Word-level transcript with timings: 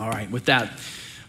All 0.00 0.08
right, 0.08 0.30
with 0.30 0.46
that, 0.46 0.72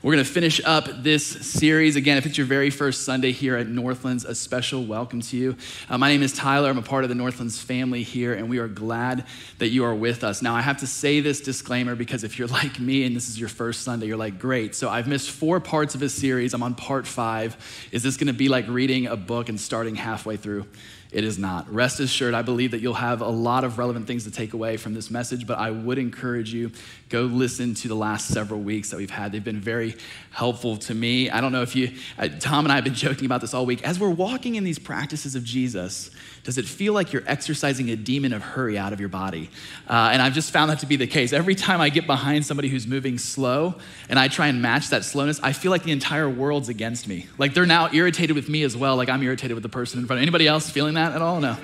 we're 0.02 0.14
going 0.14 0.24
to 0.24 0.32
finish 0.32 0.62
up 0.64 0.88
this 1.04 1.26
series. 1.26 1.98
Again, 1.98 2.18
if 2.18 2.26
it's 2.26 2.38
your 2.38 2.48
very 2.48 2.70
first 2.70 3.04
Sunday 3.04 3.34
here 3.34 3.58
at 3.58 3.68
Northlands, 3.68 4.24
a 4.24 4.34
special 4.34 4.86
welcome 4.86 5.20
to 5.24 5.36
you. 5.36 5.58
Uh, 5.90 5.98
my 5.98 6.08
name 6.08 6.24
is 6.24 6.32
Tyler. 6.32 6.70
I'm 6.70 6.78
a 6.78 6.82
part 6.82 7.04
of 7.04 7.10
the 7.10 7.16
Northlands 7.16 7.62
family 7.62 8.02
here, 8.02 8.34
and 8.34 8.50
we 8.50 8.60
are 8.60 8.70
glad 8.70 9.26
that 9.58 9.72
you 9.72 9.84
are 9.84 9.94
with 9.94 10.24
us. 10.24 10.42
Now, 10.42 10.56
I 10.56 10.62
have 10.62 10.78
to 10.78 10.88
say 10.88 11.20
this 11.20 11.42
disclaimer 11.42 11.96
because 11.96 12.24
if 12.24 12.40
you're 12.40 12.48
like 12.62 12.80
me 12.80 13.04
and 13.04 13.14
this 13.14 13.28
is 13.28 13.38
your 13.38 13.50
first 13.50 13.82
Sunday, 13.82 14.06
you're 14.06 14.16
like, 14.16 14.40
great. 14.40 14.74
So 14.74 14.90
I've 14.90 15.06
missed 15.06 15.32
four 15.32 15.60
parts 15.60 15.94
of 15.94 16.02
a 16.02 16.08
series. 16.08 16.54
I'm 16.54 16.64
on 16.64 16.74
part 16.74 17.06
five. 17.06 17.58
Is 17.92 18.04
this 18.04 18.16
going 18.16 18.28
to 18.28 18.34
be 18.34 18.48
like 18.48 18.70
reading 18.70 19.08
a 19.08 19.18
book 19.18 19.50
and 19.50 19.60
starting 19.60 19.96
halfway 19.96 20.38
through? 20.38 20.66
It 21.12 21.26
is 21.26 21.38
not. 21.38 21.72
Rest 21.74 22.00
assured, 22.00 22.34
I 22.34 22.42
believe 22.42 22.72
that 22.72 22.80
you'll 22.80 22.94
have 22.94 23.22
a 23.22 23.28
lot 23.28 23.66
of 23.66 23.78
relevant 23.78 24.08
things 24.08 24.24
to 24.24 24.32
take 24.32 24.54
away 24.54 24.78
from 24.78 24.94
this 24.94 25.12
message, 25.12 25.46
but 25.46 25.60
I 25.60 25.70
would 25.70 25.98
encourage 25.98 26.54
you 26.54 26.72
go 27.10 27.24
listen 27.24 27.74
to 27.76 27.90
the 27.90 27.96
last 27.96 28.30
several 28.30 28.62
weeks 28.62 28.92
that 28.92 28.98
we've 28.98 29.10
had. 29.10 29.34
They've 29.34 29.44
been 29.44 29.60
very 29.60 29.96
helpful 30.32 30.78
to 30.78 30.96
me. 30.96 31.30
I 31.30 31.42
don't 31.42 31.52
know 31.52 31.64
if 31.64 31.76
you, 31.76 31.92
uh, 32.18 32.30
Tom 32.40 32.64
and 32.64 32.72
I 32.72 32.76
have 32.76 32.86
been 32.86 32.94
joking 32.96 33.26
about 33.26 33.42
this 33.42 33.54
all 33.54 33.66
week. 33.66 33.84
As 33.84 34.00
we're 34.00 34.10
walking 34.10 34.56
in 34.56 34.64
these 34.64 34.80
practices 34.80 35.36
of 35.36 35.44
Jesus, 35.44 36.12
does 36.44 36.58
it 36.58 36.66
feel 36.66 36.94
like 36.94 37.14
you're 37.14 37.24
exercising 37.28 37.90
a 37.90 37.96
demon 37.96 38.34
of 38.34 38.42
hurry 38.42 38.78
out 38.78 38.94
of 38.94 39.00
your 39.00 39.10
body? 39.10 39.50
Uh, 39.88 40.10
and 40.12 40.22
I've 40.22 40.34
just 40.34 40.52
found 40.52 40.72
that 40.72 40.80
to 40.80 40.86
be 40.86 40.96
the 40.96 41.08
case. 41.08 41.34
Every 41.34 41.56
time 41.56 41.82
I 41.82 41.90
get 41.90 42.08
behind 42.08 42.46
somebody 42.46 42.68
who's 42.68 42.88
moving 42.88 43.18
slow 43.18 43.76
and 44.10 44.18
I 44.18 44.28
try 44.28 44.48
and 44.48 44.62
match 44.62 44.90
that 44.90 45.06
slowness, 45.06 45.40
I 45.44 45.54
feel 45.54 45.72
like 45.72 45.84
the 45.84 45.92
entire 45.92 46.30
world's 46.30 46.70
against 46.70 47.08
me. 47.08 47.28
Like 47.38 47.54
they're 47.54 47.66
now 47.66 47.90
irritated 47.94 48.36
with 48.36 48.50
me 48.50 48.64
as 48.64 48.76
well, 48.76 48.96
like 48.96 49.10
I'm 49.10 49.22
irritated 49.22 49.54
with 49.54 49.64
the 49.64 49.70
person 49.70 50.00
in 50.00 50.08
front 50.08 50.18
of 50.18 50.22
Anybody 50.22 50.48
else 50.48 50.70
feeling 50.70 50.94
that 50.94 51.14
at 51.14 51.22
all? 51.22 51.42
No. 51.42 51.58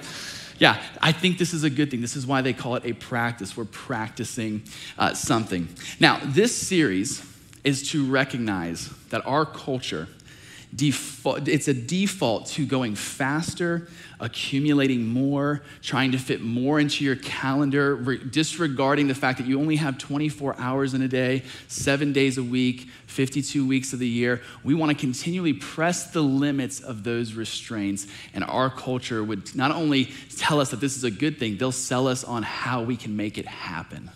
Yeah, 0.60 0.82
I 1.02 1.12
think 1.12 1.38
this 1.38 1.54
is 1.54 1.64
a 1.64 1.70
good 1.70 1.92
thing. 1.92 2.02
This 2.02 2.16
is 2.16 2.26
why 2.26 2.42
they 2.42 2.54
call 2.54 2.76
it 2.76 2.86
a 2.86 2.94
practice. 2.94 3.56
We're 3.56 3.66
practicing 3.66 4.64
uh, 4.98 5.14
something. 5.14 5.70
Now, 6.00 6.20
this 6.24 6.56
series 6.56 7.24
is 7.64 7.92
to 7.92 8.10
recognize 8.10 8.90
that 9.10 9.26
our 9.28 9.46
culture, 9.46 10.08
default, 10.76 11.48
it's 11.48 11.68
a 11.68 11.74
default 11.74 12.48
to 12.48 12.66
going 12.66 12.96
faster, 12.96 13.88
accumulating 14.20 15.08
more, 15.08 15.62
trying 15.82 16.12
to 16.12 16.18
fit 16.18 16.42
more 16.42 16.80
into 16.80 17.04
your 17.04 17.16
calendar, 17.16 17.96
re- 17.96 18.18
disregarding 18.18 19.08
the 19.08 19.16
fact 19.16 19.38
that 19.38 19.48
you 19.48 19.60
only 19.60 19.76
have 19.76 19.98
24 19.98 20.56
hours 20.60 20.94
in 20.94 21.02
a 21.02 21.08
day, 21.08 21.44
seven 21.68 22.14
days 22.14 22.38
a 22.38 22.44
week, 22.44 22.88
52 23.08 23.66
weeks 23.68 23.94
of 23.94 24.00
the 24.00 24.08
year. 24.08 24.42
We 24.64 24.74
want 24.74 24.92
to 24.92 24.98
continually 24.98 25.54
press 25.54 26.12
the 26.12 26.22
limits 26.22 26.80
of 26.80 27.04
those 27.04 27.34
restraints. 27.34 28.08
And 28.34 28.44
our 28.44 28.70
culture 28.70 29.24
would 29.24 29.56
not 29.56 29.72
only 29.72 30.06
tell 30.38 30.60
us 30.60 30.72
that 30.72 30.80
this 30.80 30.98
is 30.98 31.04
a 31.04 31.12
good 31.12 31.38
thing, 31.38 31.58
they'll 31.58 31.72
sell 31.72 32.08
us 32.08 32.24
on 32.24 32.44
how 32.44 32.82
we 32.84 32.98
can 32.98 33.16
make 33.16 33.38
it 33.38 33.46
happen. 33.46 34.10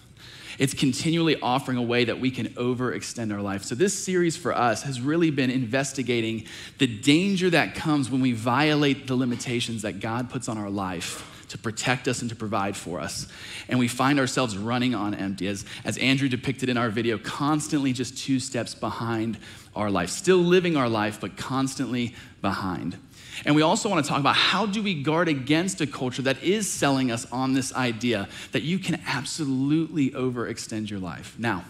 It's 0.59 0.73
continually 0.73 1.39
offering 1.41 1.77
a 1.77 1.81
way 1.81 2.05
that 2.05 2.19
we 2.19 2.31
can 2.31 2.47
overextend 2.49 3.33
our 3.33 3.41
life. 3.41 3.63
So, 3.63 3.75
this 3.75 3.97
series 3.97 4.37
for 4.37 4.55
us 4.55 4.83
has 4.83 5.01
really 5.01 5.31
been 5.31 5.49
investigating 5.49 6.45
the 6.77 6.87
danger 6.87 7.49
that 7.49 7.75
comes 7.75 8.09
when 8.09 8.21
we 8.21 8.33
violate 8.33 9.07
the 9.07 9.15
limitations 9.15 9.81
that 9.83 9.99
God 9.99 10.29
puts 10.29 10.47
on 10.47 10.57
our 10.57 10.69
life 10.69 11.27
to 11.51 11.57
protect 11.57 12.07
us 12.07 12.21
and 12.21 12.29
to 12.29 12.35
provide 12.35 12.77
for 12.77 13.01
us. 13.01 13.27
And 13.67 13.77
we 13.77 13.89
find 13.89 14.19
ourselves 14.19 14.57
running 14.57 14.95
on 14.95 15.13
empty, 15.13 15.47
as, 15.47 15.65
as 15.83 15.97
Andrew 15.97 16.29
depicted 16.29 16.69
in 16.69 16.77
our 16.77 16.89
video, 16.89 17.17
constantly 17.17 17.91
just 17.91 18.17
two 18.17 18.39
steps 18.39 18.73
behind 18.73 19.37
our 19.75 19.91
life, 19.91 20.09
still 20.09 20.37
living 20.37 20.77
our 20.77 20.87
life, 20.87 21.19
but 21.19 21.35
constantly 21.35 22.15
behind. 22.41 22.97
And 23.45 23.55
we 23.55 23.61
also 23.61 23.89
want 23.89 24.03
to 24.03 24.09
talk 24.09 24.19
about 24.19 24.35
how 24.35 24.65
do 24.65 24.83
we 24.83 25.01
guard 25.01 25.27
against 25.27 25.81
a 25.81 25.87
culture 25.87 26.21
that 26.23 26.43
is 26.43 26.69
selling 26.69 27.11
us 27.11 27.29
on 27.31 27.53
this 27.53 27.73
idea 27.73 28.27
that 28.51 28.61
you 28.61 28.77
can 28.77 29.01
absolutely 29.07 30.11
overextend 30.11 30.89
your 30.89 30.99
life. 30.99 31.35
Now, 31.39 31.65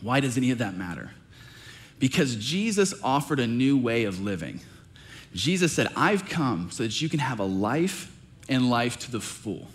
why 0.00 0.20
does 0.20 0.36
any 0.36 0.50
of 0.50 0.58
that 0.58 0.76
matter? 0.76 1.10
Because 1.98 2.36
Jesus 2.36 2.94
offered 3.02 3.40
a 3.40 3.46
new 3.46 3.76
way 3.76 4.04
of 4.04 4.20
living. 4.20 4.60
Jesus 5.34 5.72
said, 5.72 5.88
I've 5.96 6.28
come 6.28 6.70
so 6.70 6.82
that 6.82 7.00
you 7.00 7.08
can 7.08 7.20
have 7.20 7.40
a 7.40 7.44
life 7.44 8.12
and 8.48 8.70
life 8.70 8.98
to 9.00 9.10
the 9.10 9.20
full. 9.20 9.68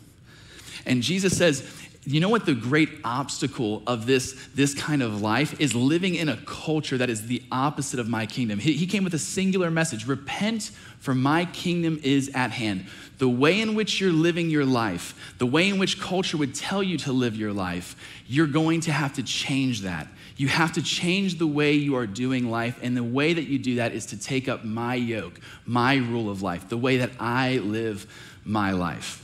And 0.86 1.04
Jesus 1.04 1.38
says, 1.38 1.81
you 2.04 2.20
know 2.20 2.30
what 2.30 2.48
the 2.48 2.56
great 2.56 2.90
obstacle 3.04 3.84
of 3.86 4.08
this, 4.08 4.34
this 4.56 4.74
kind 4.74 5.04
of 5.04 5.22
life 5.22 5.60
is 5.62 5.76
living 5.76 6.16
in 6.16 6.30
a 6.30 6.38
culture 6.48 6.98
that 6.98 7.12
is 7.12 7.28
the 7.28 7.44
opposite 7.52 8.00
of 8.00 8.10
my 8.10 8.26
kingdom. 8.26 8.58
He, 8.58 8.74
he 8.74 8.88
came 8.88 9.04
with 9.04 9.14
a 9.14 9.20
singular 9.20 9.70
message 9.70 10.08
repent, 10.08 10.72
for 10.98 11.14
my 11.14 11.46
kingdom 11.46 12.00
is 12.02 12.32
at 12.34 12.52
hand. 12.52 12.88
The 13.20 13.30
way 13.30 13.62
in 13.62 13.76
which 13.76 14.02
you're 14.02 14.12
living 14.12 14.50
your 14.50 14.66
life, 14.66 15.34
the 15.38 15.46
way 15.46 15.70
in 15.70 15.78
which 15.78 16.02
culture 16.02 16.38
would 16.38 16.56
tell 16.56 16.82
you 16.82 16.98
to 17.00 17.12
live 17.12 17.36
your 17.36 17.54
life, 17.54 17.96
you're 18.26 18.48
going 18.48 18.82
to 18.82 18.92
have 18.92 19.14
to 19.14 19.24
change 19.24 19.82
that. 19.82 20.08
You 20.38 20.48
have 20.48 20.72
to 20.74 20.82
change 20.82 21.38
the 21.38 21.46
way 21.46 21.74
you 21.74 21.96
are 21.98 22.08
doing 22.08 22.50
life, 22.50 22.80
and 22.82 22.98
the 22.98 23.04
way 23.04 23.34
that 23.34 23.44
you 23.44 23.60
do 23.60 23.76
that 23.76 23.92
is 23.92 24.08
to 24.08 24.20
take 24.20 24.48
up 24.48 24.66
my 24.66 24.96
yoke, 24.96 25.40
my 25.68 25.98
rule 25.98 26.32
of 26.32 26.42
life, 26.42 26.68
the 26.68 26.78
way 26.78 26.98
that 26.98 27.12
I 27.20 27.58
live 27.60 28.12
my 28.44 28.72
life. 28.72 29.21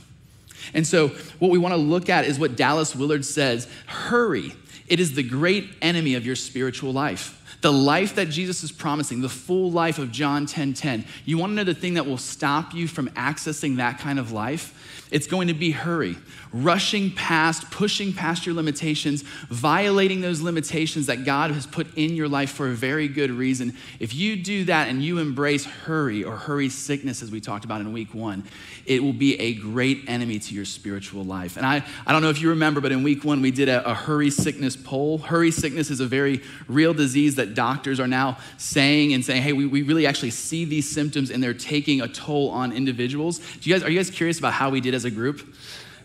And 0.74 0.86
so, 0.86 1.08
what 1.38 1.50
we 1.50 1.58
want 1.58 1.72
to 1.72 1.80
look 1.80 2.08
at 2.08 2.24
is 2.24 2.38
what 2.38 2.56
Dallas 2.56 2.94
Willard 2.94 3.24
says 3.24 3.68
hurry. 3.86 4.52
It 4.86 5.00
is 5.00 5.14
the 5.14 5.22
great 5.22 5.68
enemy 5.82 6.14
of 6.14 6.24
your 6.24 6.36
spiritual 6.36 6.92
life. 6.92 7.34
The 7.60 7.72
life 7.72 8.14
that 8.14 8.26
Jesus 8.26 8.62
is 8.62 8.70
promising, 8.70 9.20
the 9.20 9.28
full 9.28 9.72
life 9.72 9.98
of 9.98 10.12
John 10.12 10.46
10 10.46 10.74
10. 10.74 11.04
You 11.24 11.38
want 11.38 11.50
to 11.50 11.54
know 11.54 11.64
the 11.64 11.74
thing 11.74 11.94
that 11.94 12.06
will 12.06 12.18
stop 12.18 12.72
you 12.72 12.86
from 12.86 13.08
accessing 13.10 13.76
that 13.76 13.98
kind 13.98 14.18
of 14.18 14.32
life? 14.32 15.06
It's 15.10 15.26
going 15.26 15.48
to 15.48 15.54
be 15.54 15.72
hurry, 15.72 16.16
rushing 16.52 17.10
past, 17.12 17.70
pushing 17.70 18.12
past 18.12 18.46
your 18.46 18.54
limitations, 18.54 19.22
violating 19.48 20.20
those 20.20 20.40
limitations 20.40 21.06
that 21.06 21.24
God 21.24 21.50
has 21.50 21.66
put 21.66 21.86
in 21.96 22.14
your 22.14 22.28
life 22.28 22.50
for 22.50 22.68
a 22.68 22.74
very 22.74 23.08
good 23.08 23.30
reason. 23.30 23.74
If 24.00 24.14
you 24.14 24.36
do 24.36 24.64
that 24.64 24.88
and 24.88 25.02
you 25.02 25.18
embrace 25.18 25.64
hurry 25.64 26.24
or 26.24 26.36
hurry 26.36 26.68
sickness, 26.68 27.22
as 27.22 27.30
we 27.30 27.40
talked 27.40 27.64
about 27.64 27.80
in 27.80 27.92
week 27.92 28.14
one, 28.14 28.44
it 28.86 29.02
will 29.02 29.12
be 29.12 29.38
a 29.38 29.54
great 29.54 30.04
enemy 30.08 30.38
to 30.38 30.54
your 30.54 30.64
spiritual 30.64 31.24
life. 31.24 31.56
And 31.56 31.66
I, 31.66 31.84
I 32.06 32.12
don't 32.12 32.22
know 32.22 32.30
if 32.30 32.40
you 32.40 32.50
remember, 32.50 32.80
but 32.80 32.92
in 32.92 33.02
week 33.02 33.24
one, 33.24 33.42
we 33.42 33.50
did 33.50 33.68
a, 33.68 33.88
a 33.88 33.94
hurry 33.94 34.30
sickness 34.30 34.76
poll. 34.76 35.18
Hurry 35.18 35.50
sickness 35.50 35.90
is 35.90 36.00
a 36.00 36.06
very 36.06 36.42
real 36.68 36.94
disease 36.94 37.34
that 37.34 37.54
doctors 37.54 38.00
are 38.00 38.08
now 38.08 38.38
saying 38.56 39.12
and 39.12 39.24
saying, 39.24 39.42
hey, 39.42 39.52
we, 39.52 39.66
we 39.66 39.82
really 39.82 40.06
actually 40.06 40.30
see 40.30 40.64
these 40.64 40.88
symptoms 40.88 41.30
and 41.30 41.42
they're 41.42 41.52
taking 41.54 42.00
a 42.00 42.08
toll 42.08 42.50
on 42.50 42.72
individuals. 42.72 43.38
Do 43.60 43.68
you 43.68 43.76
guys, 43.76 43.82
are 43.82 43.90
you 43.90 43.98
guys 43.98 44.10
curious 44.10 44.38
about 44.38 44.54
how 44.54 44.70
we 44.70 44.80
did 44.80 44.94
as 44.94 45.04
a 45.04 45.10
group? 45.10 45.54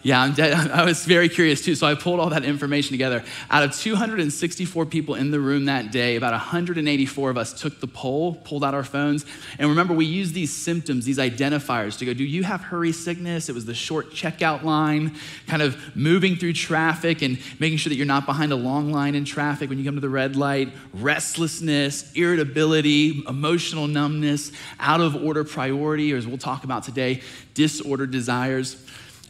Yeah, 0.04 0.22
I'm 0.22 0.34
dead. 0.34 0.54
I 0.72 0.84
was 0.84 1.06
very 1.06 1.30
curious 1.30 1.64
too. 1.64 1.76
So 1.76 1.88
I 1.88 1.96
pulled 1.96 2.20
all 2.20 2.30
that 2.30 2.44
information 2.44 2.92
together. 2.92 3.24
Out 3.50 3.64
of 3.64 3.74
264 3.74 4.86
people 4.86 5.16
in 5.16 5.32
the 5.32 5.40
room 5.40 5.66
that 5.66 5.92
day, 5.92 6.18
about 6.18 6.34
184 6.34 7.30
of 7.30 7.38
us 7.38 7.54
took 7.54 7.80
the 7.80 7.88
poll, 7.88 8.36
pulled 8.36 8.66
out 8.66 8.74
our 8.74 8.84
phones. 8.84 9.26
And 9.58 9.70
remember, 9.70 9.94
we 9.94 10.06
use 10.06 10.34
these 10.34 10.52
symptoms, 10.52 11.06
these 11.06 11.20
identifiers 11.20 11.98
to 12.00 12.06
go, 12.06 12.14
do 12.14 12.26
you 12.26 12.44
have 12.44 12.62
hurry 12.62 12.92
sickness? 12.92 13.48
It 13.48 13.56
was 13.56 13.66
the 13.66 13.74
short 13.74 14.12
checkout 14.12 14.64
line, 14.64 15.16
kind 15.48 15.62
of 15.62 15.96
moving 15.96 16.36
through 16.36 16.54
traffic 16.54 17.22
and 17.22 17.40
making 17.60 17.78
sure 17.78 17.90
that 17.90 17.96
you're 17.96 18.06
not 18.06 18.26
behind 18.26 18.52
a 18.52 18.58
long 18.58 18.92
line 18.92 19.16
in 19.16 19.24
traffic 19.24 19.70
when 19.70 19.80
you 19.80 19.86
come 19.86 19.96
to 19.96 20.02
the 20.02 20.10
red 20.10 20.36
light, 20.36 20.74
restlessness, 20.94 22.12
irritability, 22.14 23.24
emotional 23.26 23.88
numbness, 23.88 24.52
out 24.82 25.00
of 25.00 25.16
order 25.16 25.46
priority, 25.46 26.14
or 26.14 26.18
as 26.18 26.28
we'll 26.28 26.38
talk 26.38 26.66
about 26.66 26.84
today, 26.84 27.22
disordered 27.54 28.12
desires. 28.12 28.76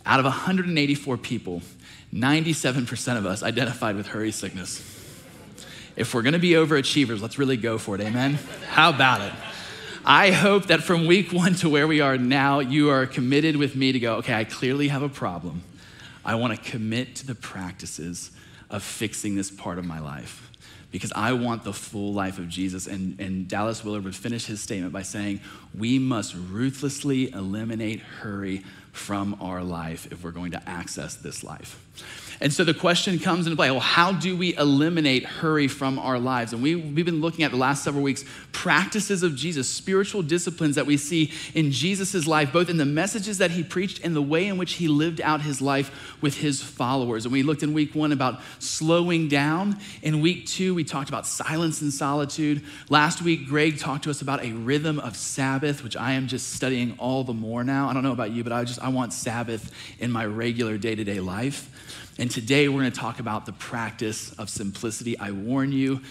Out 0.06 0.20
of 0.20 0.26
184 0.26 1.18
people, 1.18 1.62
97% 2.14 3.18
of 3.18 3.26
us 3.26 3.42
identified 3.42 3.96
with 3.96 4.08
hurry 4.08 4.32
sickness. 4.32 4.82
If 5.96 6.14
we're 6.14 6.24
gonna 6.24 6.40
be 6.40 6.52
overachievers, 6.52 7.22
let's 7.22 7.38
really 7.38 7.58
go 7.58 7.78
for 7.78 7.96
it, 7.96 8.02
amen? 8.02 8.38
How 8.70 8.90
about 8.90 9.22
it? 9.22 9.34
I 10.06 10.32
hope 10.32 10.66
that 10.66 10.84
from 10.84 11.06
week 11.06 11.32
one 11.32 11.54
to 11.56 11.70
where 11.70 11.88
we 11.88 12.02
are 12.02 12.18
now, 12.18 12.60
you 12.60 12.90
are 12.90 13.06
committed 13.06 13.56
with 13.56 13.76
me 13.76 13.94
to 13.94 14.00
go, 14.00 14.16
okay, 14.16 14.34
I 14.34 14.44
clearly 14.44 14.90
have 14.90 15.02
a 15.02 15.10
problem. 15.10 15.64
I 16.26 16.36
wanna 16.36 16.58
commit 16.58 17.16
to 17.18 17.28
the 17.28 17.36
practices 17.36 18.32
of 18.70 18.84
fixing 18.84 19.36
this 19.36 19.52
part 19.52 19.78
of 19.78 19.86
my 19.86 20.00
life 20.00 20.50
because 20.92 21.12
I 21.16 21.34
want 21.34 21.64
the 21.64 21.74
full 21.74 22.14
life 22.14 22.38
of 22.38 22.48
Jesus. 22.50 22.88
And, 22.88 23.20
and 23.20 23.48
Dallas 23.48 23.84
Willard 23.84 24.04
would 24.04 24.16
finish 24.16 24.46
his 24.46 24.62
statement 24.62 24.94
by 24.94 25.02
saying, 25.02 25.42
We 25.78 26.00
must 26.00 26.36
ruthlessly 26.36 27.32
eliminate 27.32 28.00
hurry 28.00 28.64
from 28.94 29.36
our 29.42 29.64
life 29.64 30.08
if 30.12 30.24
we're 30.24 30.32
going 30.32 30.52
to 30.52 30.70
access 30.70 31.16
this 31.16 31.44
life. 31.44 31.78
And 32.44 32.52
so 32.52 32.66
the 32.66 32.74
question 32.74 33.20
comes 33.20 33.48
into 33.48 33.56
play 33.56 33.72
well, 33.72 33.80
how 33.80 34.12
do 34.12 34.36
we 34.36 34.54
eliminate 34.58 35.26
hurry 35.26 35.70
from 35.70 35.98
our 35.98 36.20
lives? 36.20 36.52
And 36.52 36.62
we, 36.62 36.76
we've 36.76 37.06
been 37.06 37.22
looking 37.22 37.46
at 37.46 37.52
the 37.52 37.58
last 37.58 37.86
several 37.86 38.04
weeks 38.04 38.26
practices 38.52 39.24
of 39.24 39.34
Jesus, 39.34 39.70
spiritual 39.70 40.22
disciplines 40.22 40.76
that 40.76 40.86
we 40.86 40.98
see 40.98 41.32
in 41.54 41.72
Jesus' 41.72 42.28
life, 42.28 42.52
both 42.52 42.70
in 42.70 42.76
the 42.76 42.86
messages 42.86 43.38
that 43.38 43.52
he 43.52 43.64
preached 43.64 44.04
and 44.04 44.14
the 44.14 44.22
way 44.22 44.48
in 44.48 44.58
which 44.58 44.74
he 44.74 44.90
lived 44.90 45.22
out 45.22 45.42
his 45.42 45.62
life 45.62 46.18
with 46.22 46.36
his 46.36 46.62
followers. 46.62 47.24
And 47.24 47.32
we 47.32 47.44
looked 47.44 47.64
in 47.64 47.74
week 47.74 47.96
one 47.96 48.12
about 48.12 48.42
slowing 48.60 49.30
down. 49.30 49.78
In 50.02 50.20
week 50.20 50.46
two, 50.46 50.76
we 50.76 50.84
talked 50.84 51.08
about 51.08 51.26
silence 51.26 51.82
and 51.82 51.94
solitude. 51.94 52.62
Last 52.90 53.22
week, 53.22 53.48
Greg 53.48 53.80
talked 53.80 54.04
to 54.04 54.10
us 54.10 54.22
about 54.22 54.44
a 54.44 54.52
rhythm 54.52 55.00
of 55.00 55.16
Sabbath, 55.16 55.82
which 55.82 55.96
I 55.96 56.12
am 56.12 56.28
just 56.28 56.52
studying 56.52 56.96
all 56.98 57.24
the 57.24 57.34
more 57.34 57.64
now. 57.64 57.88
I 57.88 57.94
don't 57.94 58.04
know 58.04 58.12
about 58.12 58.32
you, 58.32 58.44
but 58.44 58.52
I 58.52 58.66
just 58.66 58.82
I 58.82 58.90
want 58.90 59.14
Sabbath 59.14 59.72
in 60.00 60.12
my 60.12 60.26
regular 60.26 60.78
day 60.78 60.94
to 60.94 61.06
day 61.06 61.22
life. 61.22 61.70
And 62.20 62.30
today 62.30 62.68
we're 62.68 62.82
going 62.82 62.92
to 62.92 63.00
talk 63.00 63.20
about 63.20 63.48
the 63.48 63.54
practice 63.54 64.34
of 64.34 64.50
simplicity. 64.50 65.18
I 65.18 65.32
warn 65.32 65.72
you, 65.72 66.02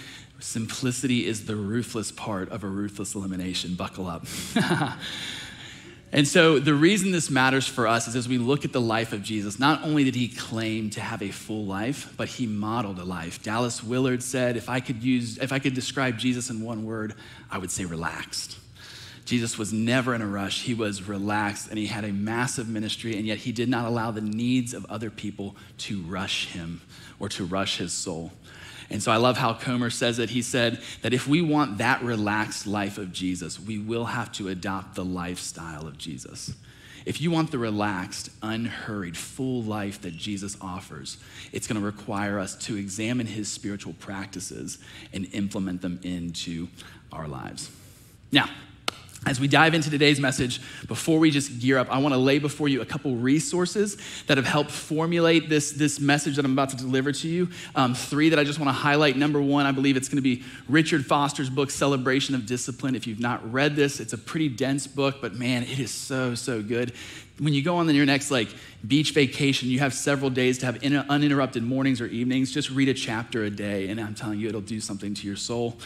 simplicity 0.41 1.27
is 1.27 1.45
the 1.45 1.55
ruthless 1.55 2.11
part 2.11 2.51
of 2.51 2.65
a 2.65 2.67
ruthless 2.67 3.15
elimination. 3.15 3.75
Buckle 3.75 4.09
up. 4.09 4.27
and 6.13 6.27
so, 6.27 6.59
the 6.59 6.75
reason 6.75 7.13
this 7.13 7.31
matters 7.31 7.69
for 7.69 7.87
us 7.87 8.09
is 8.09 8.17
as 8.17 8.29
we 8.29 8.37
look 8.37 8.65
at 8.65 8.73
the 8.73 8.81
life 8.81 9.13
of 9.13 9.23
Jesus, 9.23 9.61
not 9.61 9.85
only 9.85 10.03
did 10.03 10.17
he 10.17 10.27
claim 10.27 10.91
to 10.91 11.01
have 11.01 11.23
a 11.23 11.31
full 11.31 11.67
life, 11.67 12.13
but 12.17 12.27
he 12.27 12.49
modeled 12.49 12.99
a 12.99 13.05
life. 13.05 13.41
Dallas 13.41 13.85
Willard 13.85 14.25
said, 14.25 14.57
if 14.57 14.69
I 14.69 14.81
could 14.81 15.05
use, 15.05 15.39
if 15.39 15.53
I 15.53 15.61
could 15.61 15.75
describe 15.75 16.19
Jesus 16.19 16.51
in 16.51 16.63
one 16.63 16.85
word, 16.85 17.15
I 17.49 17.59
would 17.59 17.71
say 17.71 17.85
relaxed. 17.85 18.59
Jesus 19.25 19.57
was 19.57 19.73
never 19.73 20.15
in 20.15 20.23
a 20.23 20.27
rush. 20.27 20.63
He 20.63 20.75
was 20.75 21.07
relaxed 21.09 21.69
and 21.69 21.79
he 21.79 21.87
had 21.87 22.05
a 22.05 22.13
massive 22.13 22.69
ministry, 22.69 23.17
and 23.17 23.27
yet 23.27 23.39
he 23.39 23.53
did 23.53 23.69
not 23.69 23.87
allow 23.87 24.11
the 24.11 24.21
needs 24.21 24.75
of 24.75 24.85
other 24.87 25.11
people 25.11 25.57
to 25.79 26.01
rush 26.03 26.49
him 26.49 26.83
or 27.21 27.29
to 27.31 27.45
rush 27.45 27.79
his 27.79 27.93
soul. 27.93 28.33
And 28.91 29.03
so 29.03 29.11
I 29.11 29.17
love 29.17 29.39
how 29.39 29.55
Comer 29.55 29.91
says 29.91 30.19
it. 30.19 30.31
He 30.31 30.43
said 30.43 30.83
that 31.01 31.15
if 31.15 31.27
we 31.27 31.41
want 31.41 31.79
that 31.79 32.03
relaxed 32.03 32.67
life 32.67 32.99
of 32.99 33.13
Jesus, 33.13 33.59
we 33.59 33.79
will 33.79 34.05
have 34.05 34.31
to 34.33 34.49
adopt 34.49 34.97
the 34.97 35.05
lifestyle 35.05 35.87
of 35.87 35.97
Jesus. 35.97 36.55
If 37.07 37.21
you 37.21 37.31
want 37.31 37.51
the 37.51 37.59
relaxed, 37.59 38.31
unhurried, 38.43 39.17
full 39.17 39.63
life 39.63 40.03
that 40.03 40.17
Jesus 40.17 40.57
offers, 40.61 41.17
it's 41.53 41.67
going 41.67 41.81
to 41.81 41.85
require 41.85 42.39
us 42.39 42.55
to 42.67 42.77
examine 42.77 43.27
his 43.27 43.51
spiritual 43.51 43.95
practices 43.95 44.79
and 45.13 45.27
implement 45.33 45.81
them 45.81 45.99
into 46.03 46.69
our 47.11 47.27
lives. 47.27 47.71
Now, 48.31 48.49
as 49.25 49.39
we 49.39 49.47
dive 49.47 49.73
into 49.73 49.89
today's 49.89 50.19
message, 50.19 50.61
before 50.89 51.21
we 51.21 51.31
just 51.31 51.61
gear 51.61 51.79
up, 51.79 51.89
I 51.93 51.99
want 51.99 52.13
to 52.13 52.19
lay 52.19 52.41
before 52.41 52.69
you 52.69 52.81
a 52.81 52.85
couple 52.85 53.15
resources 53.15 53.97
that 54.27 54.37
have 54.37 54.47
helped 54.47 54.73
formulate 54.73 55.49
this, 55.49 55.71
this 55.71 56.01
message 56.01 56.35
that 56.37 56.45
I'm 56.45 56.53
about 56.53 56.71
to 56.71 56.77
deliver 56.77 57.13
to 57.13 57.29
you. 57.29 57.49
Um, 57.77 57.95
three 57.95 58.31
that 58.31 58.39
I 58.41 58.45
just 58.45 58.59
want 58.59 58.69
to 58.69 58.73
highlight. 58.73 59.17
Number 59.17 59.41
one, 59.41 59.65
I 59.65 59.71
believe 59.71 59.97
it's 59.97 60.09
going 60.09 60.17
to 60.17 60.23
be 60.23 60.43
Richard 60.69 61.07
Foster's 61.07 61.49
book, 61.49 61.71
Celebration 61.71 62.35
of 62.35 62.47
Discipline. 62.47 62.97
If 62.97 63.07
you've 63.07 63.21
not 63.21 63.53
read 63.53 63.77
this, 63.77 64.01
it's 64.01 64.13
a 64.13 64.19
pretty 64.19 64.49
dense 64.49 64.89
book, 64.89 65.19
but 65.21 65.35
man, 65.35 65.63
it 65.63 65.79
is 65.79 65.93
so, 65.93 66.35
so 66.35 66.61
good. 66.61 66.93
When 67.39 67.55
you 67.55 67.63
go 67.63 67.77
on 67.77 67.89
in 67.89 67.95
your 67.95 68.07
next 68.07 68.33
like 68.33 68.49
beach 68.87 69.13
vacation, 69.13 69.69
you 69.69 69.79
have 69.79 69.95
several 69.95 70.31
days 70.31 70.59
to 70.59 70.67
have 70.67 70.83
uninterrupted 70.83 71.63
mornings 71.63 72.01
or 72.01 72.07
evenings. 72.07 72.53
Just 72.53 72.71
read 72.71 72.89
a 72.89 72.95
chapter 72.95 73.45
a 73.45 73.51
day, 73.51 73.89
and 73.89 74.01
I'm 74.01 74.15
telling 74.15 74.41
you, 74.41 74.49
it'll 74.49 74.61
do 74.61 74.81
something 74.81 75.15
to 75.15 75.27
your 75.27 75.37
soul. 75.37 75.79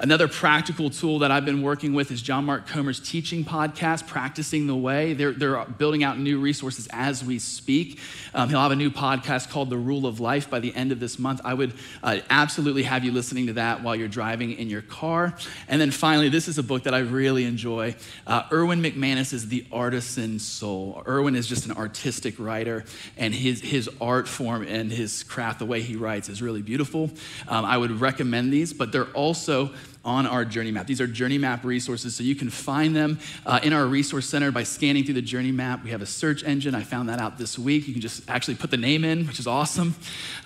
Another 0.00 0.26
practical 0.26 0.90
tool 0.90 1.20
that 1.20 1.30
I've 1.30 1.44
been 1.44 1.62
working 1.62 1.94
with 1.94 2.10
is 2.10 2.20
John 2.20 2.44
Mark 2.44 2.66
Comer's 2.66 2.98
teaching 2.98 3.44
podcast, 3.44 4.06
Practicing 4.06 4.66
the 4.66 4.74
Way. 4.74 5.14
They're, 5.14 5.32
they're 5.32 5.64
building 5.64 6.02
out 6.02 6.18
new 6.18 6.40
resources 6.40 6.88
as 6.90 7.24
we 7.24 7.38
speak. 7.38 8.00
Um, 8.34 8.48
he'll 8.48 8.60
have 8.60 8.72
a 8.72 8.76
new 8.76 8.90
podcast 8.90 9.50
called 9.50 9.70
The 9.70 9.76
Rule 9.76 10.06
of 10.06 10.18
Life 10.18 10.50
by 10.50 10.58
the 10.58 10.74
end 10.74 10.90
of 10.90 10.98
this 10.98 11.18
month. 11.18 11.40
I 11.44 11.54
would 11.54 11.74
uh, 12.02 12.18
absolutely 12.28 12.82
have 12.84 13.04
you 13.04 13.12
listening 13.12 13.46
to 13.46 13.52
that 13.54 13.82
while 13.82 13.94
you're 13.94 14.08
driving 14.08 14.52
in 14.52 14.68
your 14.68 14.82
car. 14.82 15.36
And 15.68 15.80
then 15.80 15.92
finally, 15.92 16.28
this 16.28 16.48
is 16.48 16.58
a 16.58 16.62
book 16.62 16.84
that 16.84 16.94
I 16.94 16.98
really 16.98 17.44
enjoy. 17.44 17.94
Uh, 18.26 18.42
Erwin 18.50 18.82
McManus 18.82 19.32
is 19.32 19.48
The 19.48 19.64
Artisan 19.70 20.40
Soul. 20.40 21.04
Erwin 21.06 21.36
is 21.36 21.46
just 21.46 21.66
an 21.66 21.72
artistic 21.72 22.38
writer, 22.44 22.84
and 23.16 23.34
his, 23.34 23.60
his 23.60 23.90
art 24.00 24.28
form 24.28 24.62
and 24.62 24.92
his 24.92 25.22
craft, 25.24 25.58
the 25.58 25.66
way 25.66 25.82
he 25.82 25.96
writes, 25.96 26.28
is 26.28 26.42
really 26.42 26.62
beautiful. 26.62 27.10
Um, 27.48 27.64
I 27.64 27.76
would 27.76 28.00
recommend 28.00 28.52
these, 28.52 28.72
but 28.72 28.92
they're 28.92 29.12
also 29.12 29.72
on 30.04 30.26
our 30.26 30.44
journey 30.44 30.70
map. 30.70 30.86
These 30.86 31.00
are 31.00 31.06
journey 31.06 31.38
map 31.38 31.64
resources, 31.64 32.14
so 32.14 32.22
you 32.22 32.34
can 32.34 32.50
find 32.50 32.94
them 32.94 33.18
uh, 33.46 33.60
in 33.62 33.72
our 33.72 33.86
resource 33.86 34.28
center 34.28 34.50
by 34.50 34.62
scanning 34.62 35.04
through 35.04 35.14
the 35.14 35.22
journey 35.22 35.52
map. 35.52 35.82
We 35.82 35.90
have 35.90 36.02
a 36.02 36.06
search 36.06 36.44
engine. 36.44 36.74
I 36.74 36.82
found 36.82 37.08
that 37.08 37.20
out 37.20 37.38
this 37.38 37.58
week. 37.58 37.86
You 37.86 37.94
can 37.94 38.02
just 38.02 38.28
actually 38.28 38.56
put 38.56 38.70
the 38.70 38.76
name 38.76 39.04
in, 39.04 39.26
which 39.26 39.38
is 39.38 39.46
awesome. 39.46 39.94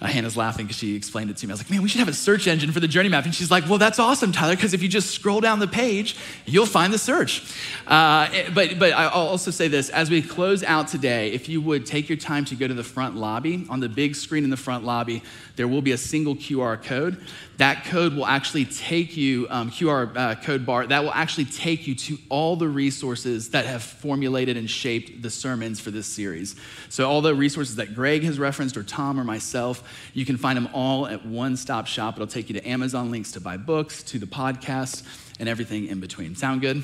Uh, 0.00 0.06
Hannah's 0.06 0.36
laughing 0.36 0.66
because 0.66 0.78
she 0.78 0.94
explained 0.94 1.30
it 1.30 1.36
to 1.38 1.46
me. 1.46 1.52
I 1.52 1.54
was 1.54 1.60
like, 1.60 1.70
man, 1.70 1.82
we 1.82 1.88
should 1.88 2.00
have 2.00 2.08
a 2.08 2.14
search 2.14 2.46
engine 2.46 2.72
for 2.72 2.80
the 2.80 2.88
journey 2.88 3.08
map. 3.08 3.24
And 3.24 3.34
she's 3.34 3.50
like, 3.50 3.68
well, 3.68 3.78
that's 3.78 3.98
awesome, 3.98 4.32
Tyler, 4.32 4.54
because 4.54 4.74
if 4.74 4.82
you 4.82 4.88
just 4.88 5.10
scroll 5.10 5.40
down 5.40 5.58
the 5.58 5.68
page, 5.68 6.16
you'll 6.46 6.66
find 6.66 6.92
the 6.92 6.98
search. 6.98 7.54
Uh, 7.86 8.28
but, 8.54 8.78
but 8.78 8.92
I'll 8.92 9.28
also 9.28 9.50
say 9.50 9.68
this 9.68 9.90
as 9.90 10.10
we 10.10 10.22
close 10.22 10.62
out 10.62 10.88
today, 10.88 11.32
if 11.32 11.48
you 11.48 11.60
would 11.60 11.86
take 11.86 12.08
your 12.08 12.18
time 12.18 12.44
to 12.46 12.54
go 12.54 12.68
to 12.68 12.74
the 12.74 12.84
front 12.84 13.16
lobby, 13.16 13.66
on 13.68 13.80
the 13.80 13.88
big 13.88 14.14
screen 14.14 14.44
in 14.44 14.50
the 14.50 14.56
front 14.56 14.84
lobby, 14.84 15.22
there 15.56 15.66
will 15.66 15.82
be 15.82 15.92
a 15.92 15.98
single 15.98 16.36
QR 16.36 16.82
code. 16.82 17.20
That 17.56 17.84
code 17.84 18.14
will 18.14 18.26
actually 18.26 18.64
take 18.64 19.16
you, 19.16 19.47
um, 19.50 19.70
QR 19.70 20.16
uh, 20.16 20.34
code 20.36 20.64
bar, 20.64 20.86
that 20.86 21.02
will 21.02 21.12
actually 21.12 21.44
take 21.44 21.86
you 21.86 21.94
to 21.94 22.18
all 22.28 22.56
the 22.56 22.68
resources 22.68 23.50
that 23.50 23.66
have 23.66 23.82
formulated 23.82 24.56
and 24.56 24.68
shaped 24.68 25.22
the 25.22 25.30
sermons 25.30 25.80
for 25.80 25.90
this 25.90 26.06
series. 26.06 26.56
So, 26.88 27.08
all 27.08 27.20
the 27.20 27.34
resources 27.34 27.76
that 27.76 27.94
Greg 27.94 28.22
has 28.24 28.38
referenced, 28.38 28.76
or 28.76 28.82
Tom, 28.82 29.18
or 29.18 29.24
myself, 29.24 29.82
you 30.14 30.24
can 30.24 30.36
find 30.36 30.56
them 30.56 30.68
all 30.72 31.06
at 31.06 31.24
one 31.24 31.56
stop 31.56 31.86
shop. 31.86 32.14
It'll 32.14 32.26
take 32.26 32.48
you 32.48 32.60
to 32.60 32.68
Amazon 32.68 33.10
links 33.10 33.32
to 33.32 33.40
buy 33.40 33.56
books, 33.56 34.02
to 34.04 34.18
the 34.18 34.26
podcast, 34.26 35.02
and 35.38 35.48
everything 35.48 35.86
in 35.86 36.00
between. 36.00 36.34
Sound 36.36 36.60
good? 36.60 36.76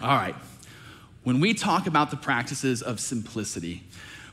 Yeah. 0.00 0.08
All 0.08 0.16
right. 0.16 0.34
When 1.22 1.40
we 1.40 1.54
talk 1.54 1.86
about 1.86 2.10
the 2.10 2.16
practices 2.16 2.82
of 2.82 3.00
simplicity, 3.00 3.82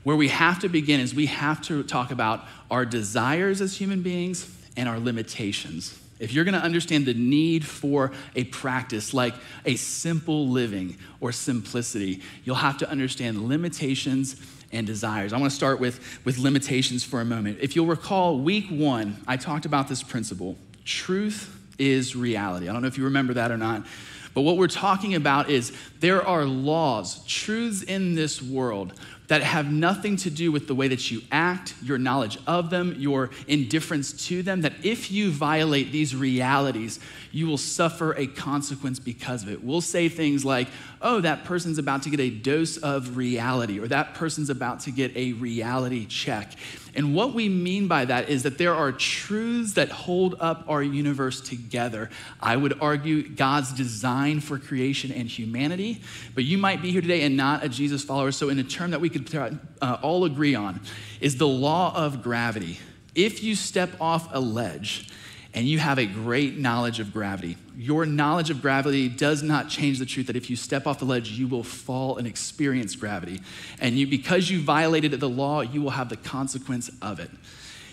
where 0.04 0.16
we 0.16 0.30
have 0.30 0.60
to 0.60 0.70
begin 0.70 1.00
is 1.00 1.14
we 1.14 1.28
have 1.28 1.62
to 1.64 1.84
talk 1.84 2.12
about 2.12 2.44
our 2.70 2.86
desires 2.86 3.62
as 3.62 3.78
human 3.78 4.02
beings 4.02 4.50
and 4.76 4.90
our 4.90 5.00
limitations. 5.00 6.01
If 6.22 6.34
you're 6.34 6.46
going 6.46 6.54
to 6.54 6.62
understand 6.62 7.06
the 7.06 7.16
need 7.16 7.66
for 7.66 8.12
a 8.36 8.44
practice 8.46 9.14
like 9.14 9.34
a 9.66 9.76
simple 9.76 10.48
living 10.48 10.98
or 11.20 11.32
simplicity, 11.32 12.22
you'll 12.44 12.56
have 12.56 12.78
to 12.78 12.90
understand 12.90 13.48
limitations 13.50 14.36
and 14.72 14.86
desires. 14.88 15.34
I 15.34 15.40
want 15.40 15.52
to 15.52 15.56
start 15.56 15.80
with, 15.80 16.00
with 16.24 16.38
limitations 16.38 17.04
for 17.04 17.22
a 17.22 17.26
moment. 17.26 17.58
If 17.60 17.76
you'll 17.76 17.88
recall, 17.88 18.40
week 18.40 18.68
one, 18.70 19.22
I 19.28 19.36
talked 19.36 19.66
about 19.66 19.88
this 19.88 20.04
principle 20.04 20.58
truth 20.86 21.58
is 21.78 22.16
reality. 22.16 22.70
I 22.70 22.74
don't 22.74 22.82
know 22.82 22.88
if 22.88 22.98
you 22.98 23.06
remember 23.06 23.34
that 23.34 23.52
or 23.52 23.58
not. 23.58 23.86
But 24.34 24.42
what 24.42 24.58
we're 24.58 24.68
talking 24.68 25.16
about 25.16 25.50
is 25.50 25.74
there 26.00 26.26
are 26.26 26.46
laws, 26.46 27.26
truths 27.26 27.84
in 27.84 28.16
this 28.16 28.42
world 28.42 28.94
that 29.32 29.44
have 29.44 29.72
nothing 29.72 30.18
to 30.18 30.30
do 30.30 30.52
with 30.52 30.68
the 30.68 30.76
way 30.76 30.90
that 30.90 31.10
you 31.10 31.22
act, 31.32 31.74
your 31.82 31.98
knowledge 31.98 32.38
of 32.46 32.70
them, 32.70 32.94
your 32.98 33.30
indifference 33.48 34.12
to 34.28 34.44
them, 34.44 34.60
that 34.60 34.74
if 34.84 35.10
you 35.10 35.32
violate 35.32 35.90
these 35.90 36.14
realities, 36.14 37.00
you 37.32 37.48
will 37.48 37.58
suffer 37.58 38.12
a 38.18 38.28
consequence 38.28 39.00
because 39.00 39.44
of 39.44 39.50
it. 39.50 39.64
We'll 39.64 39.80
say 39.80 40.10
things 40.10 40.44
like, 40.44 40.68
oh, 41.02 41.22
that 41.22 41.44
person's 41.44 41.78
about 41.78 42.04
to 42.04 42.10
get 42.10 42.20
a 42.20 42.30
dose 42.30 42.78
of 42.78 43.18
reality, 43.18 43.80
or 43.80 43.88
that 43.88 44.14
person's 44.14 44.50
about 44.50 44.82
to 44.82 44.92
get 44.92 45.16
a 45.16 45.34
reality 45.34 46.06
check. 46.06 46.54
And 46.94 47.16
what 47.16 47.34
we 47.34 47.50
mean 47.50 47.88
by 47.88 48.06
that 48.06 48.30
is 48.30 48.44
that 48.44 48.58
there 48.58 48.76
are 48.76 48.92
truths 48.92 49.74
that 49.74 49.90
hold 49.90 50.36
up 50.40 50.66
our 50.68 50.84
universe 50.84 51.42
together. 51.42 52.10
I 52.40 52.56
would 52.56 52.80
argue 52.82 53.28
God's 53.28 53.72
design 53.72 54.42
for 54.42 54.60
creation 54.60 55.12
and 55.12 55.28
humanity, 55.28 56.02
but 56.36 56.44
you 56.44 56.58
might 56.58 56.82
be 56.82 56.92
here 56.92 57.02
today 57.02 57.22
and 57.22 57.38
not 57.38 57.64
a 57.64 57.70
Jesus 57.70 58.04
follower. 58.04 58.32
So, 58.32 58.50
in 58.50 58.60
a 58.60 58.64
term 58.64 58.92
that 58.92 59.02
we 59.02 59.10
could 59.10 59.34
uh, 59.82 59.98
all 60.02 60.26
agree 60.26 60.56
on, 60.56 60.82
is 61.20 61.38
the 61.38 61.48
law 61.48 61.96
of 61.96 62.22
gravity. 62.22 62.80
If 63.16 63.44
you 63.44 63.56
step 63.56 63.90
off 64.00 64.30
a 64.32 64.40
ledge, 64.40 65.10
and 65.54 65.68
you 65.68 65.80
have 65.80 66.00
a 66.00 66.06
great 66.06 66.58
knowledge 66.58 67.00
of 67.00 67.12
gravity. 67.12 67.58
Your 67.76 68.06
knowledge 68.06 68.50
of 68.50 68.62
gravity 68.62 69.10
does 69.10 69.44
not 69.44 69.68
change 69.70 70.00
the 70.00 70.06
truth 70.06 70.28
that 70.28 70.36
if 70.36 70.50
you 70.50 70.56
step 70.56 70.88
off 70.88 71.00
the 71.00 71.06
ledge, 71.06 71.32
you 71.32 71.48
will 71.48 71.64
fall 71.64 72.18
and 72.18 72.26
experience 72.26 72.96
gravity. 72.96 73.42
And 73.80 73.98
you, 73.98 74.08
because 74.08 74.50
you 74.50 74.62
violated 74.62 75.12
the 75.12 75.30
law, 75.30 75.62
you 75.62 75.82
will 75.82 75.90
have 75.90 76.10
the 76.10 76.16
consequence 76.16 76.90
of 77.02 77.20
it. 77.20 77.30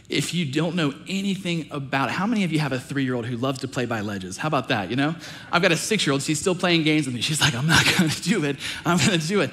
If 0.08 0.32
you 0.32 0.46
don't 0.46 0.74
know 0.74 0.94
anything 1.08 1.68
about 1.70 2.08
it, 2.08 2.12
how 2.12 2.26
many 2.26 2.44
of 2.44 2.52
you 2.52 2.60
have 2.60 2.72
a 2.72 2.80
three 2.80 3.04
year 3.04 3.14
old 3.14 3.26
who 3.26 3.36
loves 3.36 3.58
to 3.60 3.68
play 3.68 3.86
by 3.86 4.00
ledges? 4.00 4.38
How 4.38 4.48
about 4.48 4.68
that? 4.68 4.88
You 4.88 4.96
know, 4.96 5.14
I've 5.52 5.60
got 5.60 5.72
a 5.72 5.76
six 5.76 6.06
year 6.06 6.12
old, 6.12 6.22
she's 6.22 6.40
still 6.40 6.54
playing 6.54 6.84
games 6.84 7.06
with 7.06 7.14
me. 7.14 7.20
She's 7.20 7.40
like, 7.40 7.54
I'm 7.54 7.66
not 7.66 7.84
gonna 7.98 8.08
do 8.22 8.44
it, 8.44 8.56
I'm 8.86 8.98
gonna 8.98 9.18
do 9.18 9.40
it. 9.42 9.50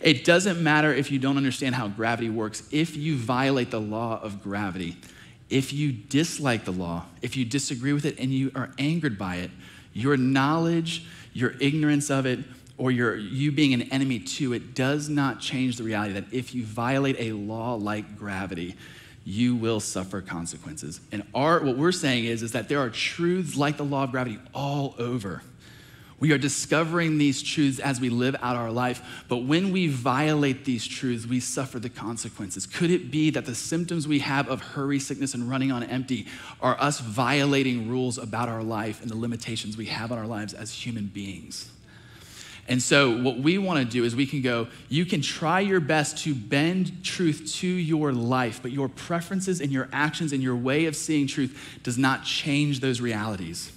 It 0.00 0.24
doesn't 0.24 0.62
matter 0.62 0.92
if 0.92 1.10
you 1.10 1.18
don't 1.18 1.36
understand 1.36 1.74
how 1.74 1.88
gravity 1.88 2.30
works. 2.30 2.62
If 2.70 2.96
you 2.96 3.16
violate 3.16 3.70
the 3.70 3.80
law 3.80 4.20
of 4.22 4.42
gravity, 4.42 4.96
if 5.48 5.72
you 5.72 5.92
dislike 5.92 6.64
the 6.64 6.72
law, 6.72 7.04
if 7.22 7.36
you 7.36 7.44
disagree 7.44 7.92
with 7.92 8.04
it 8.04 8.18
and 8.18 8.32
you 8.32 8.50
are 8.54 8.70
angered 8.78 9.18
by 9.18 9.36
it, 9.36 9.50
your 9.92 10.16
knowledge, 10.16 11.06
your 11.32 11.54
ignorance 11.60 12.10
of 12.10 12.26
it, 12.26 12.40
or 12.78 12.90
your, 12.90 13.16
you 13.16 13.52
being 13.52 13.72
an 13.72 13.82
enemy 13.82 14.18
to 14.18 14.52
it 14.52 14.74
does 14.74 15.08
not 15.08 15.40
change 15.40 15.76
the 15.76 15.82
reality 15.82 16.12
that 16.14 16.24
if 16.32 16.54
you 16.54 16.64
violate 16.64 17.16
a 17.18 17.32
law 17.32 17.74
like 17.74 18.18
gravity, 18.18 18.74
you 19.24 19.56
will 19.56 19.80
suffer 19.80 20.20
consequences. 20.20 21.00
And 21.10 21.22
our, 21.34 21.60
what 21.60 21.76
we're 21.76 21.92
saying 21.92 22.26
is, 22.26 22.42
is 22.42 22.52
that 22.52 22.68
there 22.68 22.80
are 22.80 22.90
truths 22.90 23.56
like 23.56 23.76
the 23.76 23.84
law 23.84 24.04
of 24.04 24.10
gravity 24.10 24.38
all 24.54 24.94
over 24.98 25.42
we 26.18 26.32
are 26.32 26.38
discovering 26.38 27.18
these 27.18 27.42
truths 27.42 27.78
as 27.78 28.00
we 28.00 28.08
live 28.08 28.36
out 28.40 28.56
our 28.56 28.70
life, 28.70 29.24
but 29.28 29.38
when 29.38 29.70
we 29.70 29.88
violate 29.88 30.64
these 30.64 30.86
truths, 30.86 31.26
we 31.26 31.40
suffer 31.40 31.78
the 31.78 31.90
consequences. 31.90 32.66
Could 32.66 32.90
it 32.90 33.10
be 33.10 33.28
that 33.30 33.44
the 33.44 33.54
symptoms 33.54 34.08
we 34.08 34.20
have 34.20 34.48
of 34.48 34.62
hurry, 34.62 34.98
sickness, 34.98 35.34
and 35.34 35.48
running 35.48 35.70
on 35.70 35.82
empty 35.82 36.26
are 36.62 36.80
us 36.80 37.00
violating 37.00 37.88
rules 37.88 38.16
about 38.16 38.48
our 38.48 38.62
life 38.62 39.02
and 39.02 39.10
the 39.10 39.16
limitations 39.16 39.76
we 39.76 39.86
have 39.86 40.10
on 40.10 40.18
our 40.18 40.26
lives 40.26 40.54
as 40.54 40.72
human 40.72 41.06
beings? 41.06 41.70
And 42.68 42.82
so, 42.82 43.22
what 43.22 43.38
we 43.38 43.58
want 43.58 43.78
to 43.78 43.84
do 43.84 44.04
is 44.04 44.16
we 44.16 44.26
can 44.26 44.42
go, 44.42 44.66
you 44.88 45.04
can 45.04 45.20
try 45.20 45.60
your 45.60 45.78
best 45.78 46.18
to 46.24 46.34
bend 46.34 47.04
truth 47.04 47.52
to 47.56 47.66
your 47.68 48.12
life, 48.12 48.60
but 48.60 48.72
your 48.72 48.88
preferences 48.88 49.60
and 49.60 49.70
your 49.70 49.88
actions 49.92 50.32
and 50.32 50.42
your 50.42 50.56
way 50.56 50.86
of 50.86 50.96
seeing 50.96 51.26
truth 51.26 51.78
does 51.84 51.96
not 51.96 52.24
change 52.24 52.80
those 52.80 53.00
realities. 53.00 53.70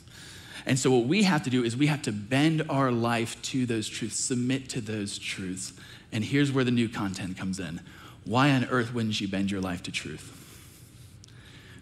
And 0.69 0.77
so, 0.77 0.91
what 0.91 1.07
we 1.07 1.23
have 1.23 1.41
to 1.45 1.49
do 1.49 1.63
is 1.63 1.75
we 1.75 1.87
have 1.87 2.03
to 2.03 2.11
bend 2.11 2.61
our 2.69 2.91
life 2.91 3.41
to 3.41 3.65
those 3.65 3.89
truths, 3.89 4.19
submit 4.19 4.69
to 4.69 4.81
those 4.81 5.17
truths. 5.17 5.73
And 6.11 6.23
here's 6.23 6.51
where 6.51 6.63
the 6.63 6.69
new 6.69 6.87
content 6.87 7.37
comes 7.37 7.59
in. 7.59 7.81
Why 8.23 8.51
on 8.51 8.65
earth 8.65 8.93
wouldn't 8.93 9.19
you 9.19 9.27
bend 9.27 9.49
your 9.49 9.61
life 9.61 9.81
to 9.83 9.91
truth? 9.91 10.31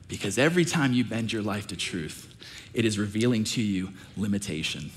Because 0.07 0.37
every 0.37 0.63
time 0.63 0.93
you 0.93 1.03
bend 1.03 1.33
your 1.33 1.41
life 1.41 1.67
to 1.67 1.75
truth, 1.75 2.33
it 2.73 2.85
is 2.85 2.97
revealing 2.97 3.43
to 3.43 3.61
you 3.61 3.89
limitation. 4.15 4.91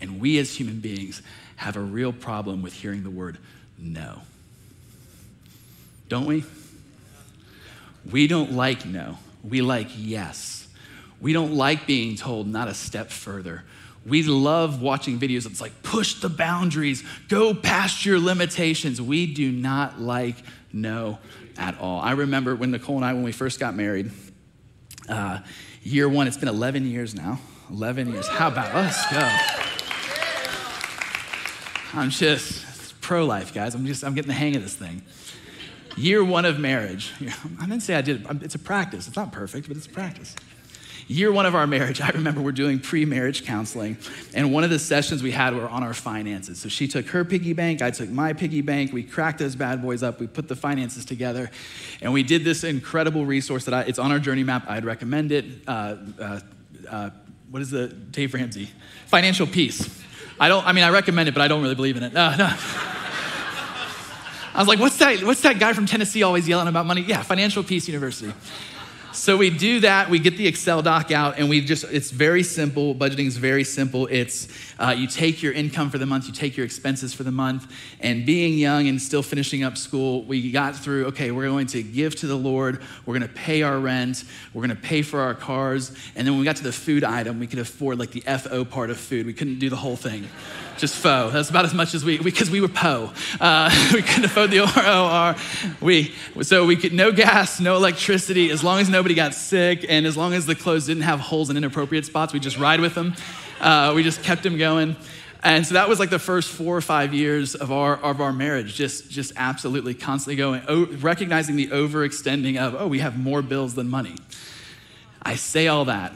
And 0.00 0.18
we 0.18 0.38
as 0.38 0.56
human 0.56 0.80
beings 0.80 1.20
have 1.56 1.76
a 1.76 1.80
real 1.80 2.14
problem 2.14 2.62
with 2.62 2.72
hearing 2.72 3.02
the 3.02 3.10
word 3.10 3.36
no. 3.78 4.22
Don't 6.08 6.24
we? 6.24 6.44
We 8.10 8.26
don't 8.26 8.52
like 8.52 8.86
no. 8.86 9.18
We 9.44 9.60
like 9.60 9.88
yes. 9.94 10.61
We 11.22 11.32
don't 11.32 11.54
like 11.54 11.86
being 11.86 12.16
told 12.16 12.48
not 12.48 12.66
a 12.66 12.74
step 12.74 13.10
further. 13.10 13.62
We 14.04 14.24
love 14.24 14.82
watching 14.82 15.20
videos 15.20 15.44
that's 15.44 15.60
like 15.60 15.84
push 15.84 16.14
the 16.14 16.28
boundaries, 16.28 17.04
go 17.28 17.54
past 17.54 18.04
your 18.04 18.18
limitations. 18.18 19.00
We 19.00 19.32
do 19.32 19.52
not 19.52 20.00
like 20.00 20.34
no 20.72 21.20
at 21.56 21.78
all. 21.78 22.00
I 22.00 22.12
remember 22.12 22.56
when 22.56 22.72
Nicole 22.72 22.96
and 22.96 23.04
I, 23.04 23.12
when 23.12 23.22
we 23.22 23.30
first 23.30 23.60
got 23.60 23.76
married, 23.76 24.10
uh, 25.08 25.38
year 25.84 26.08
one, 26.08 26.26
it's 26.26 26.36
been 26.36 26.48
11 26.48 26.86
years 26.86 27.14
now. 27.14 27.38
11 27.70 28.12
years. 28.12 28.26
How 28.26 28.48
about 28.48 28.74
us 28.74 29.06
go? 29.12 29.30
I'm 31.94 32.10
just 32.10 33.00
pro 33.00 33.24
life, 33.24 33.54
guys. 33.54 33.76
I'm 33.76 33.86
just, 33.86 34.02
I'm 34.02 34.14
getting 34.14 34.28
the 34.28 34.34
hang 34.34 34.56
of 34.56 34.62
this 34.62 34.74
thing. 34.74 35.02
Year 35.96 36.24
one 36.24 36.46
of 36.46 36.58
marriage. 36.58 37.12
I 37.60 37.66
didn't 37.66 37.82
say 37.82 37.94
I 37.94 38.00
did 38.00 38.26
it. 38.28 38.42
It's 38.42 38.56
a 38.56 38.58
practice. 38.58 39.06
It's 39.06 39.16
not 39.16 39.30
perfect, 39.30 39.68
but 39.68 39.76
it's 39.76 39.86
a 39.86 39.90
practice. 39.90 40.34
Year 41.08 41.32
one 41.32 41.46
of 41.46 41.54
our 41.54 41.66
marriage, 41.66 42.00
I 42.00 42.10
remember 42.10 42.40
we're 42.40 42.52
doing 42.52 42.78
pre 42.78 43.04
marriage 43.04 43.44
counseling, 43.44 43.96
and 44.34 44.52
one 44.52 44.64
of 44.64 44.70
the 44.70 44.78
sessions 44.78 45.22
we 45.22 45.32
had 45.32 45.54
were 45.54 45.68
on 45.68 45.82
our 45.82 45.94
finances. 45.94 46.60
So 46.60 46.68
she 46.68 46.86
took 46.86 47.06
her 47.08 47.24
piggy 47.24 47.52
bank, 47.52 47.82
I 47.82 47.90
took 47.90 48.08
my 48.08 48.32
piggy 48.32 48.60
bank. 48.60 48.92
We 48.92 49.02
cracked 49.02 49.38
those 49.38 49.56
bad 49.56 49.82
boys 49.82 50.02
up, 50.02 50.20
we 50.20 50.26
put 50.26 50.48
the 50.48 50.56
finances 50.56 51.04
together, 51.04 51.50
and 52.00 52.12
we 52.12 52.22
did 52.22 52.44
this 52.44 52.64
incredible 52.64 53.26
resource 53.26 53.64
that 53.64 53.74
I, 53.74 53.82
it's 53.82 53.98
on 53.98 54.12
our 54.12 54.18
journey 54.18 54.44
map. 54.44 54.64
I'd 54.68 54.84
recommend 54.84 55.32
it. 55.32 55.44
Uh, 55.66 55.96
uh, 56.18 56.40
uh, 56.88 57.10
what 57.50 57.60
is 57.62 57.70
the 57.70 57.88
Dave 57.88 58.34
Ramsey? 58.34 58.70
Financial 59.06 59.46
Peace. 59.46 60.02
I 60.40 60.48
don't, 60.48 60.66
I 60.66 60.72
mean, 60.72 60.84
I 60.84 60.90
recommend 60.90 61.28
it, 61.28 61.32
but 61.32 61.42
I 61.42 61.48
don't 61.48 61.62
really 61.62 61.74
believe 61.74 61.96
in 61.96 62.02
it. 62.02 62.12
Uh, 62.22 62.36
no. 62.36 62.56
I 64.54 64.58
was 64.58 64.68
like, 64.68 64.80
what's 64.80 64.98
that, 64.98 65.22
what's 65.22 65.40
that 65.42 65.58
guy 65.58 65.72
from 65.72 65.86
Tennessee 65.86 66.22
always 66.22 66.46
yelling 66.46 66.68
about 66.68 66.84
money? 66.84 67.00
Yeah, 67.00 67.22
Financial 67.22 67.62
Peace 67.62 67.88
University. 67.88 68.34
So 69.12 69.36
we 69.36 69.50
do 69.50 69.80
that, 69.80 70.08
we 70.08 70.18
get 70.18 70.36
the 70.36 70.46
Excel 70.46 70.80
doc 70.82 71.10
out, 71.10 71.38
and 71.38 71.48
we 71.48 71.60
just, 71.60 71.84
it's 71.84 72.10
very 72.10 72.42
simple. 72.42 72.94
Budgeting 72.94 73.26
is 73.26 73.36
very 73.36 73.64
simple. 73.64 74.06
It's 74.06 74.48
uh, 74.82 74.90
you 74.90 75.06
take 75.06 75.42
your 75.42 75.52
income 75.52 75.90
for 75.90 75.98
the 75.98 76.06
month, 76.06 76.26
you 76.26 76.32
take 76.32 76.56
your 76.56 76.66
expenses 76.66 77.14
for 77.14 77.22
the 77.22 77.30
month. 77.30 77.72
And 78.00 78.26
being 78.26 78.58
young 78.58 78.88
and 78.88 79.00
still 79.00 79.22
finishing 79.22 79.62
up 79.62 79.78
school, 79.78 80.24
we 80.24 80.50
got 80.50 80.74
through, 80.74 81.06
okay, 81.06 81.30
we're 81.30 81.46
going 81.46 81.68
to 81.68 81.82
give 81.82 82.16
to 82.16 82.26
the 82.26 82.36
Lord, 82.36 82.82
we're 83.06 83.16
going 83.16 83.28
to 83.28 83.34
pay 83.34 83.62
our 83.62 83.78
rent, 83.78 84.24
we're 84.52 84.66
going 84.66 84.76
to 84.76 84.82
pay 84.82 85.02
for 85.02 85.20
our 85.20 85.34
cars. 85.34 85.90
And 86.16 86.26
then 86.26 86.34
when 86.34 86.40
we 86.40 86.44
got 86.44 86.56
to 86.56 86.64
the 86.64 86.72
food 86.72 87.04
item, 87.04 87.38
we 87.38 87.46
could 87.46 87.60
afford 87.60 87.98
like 87.98 88.10
the 88.10 88.20
FO 88.20 88.64
part 88.64 88.90
of 88.90 88.98
food. 88.98 89.24
We 89.26 89.34
couldn't 89.34 89.60
do 89.60 89.70
the 89.70 89.76
whole 89.76 89.96
thing 89.96 90.28
just 90.78 90.96
fo. 90.96 91.30
That's 91.30 91.50
about 91.50 91.64
as 91.64 91.74
much 91.74 91.94
as 91.94 92.04
we, 92.04 92.18
because 92.18 92.50
we, 92.50 92.60
we, 92.60 92.66
were 92.66 92.72
po. 92.72 93.12
Uh, 93.40 93.70
we 93.94 94.02
couldn't 94.02 94.24
afford 94.24 94.50
the 94.50 94.60
ROR. 94.60 95.36
We, 95.80 96.12
so 96.42 96.66
we 96.66 96.76
could, 96.76 96.92
no 96.92 97.12
gas, 97.12 97.60
no 97.60 97.76
electricity, 97.76 98.50
as 98.50 98.64
long 98.64 98.80
as 98.80 98.88
nobody 98.88 99.14
got 99.14 99.34
sick 99.34 99.86
and 99.88 100.06
as 100.06 100.16
long 100.16 100.34
as 100.34 100.46
the 100.46 100.56
clothes 100.56 100.86
didn't 100.86 101.04
have 101.04 101.20
holes 101.20 101.50
in 101.50 101.56
inappropriate 101.56 102.04
spots, 102.04 102.32
we 102.32 102.40
just 102.40 102.58
ride 102.58 102.80
with 102.80 102.94
them. 102.94 103.14
Uh, 103.62 103.92
we 103.94 104.02
just 104.02 104.22
kept 104.22 104.42
them 104.42 104.58
going. 104.58 104.96
And 105.44 105.66
so 105.66 105.74
that 105.74 105.88
was 105.88 105.98
like 105.98 106.10
the 106.10 106.18
first 106.18 106.50
four 106.50 106.76
or 106.76 106.80
five 106.80 107.14
years 107.14 107.54
of 107.54 107.72
our, 107.72 107.96
of 107.96 108.20
our 108.20 108.32
marriage, 108.32 108.74
just, 108.74 109.10
just 109.10 109.32
absolutely 109.36 109.94
constantly 109.94 110.36
going, 110.36 110.62
oh, 110.68 110.86
recognizing 111.00 111.56
the 111.56 111.68
overextending 111.68 112.58
of, 112.58 112.74
oh, 112.78 112.86
we 112.86 112.98
have 112.98 113.18
more 113.18 113.42
bills 113.42 113.74
than 113.74 113.88
money. 113.88 114.16
I 115.22 115.36
say 115.36 115.68
all 115.68 115.86
that 115.86 116.12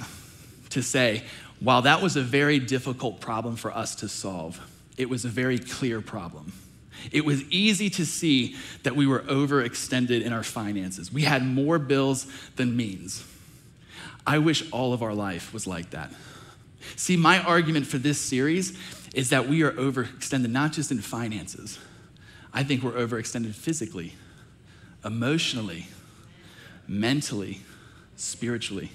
to 0.71 0.83
say 0.83 1.25
while 1.61 1.83
that 1.83 2.03
was 2.03 2.17
a 2.17 2.23
very 2.23 2.59
difficult 2.59 3.21
problem 3.21 3.57
for 3.57 3.73
us 3.73 3.95
to 3.97 4.09
solve, 4.09 4.61
it 4.97 5.09
was 5.09 5.25
a 5.25 5.29
very 5.29 5.59
clear 5.59 6.01
problem. 6.01 6.53
It 7.13 7.25
was 7.25 7.43
easy 7.51 7.89
to 7.91 8.05
see 8.05 8.57
that 8.83 8.97
we 8.97 9.07
were 9.07 9.21
overextended 9.21 10.23
in 10.23 10.33
our 10.33 10.43
finances. 10.43 11.13
We 11.13 11.23
had 11.23 11.45
more 11.45 11.79
bills 11.79 12.27
than 12.57 12.77
means. 12.77 13.25
I 14.27 14.39
wish 14.39 14.71
all 14.73 14.93
of 14.93 15.03
our 15.03 15.15
life 15.15 15.55
was 15.55 15.67
like 15.67 15.91
that. 15.91 16.11
See, 16.95 17.17
my 17.17 17.41
argument 17.41 17.87
for 17.87 17.99
this 17.99 18.21
series 18.21 18.79
is 19.15 19.31
that 19.31 19.49
we 19.49 19.63
are 19.63 19.73
overextended 19.73 20.51
not 20.51 20.73
just 20.73 20.91
in 20.91 21.01
finances, 21.01 21.79
I 22.53 22.63
think 22.63 22.83
we're 22.83 22.93
overextended 22.93 23.55
physically, 23.55 24.15
emotionally, 25.05 25.89
mentally, 26.89 27.61
spiritually. 28.17 28.93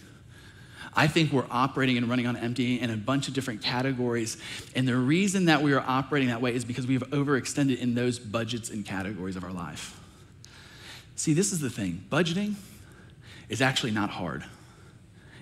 I 0.93 1.07
think 1.07 1.31
we're 1.31 1.45
operating 1.49 1.97
and 1.97 2.09
running 2.09 2.27
on 2.27 2.35
empty 2.35 2.79
in 2.79 2.89
a 2.89 2.97
bunch 2.97 3.27
of 3.27 3.33
different 3.33 3.61
categories. 3.61 4.37
And 4.75 4.87
the 4.87 4.95
reason 4.97 5.45
that 5.45 5.61
we 5.61 5.73
are 5.73 5.79
operating 5.79 6.29
that 6.29 6.41
way 6.41 6.53
is 6.53 6.65
because 6.65 6.85
we 6.85 6.95
have 6.95 7.03
overextended 7.11 7.79
in 7.79 7.95
those 7.95 8.19
budgets 8.19 8.69
and 8.69 8.85
categories 8.85 9.35
of 9.35 9.43
our 9.43 9.53
life. 9.53 9.99
See, 11.15 11.33
this 11.33 11.51
is 11.51 11.59
the 11.59 11.69
thing 11.69 12.03
budgeting 12.09 12.55
is 13.47 13.61
actually 13.61 13.91
not 13.91 14.09
hard, 14.09 14.43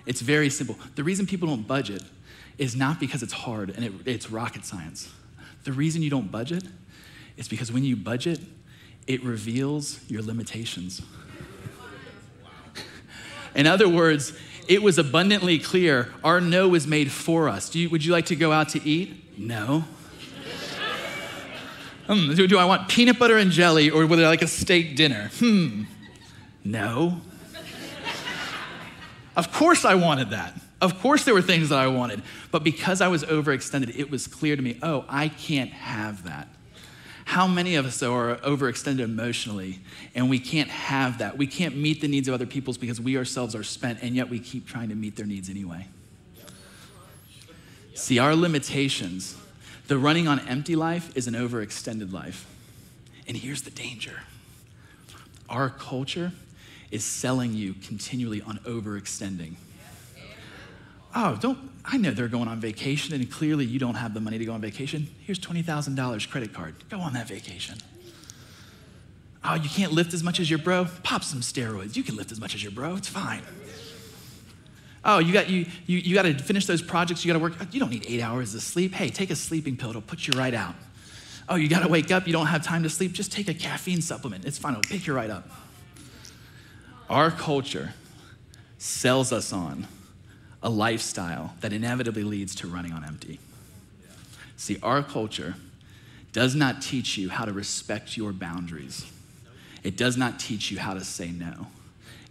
it's 0.06 0.20
very 0.20 0.50
simple. 0.50 0.78
The 0.94 1.04
reason 1.04 1.26
people 1.26 1.48
don't 1.48 1.66
budget 1.66 2.02
is 2.60 2.76
not 2.76 3.00
because 3.00 3.22
it's 3.22 3.32
hard 3.32 3.70
and 3.70 3.84
it, 3.84 3.92
it's 4.04 4.30
rocket 4.30 4.66
science. 4.66 5.08
The 5.64 5.72
reason 5.72 6.02
you 6.02 6.10
don't 6.10 6.30
budget 6.30 6.62
is 7.38 7.48
because 7.48 7.72
when 7.72 7.84
you 7.84 7.96
budget, 7.96 8.38
it 9.06 9.24
reveals 9.24 9.98
your 10.10 10.20
limitations. 10.20 11.00
In 13.54 13.66
other 13.66 13.88
words, 13.88 14.34
it 14.68 14.82
was 14.82 14.98
abundantly 14.98 15.58
clear 15.58 16.12
our 16.22 16.38
no 16.38 16.68
was 16.68 16.86
made 16.86 17.10
for 17.10 17.48
us. 17.48 17.74
You, 17.74 17.88
would 17.88 18.04
you 18.04 18.12
like 18.12 18.26
to 18.26 18.36
go 18.36 18.52
out 18.52 18.68
to 18.70 18.86
eat? 18.86 19.38
No. 19.38 19.84
Hmm, 22.06 22.34
do, 22.34 22.46
do 22.46 22.58
I 22.58 22.66
want 22.66 22.88
peanut 22.88 23.18
butter 23.18 23.38
and 23.38 23.50
jelly 23.50 23.88
or 23.88 24.04
would 24.04 24.18
I 24.18 24.28
like 24.28 24.42
a 24.42 24.46
steak 24.46 24.96
dinner? 24.96 25.30
Hmm, 25.38 25.84
no. 26.62 27.22
of 29.34 29.50
course 29.50 29.86
I 29.86 29.94
wanted 29.94 30.30
that. 30.30 30.60
Of 30.80 31.00
course 31.00 31.24
there 31.24 31.34
were 31.34 31.42
things 31.42 31.68
that 31.68 31.78
I 31.78 31.86
wanted. 31.88 32.22
But 32.50 32.64
because 32.64 33.00
I 33.00 33.08
was 33.08 33.22
overextended, 33.24 33.98
it 33.98 34.10
was 34.10 34.26
clear 34.26 34.56
to 34.56 34.62
me 34.62 34.78
oh, 34.82 35.04
I 35.08 35.28
can't 35.28 35.70
have 35.70 36.24
that. 36.24 36.48
How 37.26 37.46
many 37.46 37.76
of 37.76 37.86
us 37.86 38.02
are 38.02 38.36
overextended 38.38 38.98
emotionally 38.98 39.78
and 40.16 40.28
we 40.28 40.40
can't 40.40 40.68
have 40.68 41.18
that? 41.18 41.38
We 41.38 41.46
can't 41.46 41.76
meet 41.76 42.00
the 42.00 42.08
needs 42.08 42.26
of 42.26 42.34
other 42.34 42.46
people's 42.46 42.76
because 42.76 43.00
we 43.00 43.16
ourselves 43.16 43.54
are 43.54 43.62
spent 43.62 44.00
and 44.02 44.16
yet 44.16 44.28
we 44.28 44.40
keep 44.40 44.66
trying 44.66 44.88
to 44.88 44.96
meet 44.96 45.14
their 45.16 45.26
needs 45.26 45.48
anyway. 45.48 45.86
See, 47.94 48.18
our 48.18 48.34
limitations, 48.34 49.36
the 49.86 49.98
running 49.98 50.26
on 50.26 50.40
empty 50.48 50.74
life 50.74 51.16
is 51.16 51.28
an 51.28 51.34
overextended 51.34 52.12
life. 52.12 52.46
And 53.28 53.36
here's 53.36 53.62
the 53.62 53.70
danger 53.70 54.22
our 55.48 55.68
culture 55.68 56.32
is 56.90 57.04
selling 57.04 57.54
you 57.54 57.74
continually 57.74 58.42
on 58.42 58.58
overextending. 58.60 59.54
Oh, 61.14 61.36
don't, 61.40 61.58
I 61.84 61.96
know 61.96 62.12
they're 62.12 62.28
going 62.28 62.48
on 62.48 62.60
vacation 62.60 63.14
and 63.14 63.30
clearly 63.30 63.64
you 63.64 63.78
don't 63.78 63.96
have 63.96 64.14
the 64.14 64.20
money 64.20 64.38
to 64.38 64.44
go 64.44 64.52
on 64.52 64.60
vacation. 64.60 65.08
Here's 65.20 65.38
$20,000 65.38 66.30
credit 66.30 66.52
card. 66.52 66.74
Go 66.88 67.00
on 67.00 67.14
that 67.14 67.28
vacation. 67.28 67.78
Oh, 69.42 69.54
you 69.54 69.68
can't 69.68 69.92
lift 69.92 70.12
as 70.12 70.22
much 70.22 70.38
as 70.38 70.50
your 70.50 70.58
bro? 70.58 70.86
Pop 71.02 71.24
some 71.24 71.40
steroids. 71.40 71.96
You 71.96 72.02
can 72.02 72.16
lift 72.16 72.30
as 72.30 72.40
much 72.40 72.54
as 72.54 72.62
your 72.62 72.72
bro. 72.72 72.96
It's 72.96 73.08
fine. 73.08 73.42
Oh, 75.02 75.18
you 75.18 75.32
got 75.32 75.48
you 75.48 75.64
you, 75.86 75.98
you 75.98 76.14
got 76.14 76.22
to 76.22 76.34
finish 76.34 76.66
those 76.66 76.82
projects. 76.82 77.24
You 77.24 77.32
got 77.32 77.38
to 77.38 77.42
work. 77.42 77.54
You 77.72 77.80
don't 77.80 77.90
need 77.90 78.04
eight 78.06 78.20
hours 78.20 78.54
of 78.54 78.60
sleep. 78.60 78.92
Hey, 78.92 79.08
take 79.08 79.30
a 79.30 79.36
sleeping 79.36 79.78
pill. 79.78 79.90
It'll 79.90 80.02
put 80.02 80.26
you 80.26 80.38
right 80.38 80.52
out. 80.52 80.74
Oh, 81.48 81.56
you 81.56 81.68
got 81.68 81.82
to 81.82 81.88
wake 81.88 82.10
up. 82.10 82.26
You 82.26 82.34
don't 82.34 82.46
have 82.46 82.62
time 82.62 82.82
to 82.82 82.90
sleep. 82.90 83.12
Just 83.12 83.32
take 83.32 83.48
a 83.48 83.54
caffeine 83.54 84.02
supplement. 84.02 84.44
It's 84.44 84.58
fine. 84.58 84.74
It'll 84.74 84.82
pick 84.82 85.06
you 85.06 85.14
right 85.14 85.30
up. 85.30 85.48
Our 87.08 87.30
culture 87.30 87.94
sells 88.76 89.32
us 89.32 89.52
on 89.52 89.86
a 90.62 90.70
lifestyle 90.70 91.54
that 91.60 91.72
inevitably 91.72 92.22
leads 92.22 92.54
to 92.56 92.66
running 92.66 92.92
on 92.92 93.04
empty. 93.04 93.38
See, 94.56 94.78
our 94.82 95.02
culture 95.02 95.54
does 96.32 96.54
not 96.54 96.82
teach 96.82 97.16
you 97.16 97.30
how 97.30 97.44
to 97.44 97.52
respect 97.52 98.16
your 98.16 98.32
boundaries. 98.32 99.10
It 99.82 99.96
does 99.96 100.16
not 100.16 100.38
teach 100.38 100.70
you 100.70 100.78
how 100.78 100.94
to 100.94 101.04
say 101.04 101.30
no. 101.30 101.68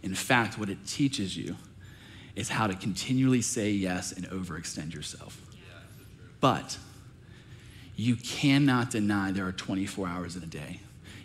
In 0.02 0.14
fact, 0.14 0.58
what 0.58 0.70
it 0.70 0.86
teaches 0.86 1.36
you 1.36 1.56
is 2.36 2.48
how 2.48 2.66
to 2.66 2.74
continually 2.74 3.42
say 3.42 3.70
yes 3.70 4.12
and 4.12 4.26
overextend 4.28 4.94
yourself. 4.94 5.40
But 6.40 6.78
you 7.96 8.16
cannot 8.16 8.90
deny 8.90 9.30
there 9.32 9.46
are 9.46 9.52
24 9.52 10.08
hours 10.08 10.36
in 10.36 10.42
a 10.42 10.46
day. 10.46 10.80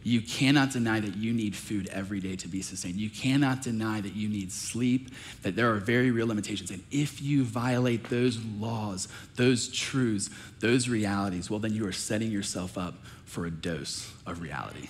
You 0.08 0.22
cannot 0.22 0.70
deny 0.70 1.00
that 1.00 1.16
you 1.16 1.34
need 1.34 1.56
food 1.56 1.90
every 1.92 2.20
day 2.20 2.36
to 2.36 2.48
be 2.48 2.62
sustained. 2.62 2.98
You 2.98 3.10
cannot 3.10 3.64
deny 3.64 4.02
that 4.02 4.14
you 4.14 4.30
need 4.30 4.52
sleep, 4.52 5.10
that 5.42 5.56
there 5.56 5.74
are 5.74 5.78
very 5.78 6.12
real 6.12 6.28
limitations. 6.28 6.70
And 6.70 6.84
if 6.92 7.24
you 7.24 7.44
violate 7.44 8.08
those 8.12 8.38
laws, 8.60 9.08
those 9.36 9.68
truths, 9.68 10.30
those 10.60 10.88
realities, 10.88 11.50
well, 11.50 11.60
then 11.60 11.74
you 11.74 11.88
are 11.88 11.92
setting 11.92 12.30
yourself 12.30 12.78
up 12.78 12.94
for 13.26 13.48
a 13.48 13.52
dose 13.52 14.14
of 14.28 14.42
reality. 14.42 14.90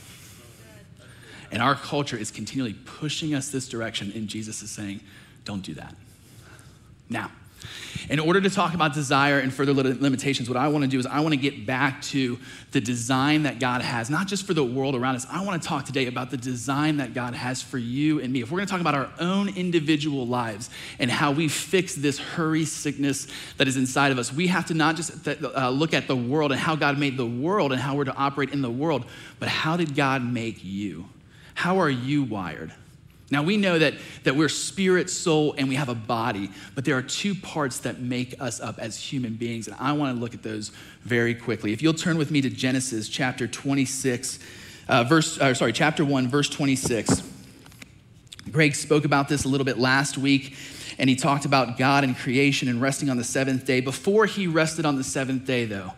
And 1.49 1.63
our 1.63 1.75
culture 1.75 2.17
is 2.17 2.29
continually 2.29 2.73
pushing 2.73 3.33
us 3.33 3.49
this 3.51 3.69
direction, 3.69 4.11
and 4.13 4.27
Jesus 4.27 4.61
is 4.61 4.69
saying, 4.69 4.99
don't 5.45 5.61
do 5.61 5.75
that. 5.75 5.95
Now, 7.09 7.31
in 8.09 8.19
order 8.19 8.39
to 8.41 8.49
talk 8.49 8.73
about 8.73 8.93
desire 8.93 9.39
and 9.39 9.53
further 9.53 9.73
limitations, 9.73 10.47
what 10.49 10.57
I 10.57 10.67
want 10.67 10.83
to 10.83 10.89
do 10.89 10.99
is 10.99 11.05
I 11.05 11.19
want 11.21 11.33
to 11.33 11.39
get 11.39 11.65
back 11.65 12.01
to 12.03 12.37
the 12.71 12.81
design 12.81 13.43
that 13.43 13.59
God 13.59 13.81
has, 13.81 14.09
not 14.09 14.27
just 14.27 14.45
for 14.45 14.53
the 14.53 14.63
world 14.63 14.95
around 14.95 15.15
us. 15.15 15.25
I 15.29 15.43
want 15.43 15.61
to 15.61 15.67
talk 15.67 15.85
today 15.85 16.05
about 16.05 16.29
the 16.29 16.37
design 16.37 16.97
that 16.97 17.13
God 17.13 17.33
has 17.33 17.61
for 17.61 17.77
you 17.77 18.19
and 18.19 18.31
me. 18.31 18.41
If 18.41 18.51
we're 18.51 18.57
going 18.57 18.67
to 18.67 18.71
talk 18.71 18.81
about 18.81 18.95
our 18.95 19.09
own 19.19 19.49
individual 19.49 20.27
lives 20.27 20.69
and 20.99 21.09
how 21.09 21.31
we 21.31 21.47
fix 21.47 21.95
this 21.95 22.19
hurry 22.19 22.65
sickness 22.65 23.27
that 23.57 23.67
is 23.67 23.77
inside 23.77 24.11
of 24.11 24.19
us, 24.19 24.31
we 24.31 24.47
have 24.47 24.65
to 24.67 24.73
not 24.73 24.95
just 24.95 25.27
uh, 25.27 25.69
look 25.69 25.93
at 25.93 26.07
the 26.07 26.15
world 26.15 26.51
and 26.51 26.59
how 26.59 26.75
God 26.75 26.99
made 26.99 27.17
the 27.17 27.25
world 27.25 27.71
and 27.71 27.81
how 27.81 27.95
we're 27.95 28.05
to 28.05 28.15
operate 28.15 28.51
in 28.51 28.61
the 28.61 28.71
world, 28.71 29.05
but 29.39 29.49
how 29.49 29.77
did 29.77 29.95
God 29.95 30.23
make 30.23 30.63
you? 30.63 31.09
How 31.55 31.79
are 31.79 31.89
you 31.89 32.23
wired? 32.23 32.73
Now, 33.35 33.43
we 33.43 33.57
know 33.57 33.77
that, 33.77 33.95
that 34.23 34.37
we're 34.37 34.47
spirit, 34.47 35.09
soul, 35.09 35.55
and 35.57 35.67
we 35.67 35.75
have 35.75 35.89
a 35.89 35.93
body, 35.93 36.49
but 36.73 36.85
there 36.85 36.97
are 36.97 37.01
two 37.01 37.35
parts 37.35 37.79
that 37.79 37.99
make 37.99 38.39
us 38.39 38.61
up 38.61 38.79
as 38.79 38.97
human 38.97 39.33
beings, 39.33 39.67
and 39.67 39.75
I 39.77 39.91
want 39.91 40.15
to 40.15 40.21
look 40.21 40.33
at 40.33 40.41
those 40.41 40.71
very 41.01 41.35
quickly. 41.35 41.73
If 41.73 41.81
you'll 41.81 41.95
turn 41.95 42.17
with 42.17 42.31
me 42.31 42.39
to 42.39 42.49
Genesis 42.49 43.09
chapter 43.09 43.45
26, 43.45 44.39
uh, 44.87 45.03
verse, 45.03 45.37
uh, 45.37 45.53
sorry, 45.53 45.73
chapter 45.73 46.05
1, 46.05 46.29
verse 46.29 46.47
26. 46.47 47.23
Greg 48.53 48.73
spoke 48.73 49.03
about 49.03 49.27
this 49.27 49.43
a 49.43 49.49
little 49.49 49.65
bit 49.65 49.77
last 49.77 50.17
week, 50.17 50.55
and 50.97 51.09
he 51.09 51.17
talked 51.17 51.43
about 51.43 51.77
God 51.77 52.05
and 52.05 52.15
creation 52.15 52.69
and 52.69 52.81
resting 52.81 53.09
on 53.09 53.17
the 53.17 53.23
seventh 53.25 53.65
day. 53.65 53.81
Before 53.81 54.25
he 54.25 54.47
rested 54.47 54.85
on 54.85 54.95
the 54.95 55.03
seventh 55.03 55.45
day, 55.45 55.65
though, 55.65 55.91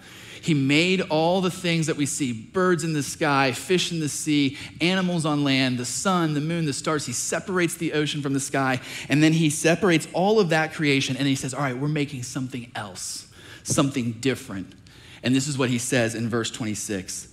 he 0.48 0.54
made 0.54 1.02
all 1.02 1.42
the 1.42 1.52
things 1.52 1.88
that 1.88 1.98
we 1.98 2.06
see 2.06 2.32
birds 2.32 2.86
in 2.86 2.94
the 2.94 3.04
sky, 3.04 3.52
fish 3.52 3.92
in 3.92 4.00
the 4.00 4.08
sea, 4.08 4.58
animals 4.80 5.26
on 5.26 5.44
land, 5.44 5.78
the 5.78 5.84
sun, 5.84 6.34
the 6.34 6.40
moon, 6.40 6.66
the 6.66 6.72
stars. 6.72 7.06
He 7.06 7.12
separates 7.12 7.76
the 7.76 7.92
ocean 7.92 8.22
from 8.22 8.32
the 8.34 8.40
sky, 8.40 8.80
and 9.10 9.22
then 9.22 9.34
he 9.34 9.50
separates 9.50 10.08
all 10.14 10.40
of 10.40 10.48
that 10.50 10.74
creation, 10.74 11.18
and 11.18 11.28
he 11.28 11.36
says, 11.36 11.54
All 11.54 11.60
right, 11.60 11.78
we're 11.78 11.90
making 11.90 12.24
something 12.24 12.72
else, 12.76 13.28
something 13.64 14.14
different. 14.14 14.74
And 15.22 15.36
this 15.36 15.50
is 15.50 15.58
what 15.58 15.70
he 15.70 15.78
says 15.78 16.16
in 16.16 16.30
verse 16.30 16.50
26. 16.50 17.28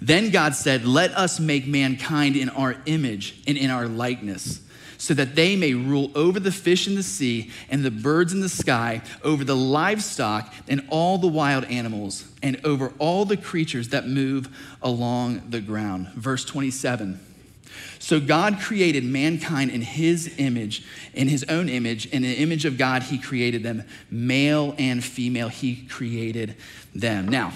Then 0.00 0.30
God 0.30 0.54
said, 0.54 0.84
Let 0.84 1.10
us 1.10 1.40
make 1.40 1.66
mankind 1.66 2.36
in 2.36 2.50
our 2.50 2.76
image 2.86 3.42
and 3.48 3.58
in 3.58 3.72
our 3.72 3.88
likeness 3.88 4.60
so 5.04 5.12
that 5.12 5.34
they 5.34 5.54
may 5.54 5.74
rule 5.74 6.10
over 6.14 6.40
the 6.40 6.50
fish 6.50 6.86
in 6.86 6.94
the 6.94 7.02
sea 7.02 7.50
and 7.68 7.84
the 7.84 7.90
birds 7.90 8.32
in 8.32 8.40
the 8.40 8.48
sky, 8.48 9.02
over 9.22 9.44
the 9.44 9.54
livestock 9.54 10.50
and 10.66 10.82
all 10.88 11.18
the 11.18 11.26
wild 11.26 11.62
animals, 11.66 12.26
and 12.42 12.58
over 12.64 12.90
all 12.98 13.26
the 13.26 13.36
creatures 13.36 13.90
that 13.90 14.08
move 14.08 14.48
along 14.80 15.42
the 15.50 15.60
ground. 15.60 16.08
Verse 16.14 16.42
27. 16.46 17.20
So 17.98 18.18
God 18.18 18.58
created 18.60 19.04
mankind 19.04 19.70
in 19.70 19.82
his 19.82 20.36
image, 20.38 20.86
in 21.12 21.28
his 21.28 21.44
own 21.50 21.68
image. 21.68 22.06
In 22.06 22.22
the 22.22 22.36
image 22.36 22.64
of 22.64 22.78
God, 22.78 23.02
he 23.02 23.18
created 23.18 23.62
them. 23.62 23.84
Male 24.10 24.74
and 24.78 25.04
female, 25.04 25.48
he 25.48 25.84
created 25.84 26.56
them. 26.94 27.28
Now, 27.28 27.52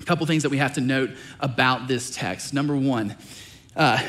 a 0.00 0.04
couple 0.04 0.24
things 0.24 0.44
that 0.44 0.48
we 0.48 0.56
have 0.56 0.72
to 0.74 0.80
note 0.80 1.10
about 1.40 1.88
this 1.88 2.10
text. 2.10 2.54
Number 2.54 2.74
one, 2.74 3.16
uh, 3.76 4.02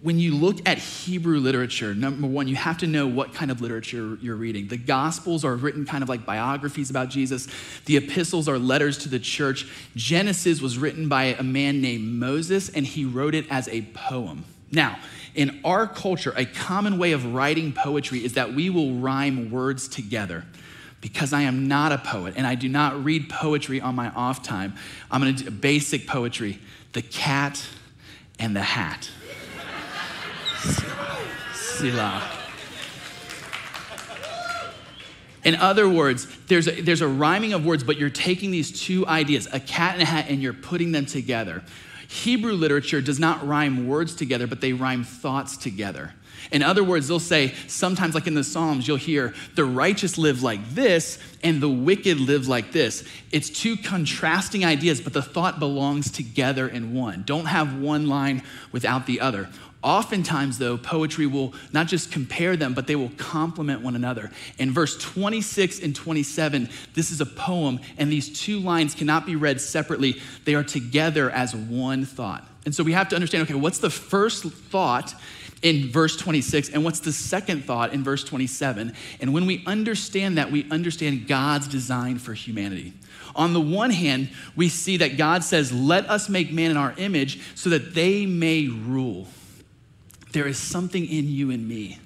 when 0.00 0.18
you 0.18 0.34
look 0.34 0.66
at 0.68 0.78
Hebrew 0.78 1.40
literature, 1.40 1.92
number 1.92 2.28
one, 2.28 2.46
you 2.46 2.54
have 2.54 2.78
to 2.78 2.86
know 2.86 3.08
what 3.08 3.34
kind 3.34 3.50
of 3.50 3.60
literature 3.60 4.16
you're 4.20 4.36
reading. 4.36 4.68
The 4.68 4.76
Gospels 4.76 5.44
are 5.44 5.56
written 5.56 5.84
kind 5.84 6.02
of 6.02 6.08
like 6.08 6.24
biographies 6.24 6.88
about 6.88 7.08
Jesus, 7.08 7.48
the 7.86 7.96
epistles 7.96 8.48
are 8.48 8.58
letters 8.58 8.98
to 8.98 9.08
the 9.08 9.18
church. 9.18 9.66
Genesis 9.96 10.60
was 10.60 10.78
written 10.78 11.08
by 11.08 11.24
a 11.24 11.42
man 11.42 11.80
named 11.80 12.04
Moses, 12.04 12.68
and 12.68 12.86
he 12.86 13.04
wrote 13.04 13.34
it 13.34 13.46
as 13.50 13.66
a 13.68 13.82
poem. 13.92 14.44
Now, 14.70 14.98
in 15.34 15.60
our 15.64 15.86
culture, 15.86 16.32
a 16.36 16.44
common 16.44 16.98
way 16.98 17.12
of 17.12 17.34
writing 17.34 17.72
poetry 17.72 18.24
is 18.24 18.34
that 18.34 18.54
we 18.54 18.70
will 18.70 18.94
rhyme 18.94 19.50
words 19.50 19.88
together. 19.88 20.44
Because 21.00 21.32
I 21.32 21.42
am 21.42 21.68
not 21.68 21.92
a 21.92 21.98
poet 21.98 22.34
and 22.36 22.44
I 22.44 22.56
do 22.56 22.68
not 22.68 23.04
read 23.04 23.30
poetry 23.30 23.80
on 23.80 23.94
my 23.94 24.10
off 24.10 24.42
time, 24.42 24.74
I'm 25.12 25.20
gonna 25.20 25.32
do 25.32 25.48
basic 25.50 26.08
poetry 26.08 26.58
the 26.92 27.02
cat 27.02 27.64
and 28.40 28.56
the 28.56 28.62
hat. 28.62 29.10
Selah. 31.54 32.22
In 35.44 35.54
other 35.54 35.88
words, 35.88 36.26
there's 36.46 36.68
a, 36.68 36.80
there's 36.82 37.00
a 37.00 37.08
rhyming 37.08 37.52
of 37.52 37.64
words, 37.64 37.84
but 37.84 37.96
you're 37.96 38.10
taking 38.10 38.50
these 38.50 38.82
two 38.82 39.06
ideas, 39.06 39.48
a 39.52 39.60
cat 39.60 39.94
and 39.94 40.02
a 40.02 40.04
hat, 40.04 40.26
and 40.28 40.42
you're 40.42 40.52
putting 40.52 40.92
them 40.92 41.06
together. 41.06 41.62
Hebrew 42.08 42.52
literature 42.52 43.00
does 43.00 43.20
not 43.20 43.46
rhyme 43.46 43.86
words 43.86 44.14
together, 44.14 44.46
but 44.46 44.60
they 44.60 44.72
rhyme 44.72 45.04
thoughts 45.04 45.56
together. 45.56 46.14
In 46.50 46.62
other 46.62 46.82
words, 46.82 47.08
they'll 47.08 47.20
say, 47.20 47.54
sometimes, 47.66 48.14
like 48.14 48.26
in 48.26 48.34
the 48.34 48.44
Psalms, 48.44 48.88
you'll 48.88 48.96
hear, 48.96 49.34
the 49.54 49.64
righteous 49.64 50.16
live 50.16 50.42
like 50.42 50.70
this 50.70 51.18
and 51.42 51.60
the 51.60 51.68
wicked 51.68 52.18
live 52.18 52.48
like 52.48 52.72
this. 52.72 53.06
It's 53.30 53.50
two 53.50 53.76
contrasting 53.76 54.64
ideas, 54.64 55.00
but 55.00 55.12
the 55.12 55.22
thought 55.22 55.58
belongs 55.58 56.10
together 56.10 56.66
in 56.66 56.94
one. 56.94 57.24
Don't 57.26 57.46
have 57.46 57.78
one 57.78 58.08
line 58.08 58.42
without 58.72 59.06
the 59.06 59.20
other. 59.20 59.48
Oftentimes, 59.82 60.58
though, 60.58 60.76
poetry 60.76 61.26
will 61.26 61.54
not 61.72 61.86
just 61.86 62.10
compare 62.10 62.56
them, 62.56 62.74
but 62.74 62.88
they 62.88 62.96
will 62.96 63.12
complement 63.16 63.80
one 63.80 63.94
another. 63.94 64.30
In 64.58 64.72
verse 64.72 64.98
26 64.98 65.80
and 65.80 65.94
27, 65.94 66.68
this 66.94 67.12
is 67.12 67.20
a 67.20 67.26
poem, 67.26 67.78
and 67.96 68.10
these 68.10 68.40
two 68.40 68.58
lines 68.58 68.94
cannot 68.94 69.24
be 69.24 69.36
read 69.36 69.60
separately. 69.60 70.20
They 70.44 70.56
are 70.56 70.64
together 70.64 71.30
as 71.30 71.54
one 71.54 72.04
thought. 72.04 72.44
And 72.64 72.74
so 72.74 72.82
we 72.82 72.92
have 72.92 73.08
to 73.10 73.14
understand 73.14 73.44
okay, 73.44 73.54
what's 73.54 73.78
the 73.78 73.88
first 73.88 74.44
thought 74.44 75.14
in 75.62 75.90
verse 75.90 76.16
26 76.16 76.70
and 76.70 76.84
what's 76.84 77.00
the 77.00 77.12
second 77.12 77.64
thought 77.64 77.92
in 77.92 78.02
verse 78.02 78.24
27? 78.24 78.92
And 79.20 79.32
when 79.32 79.46
we 79.46 79.64
understand 79.64 80.38
that, 80.38 80.50
we 80.50 80.68
understand 80.70 81.28
God's 81.28 81.68
design 81.68 82.18
for 82.18 82.34
humanity. 82.34 82.94
On 83.36 83.52
the 83.52 83.60
one 83.60 83.90
hand, 83.90 84.30
we 84.56 84.68
see 84.68 84.96
that 84.98 85.16
God 85.16 85.44
says, 85.44 85.72
Let 85.72 86.10
us 86.10 86.28
make 86.28 86.52
man 86.52 86.72
in 86.72 86.76
our 86.76 86.94
image 86.98 87.40
so 87.54 87.70
that 87.70 87.94
they 87.94 88.26
may 88.26 88.66
rule. 88.66 89.28
There 90.32 90.46
is 90.46 90.58
something 90.58 91.06
in 91.06 91.28
you 91.28 91.50
and 91.50 91.68
me 91.68 91.98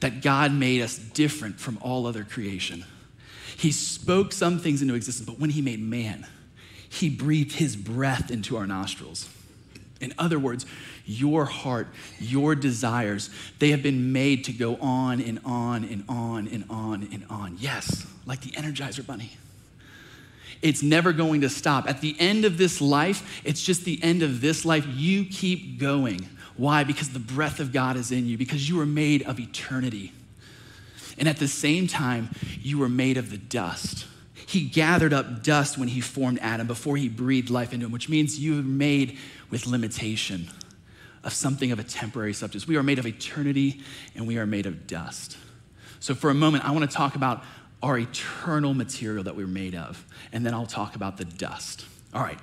that 0.00 0.22
God 0.22 0.52
made 0.52 0.82
us 0.82 0.98
different 0.98 1.58
from 1.60 1.78
all 1.80 2.06
other 2.06 2.24
creation. 2.24 2.84
He 3.56 3.72
spoke 3.72 4.32
some 4.32 4.58
things 4.58 4.82
into 4.82 4.94
existence, 4.94 5.28
but 5.28 5.38
when 5.38 5.50
He 5.50 5.62
made 5.62 5.80
man, 5.80 6.26
He 6.88 7.08
breathed 7.08 7.52
His 7.52 7.76
breath 7.76 8.30
into 8.30 8.56
our 8.56 8.66
nostrils. 8.66 9.28
In 10.00 10.12
other 10.18 10.38
words, 10.38 10.66
your 11.06 11.46
heart, 11.46 11.88
your 12.18 12.54
desires, 12.54 13.30
they 13.58 13.70
have 13.70 13.82
been 13.82 14.12
made 14.12 14.44
to 14.44 14.52
go 14.52 14.76
on 14.76 15.20
and 15.22 15.40
on 15.44 15.84
and 15.84 16.04
on 16.08 16.48
and 16.48 16.64
on 16.68 17.08
and 17.12 17.24
on. 17.30 17.56
Yes, 17.58 18.06
like 18.26 18.42
the 18.42 18.50
Energizer 18.50 19.06
Bunny. 19.06 19.32
It's 20.62 20.82
never 20.82 21.12
going 21.12 21.42
to 21.42 21.48
stop. 21.48 21.88
At 21.88 22.00
the 22.00 22.16
end 22.18 22.44
of 22.44 22.58
this 22.58 22.80
life, 22.80 23.40
it's 23.44 23.62
just 23.62 23.84
the 23.84 24.02
end 24.02 24.22
of 24.22 24.40
this 24.40 24.64
life. 24.64 24.86
You 24.86 25.24
keep 25.24 25.78
going 25.78 26.28
why? 26.56 26.84
Because 26.84 27.10
the 27.10 27.18
breath 27.18 27.60
of 27.60 27.72
God 27.72 27.96
is 27.96 28.10
in 28.10 28.26
you, 28.26 28.38
because 28.38 28.68
you 28.68 28.80
are 28.80 28.86
made 28.86 29.22
of 29.22 29.38
eternity. 29.38 30.12
And 31.18 31.28
at 31.28 31.38
the 31.38 31.48
same 31.48 31.86
time, 31.86 32.30
you 32.60 32.78
were 32.78 32.88
made 32.88 33.16
of 33.16 33.30
the 33.30 33.38
dust. 33.38 34.06
He 34.46 34.62
gathered 34.62 35.12
up 35.12 35.42
dust 35.42 35.76
when 35.76 35.88
he 35.88 36.00
formed 36.00 36.38
Adam 36.40 36.66
before 36.66 36.96
he 36.96 37.08
breathed 37.08 37.50
life 37.50 37.72
into 37.72 37.86
him, 37.86 37.92
which 37.92 38.08
means 38.08 38.38
you 38.38 38.60
are 38.60 38.62
made 38.62 39.18
with 39.50 39.66
limitation 39.66 40.48
of 41.24 41.32
something 41.32 41.72
of 41.72 41.78
a 41.78 41.84
temporary 41.84 42.32
substance. 42.32 42.68
We 42.68 42.76
are 42.76 42.82
made 42.82 42.98
of 42.98 43.06
eternity 43.06 43.82
and 44.14 44.26
we 44.26 44.38
are 44.38 44.46
made 44.46 44.66
of 44.66 44.86
dust. 44.86 45.36
So, 45.98 46.14
for 46.14 46.30
a 46.30 46.34
moment, 46.34 46.64
I 46.64 46.70
want 46.70 46.88
to 46.88 46.96
talk 46.96 47.16
about 47.16 47.42
our 47.82 47.98
eternal 47.98 48.74
material 48.74 49.24
that 49.24 49.36
we're 49.36 49.46
made 49.46 49.74
of, 49.74 50.04
and 50.32 50.46
then 50.46 50.54
I'll 50.54 50.66
talk 50.66 50.94
about 50.94 51.16
the 51.16 51.24
dust. 51.24 51.84
All 52.14 52.22
right, 52.22 52.38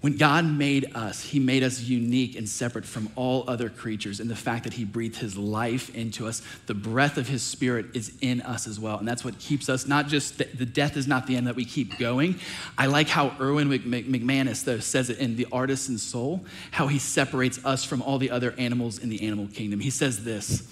when 0.00 0.16
God 0.16 0.44
made 0.44 0.92
us, 0.94 1.22
He 1.22 1.40
made 1.40 1.64
us 1.64 1.80
unique 1.80 2.36
and 2.36 2.48
separate 2.48 2.84
from 2.84 3.10
all 3.16 3.42
other 3.48 3.68
creatures 3.68 4.20
And 4.20 4.30
the 4.30 4.36
fact 4.36 4.62
that 4.62 4.74
He 4.74 4.84
breathed 4.84 5.16
His 5.16 5.36
life 5.36 5.92
into 5.94 6.28
us. 6.28 6.40
The 6.66 6.74
breath 6.74 7.16
of 7.16 7.26
His 7.26 7.42
Spirit 7.42 7.86
is 7.94 8.12
in 8.20 8.40
us 8.42 8.68
as 8.68 8.78
well. 8.78 8.98
And 8.98 9.08
that's 9.08 9.24
what 9.24 9.40
keeps 9.40 9.68
us, 9.68 9.88
not 9.88 10.06
just 10.06 10.38
the, 10.38 10.44
the 10.44 10.66
death 10.66 10.96
is 10.96 11.08
not 11.08 11.26
the 11.26 11.36
end, 11.36 11.48
that 11.48 11.56
we 11.56 11.64
keep 11.64 11.98
going. 11.98 12.38
I 12.76 12.86
like 12.86 13.08
how 13.08 13.34
Erwin 13.40 13.68
McManus, 13.68 14.64
though, 14.64 14.78
says 14.78 15.10
it 15.10 15.18
in 15.18 15.34
The 15.34 15.48
Artisan 15.50 15.98
Soul, 15.98 16.44
how 16.70 16.86
he 16.86 17.00
separates 17.00 17.64
us 17.64 17.82
from 17.82 18.00
all 18.02 18.18
the 18.18 18.30
other 18.30 18.54
animals 18.56 18.98
in 18.98 19.08
the 19.08 19.26
animal 19.26 19.48
kingdom. 19.48 19.80
He 19.80 19.90
says 19.90 20.22
this 20.22 20.62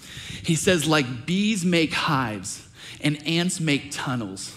He 0.43 0.55
says, 0.55 0.87
like 0.87 1.25
bees 1.25 1.65
make 1.65 1.91
hives, 1.91 2.65
and 3.01 3.21
ants 3.27 3.59
make 3.59 3.91
tunnels, 3.91 4.55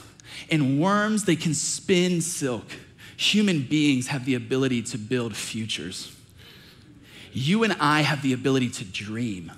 and 0.49 0.81
worms, 0.81 1.25
they 1.25 1.37
can 1.37 1.55
spin 1.55 2.21
silk 2.21 2.67
Human 3.21 3.61
beings 3.61 4.07
have 4.07 4.25
the 4.25 4.35
ability 4.35 4.81
to 4.81 4.97
build 4.97 5.37
futures. 5.37 6.11
You 7.35 7.65
and 7.65 7.77
I 7.79 8.01
have 8.01 8.23
the 8.23 8.33
ability 8.33 8.71
to 8.71 8.85
dream. 8.87 9.53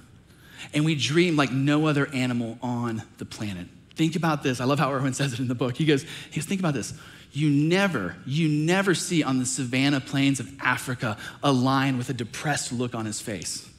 And 0.74 0.84
we 0.84 0.96
dream 0.96 1.36
like 1.36 1.52
no 1.52 1.86
other 1.86 2.08
animal 2.08 2.58
on 2.60 3.04
the 3.18 3.24
planet. 3.24 3.68
Think 3.94 4.16
about 4.16 4.42
this. 4.42 4.60
I 4.60 4.64
love 4.64 4.80
how 4.80 4.92
Erwin 4.92 5.14
says 5.14 5.32
it 5.32 5.38
in 5.38 5.46
the 5.46 5.54
book. 5.54 5.76
He 5.76 5.84
goes, 5.84 6.02
he 6.02 6.40
goes, 6.40 6.44
think 6.44 6.58
about 6.58 6.74
this. 6.74 6.92
You 7.30 7.50
never, 7.50 8.16
you 8.26 8.48
never 8.48 8.96
see 8.96 9.22
on 9.22 9.38
the 9.38 9.46
savannah 9.46 10.00
plains 10.00 10.40
of 10.40 10.50
Africa 10.60 11.16
a 11.40 11.52
lion 11.52 11.98
with 11.98 12.10
a 12.10 12.14
depressed 12.14 12.72
look 12.72 12.96
on 12.96 13.06
his 13.06 13.20
face. 13.20 13.70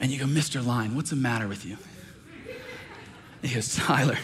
And 0.00 0.10
you 0.10 0.18
go, 0.18 0.24
Mr. 0.24 0.64
Lion, 0.64 0.96
what's 0.96 1.10
the 1.10 1.16
matter 1.16 1.46
with 1.46 1.64
you? 1.64 1.76
he 3.42 3.54
goes, 3.54 3.76
Tyler, 3.76 4.18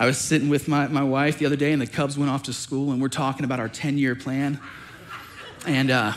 I 0.00 0.06
was 0.06 0.16
sitting 0.16 0.48
with 0.48 0.66
my, 0.66 0.88
my 0.88 1.02
wife 1.02 1.38
the 1.38 1.44
other 1.44 1.56
day, 1.56 1.72
and 1.72 1.82
the 1.82 1.86
Cubs 1.86 2.16
went 2.16 2.30
off 2.30 2.44
to 2.44 2.54
school, 2.54 2.90
and 2.90 3.02
we're 3.02 3.08
talking 3.08 3.44
about 3.44 3.60
our 3.60 3.68
10 3.68 3.98
year 3.98 4.14
plan. 4.14 4.58
And 5.66 5.90
uh, 5.90 6.14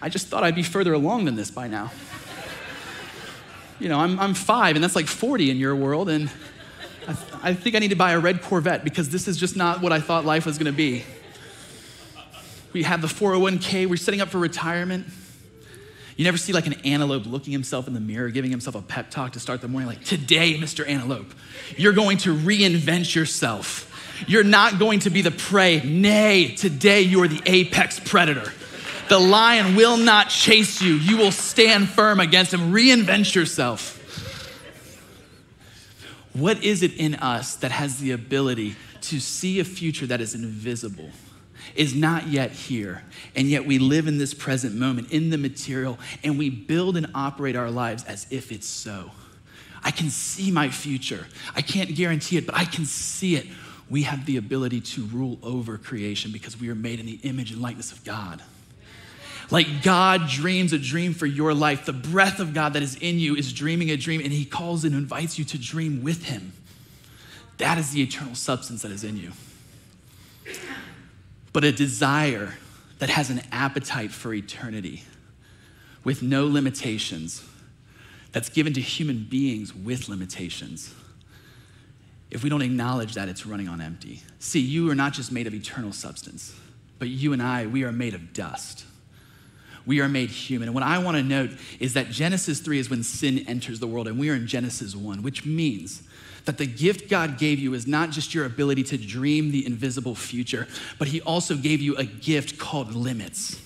I 0.00 0.08
just 0.08 0.28
thought 0.28 0.44
I'd 0.44 0.54
be 0.54 0.62
further 0.62 0.94
along 0.94 1.26
than 1.26 1.36
this 1.36 1.50
by 1.50 1.68
now. 1.68 1.92
You 3.80 3.90
know, 3.90 4.00
I'm, 4.00 4.18
I'm 4.18 4.32
five, 4.32 4.76
and 4.76 4.82
that's 4.82 4.96
like 4.96 5.08
40 5.08 5.50
in 5.50 5.58
your 5.58 5.76
world, 5.76 6.08
and 6.08 6.30
I, 7.06 7.12
th- 7.12 7.32
I 7.42 7.52
think 7.52 7.76
I 7.76 7.80
need 7.80 7.88
to 7.88 7.96
buy 7.96 8.12
a 8.12 8.18
red 8.18 8.40
Corvette 8.40 8.82
because 8.82 9.10
this 9.10 9.28
is 9.28 9.36
just 9.36 9.56
not 9.56 9.82
what 9.82 9.92
I 9.92 10.00
thought 10.00 10.24
life 10.24 10.46
was 10.46 10.56
gonna 10.56 10.72
be. 10.72 11.04
We 12.72 12.84
have 12.84 13.02
the 13.02 13.08
401k, 13.08 13.90
we're 13.90 13.98
setting 13.98 14.22
up 14.22 14.30
for 14.30 14.38
retirement. 14.38 15.06
You 16.20 16.24
never 16.24 16.36
see 16.36 16.52
like 16.52 16.66
an 16.66 16.74
antelope 16.84 17.24
looking 17.24 17.50
himself 17.50 17.88
in 17.88 17.94
the 17.94 18.00
mirror, 18.00 18.28
giving 18.28 18.50
himself 18.50 18.76
a 18.76 18.82
pep 18.82 19.10
talk 19.10 19.32
to 19.32 19.40
start 19.40 19.62
the 19.62 19.68
morning, 19.68 19.88
like, 19.88 20.04
today, 20.04 20.52
Mr. 20.58 20.86
Antelope, 20.86 21.32
you're 21.78 21.94
going 21.94 22.18
to 22.18 22.36
reinvent 22.36 23.14
yourself. 23.14 23.90
You're 24.28 24.44
not 24.44 24.78
going 24.78 24.98
to 24.98 25.08
be 25.08 25.22
the 25.22 25.30
prey. 25.30 25.80
Nay, 25.80 26.54
today 26.56 27.00
you 27.00 27.22
are 27.22 27.26
the 27.26 27.40
apex 27.46 27.98
predator. 27.98 28.52
The 29.08 29.18
lion 29.18 29.76
will 29.76 29.96
not 29.96 30.28
chase 30.28 30.82
you. 30.82 30.92
You 30.92 31.16
will 31.16 31.32
stand 31.32 31.88
firm 31.88 32.20
against 32.20 32.52
him. 32.52 32.70
Reinvent 32.70 33.34
yourself. 33.34 33.96
What 36.34 36.62
is 36.62 36.82
it 36.82 36.92
in 36.98 37.14
us 37.14 37.54
that 37.54 37.70
has 37.70 37.98
the 37.98 38.12
ability 38.12 38.76
to 39.00 39.20
see 39.20 39.58
a 39.58 39.64
future 39.64 40.04
that 40.08 40.20
is 40.20 40.34
invisible? 40.34 41.08
Is 41.74 41.94
not 41.94 42.28
yet 42.28 42.50
here. 42.50 43.02
And 43.34 43.48
yet 43.48 43.66
we 43.66 43.78
live 43.78 44.06
in 44.06 44.18
this 44.18 44.34
present 44.34 44.74
moment, 44.74 45.12
in 45.12 45.30
the 45.30 45.38
material, 45.38 45.98
and 46.22 46.38
we 46.38 46.50
build 46.50 46.96
and 46.96 47.08
operate 47.14 47.56
our 47.56 47.70
lives 47.70 48.04
as 48.04 48.26
if 48.30 48.52
it's 48.52 48.66
so. 48.66 49.10
I 49.82 49.90
can 49.90 50.10
see 50.10 50.50
my 50.50 50.68
future. 50.68 51.26
I 51.54 51.62
can't 51.62 51.94
guarantee 51.94 52.36
it, 52.36 52.46
but 52.46 52.54
I 52.54 52.64
can 52.64 52.84
see 52.84 53.36
it. 53.36 53.46
We 53.88 54.02
have 54.02 54.26
the 54.26 54.36
ability 54.36 54.82
to 54.82 55.04
rule 55.06 55.38
over 55.42 55.78
creation 55.78 56.32
because 56.32 56.60
we 56.60 56.68
are 56.68 56.74
made 56.74 57.00
in 57.00 57.06
the 57.06 57.18
image 57.22 57.50
and 57.50 57.60
likeness 57.60 57.90
of 57.92 58.04
God. 58.04 58.42
Like 59.50 59.82
God 59.82 60.28
dreams 60.28 60.72
a 60.72 60.78
dream 60.78 61.12
for 61.12 61.26
your 61.26 61.54
life, 61.54 61.84
the 61.84 61.92
breath 61.92 62.38
of 62.38 62.54
God 62.54 62.74
that 62.74 62.82
is 62.82 62.94
in 62.96 63.18
you 63.18 63.34
is 63.34 63.52
dreaming 63.52 63.90
a 63.90 63.96
dream, 63.96 64.20
and 64.20 64.32
He 64.32 64.44
calls 64.44 64.84
and 64.84 64.94
invites 64.94 65.38
you 65.38 65.44
to 65.46 65.58
dream 65.58 66.04
with 66.04 66.26
Him. 66.26 66.52
That 67.58 67.76
is 67.76 67.90
the 67.90 68.00
eternal 68.00 68.36
substance 68.36 68.82
that 68.82 68.92
is 68.92 69.02
in 69.02 69.16
you 69.16 69.32
but 71.52 71.64
a 71.64 71.72
desire 71.72 72.54
that 72.98 73.10
has 73.10 73.30
an 73.30 73.42
appetite 73.50 74.12
for 74.12 74.32
eternity 74.34 75.04
with 76.04 76.22
no 76.22 76.46
limitations, 76.46 77.42
that's 78.32 78.48
given 78.48 78.72
to 78.74 78.80
human 78.80 79.24
beings 79.24 79.74
with 79.74 80.08
limitations. 80.08 80.94
If 82.30 82.44
we 82.44 82.50
don't 82.50 82.62
acknowledge 82.62 83.14
that, 83.14 83.28
it's 83.28 83.44
running 83.44 83.68
on 83.68 83.80
empty. 83.80 84.22
See, 84.38 84.60
you 84.60 84.88
are 84.90 84.94
not 84.94 85.12
just 85.12 85.32
made 85.32 85.46
of 85.46 85.54
eternal 85.54 85.92
substance, 85.92 86.54
but 86.98 87.08
you 87.08 87.32
and 87.32 87.42
I, 87.42 87.66
we 87.66 87.82
are 87.82 87.92
made 87.92 88.14
of 88.14 88.32
dust. 88.32 88.84
We 89.86 90.00
are 90.00 90.08
made 90.08 90.30
human. 90.30 90.68
And 90.68 90.74
what 90.74 90.84
I 90.84 90.98
want 90.98 91.16
to 91.16 91.22
note 91.22 91.50
is 91.78 91.94
that 91.94 92.10
Genesis 92.10 92.60
3 92.60 92.78
is 92.78 92.90
when 92.90 93.02
sin 93.02 93.44
enters 93.48 93.80
the 93.80 93.86
world, 93.86 94.08
and 94.08 94.18
we 94.18 94.30
are 94.30 94.34
in 94.34 94.46
Genesis 94.46 94.94
1, 94.94 95.22
which 95.22 95.44
means 95.44 96.02
that 96.44 96.58
the 96.58 96.66
gift 96.66 97.08
God 97.08 97.38
gave 97.38 97.58
you 97.58 97.74
is 97.74 97.86
not 97.86 98.10
just 98.10 98.34
your 98.34 98.44
ability 98.46 98.82
to 98.84 98.98
dream 98.98 99.50
the 99.50 99.66
invisible 99.66 100.14
future, 100.14 100.66
but 100.98 101.08
He 101.08 101.20
also 101.20 101.56
gave 101.56 101.80
you 101.80 101.96
a 101.96 102.04
gift 102.04 102.58
called 102.58 102.94
limits. 102.94 103.60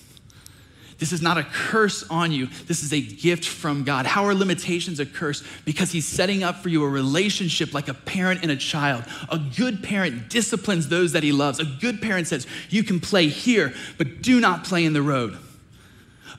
This 0.97 1.11
is 1.11 1.21
not 1.21 1.37
a 1.37 1.43
curse 1.43 2.05
on 2.09 2.31
you. 2.31 2.47
This 2.67 2.81
is 2.81 2.93
a 2.93 3.01
gift 3.01 3.45
from 3.45 3.83
God. 3.83 4.05
How 4.05 4.25
are 4.25 4.33
limitations 4.33 4.99
a 5.01 5.05
curse? 5.05 5.43
Because 5.65 5.91
He's 5.91 6.07
setting 6.07 6.43
up 6.43 6.57
for 6.57 6.69
you 6.69 6.83
a 6.83 6.89
relationship 6.89 7.73
like 7.73 7.89
a 7.89 7.93
parent 7.93 8.41
and 8.43 8.51
a 8.51 8.55
child. 8.55 9.03
A 9.29 9.37
good 9.37 9.83
parent 9.83 10.29
disciplines 10.29 10.87
those 10.87 11.11
that 11.11 11.23
He 11.23 11.33
loves. 11.33 11.59
A 11.59 11.65
good 11.65 12.01
parent 12.01 12.27
says, 12.27 12.47
You 12.69 12.83
can 12.83 12.99
play 13.01 13.27
here, 13.27 13.73
but 13.97 14.21
do 14.21 14.39
not 14.39 14.63
play 14.63 14.85
in 14.85 14.93
the 14.93 15.01
road. 15.01 15.37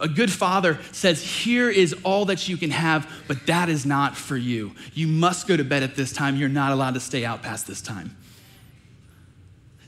A 0.00 0.08
good 0.08 0.30
father 0.30 0.78
says, 0.92 1.22
Here 1.22 1.70
is 1.70 1.94
all 2.04 2.26
that 2.26 2.48
you 2.48 2.56
can 2.56 2.70
have, 2.70 3.10
but 3.28 3.46
that 3.46 3.68
is 3.68 3.86
not 3.86 4.16
for 4.16 4.36
you. 4.36 4.72
You 4.94 5.06
must 5.06 5.46
go 5.46 5.56
to 5.56 5.64
bed 5.64 5.82
at 5.82 5.96
this 5.96 6.12
time. 6.12 6.36
You're 6.36 6.48
not 6.48 6.72
allowed 6.72 6.94
to 6.94 7.00
stay 7.00 7.24
out 7.24 7.42
past 7.42 7.66
this 7.66 7.80
time. 7.80 8.16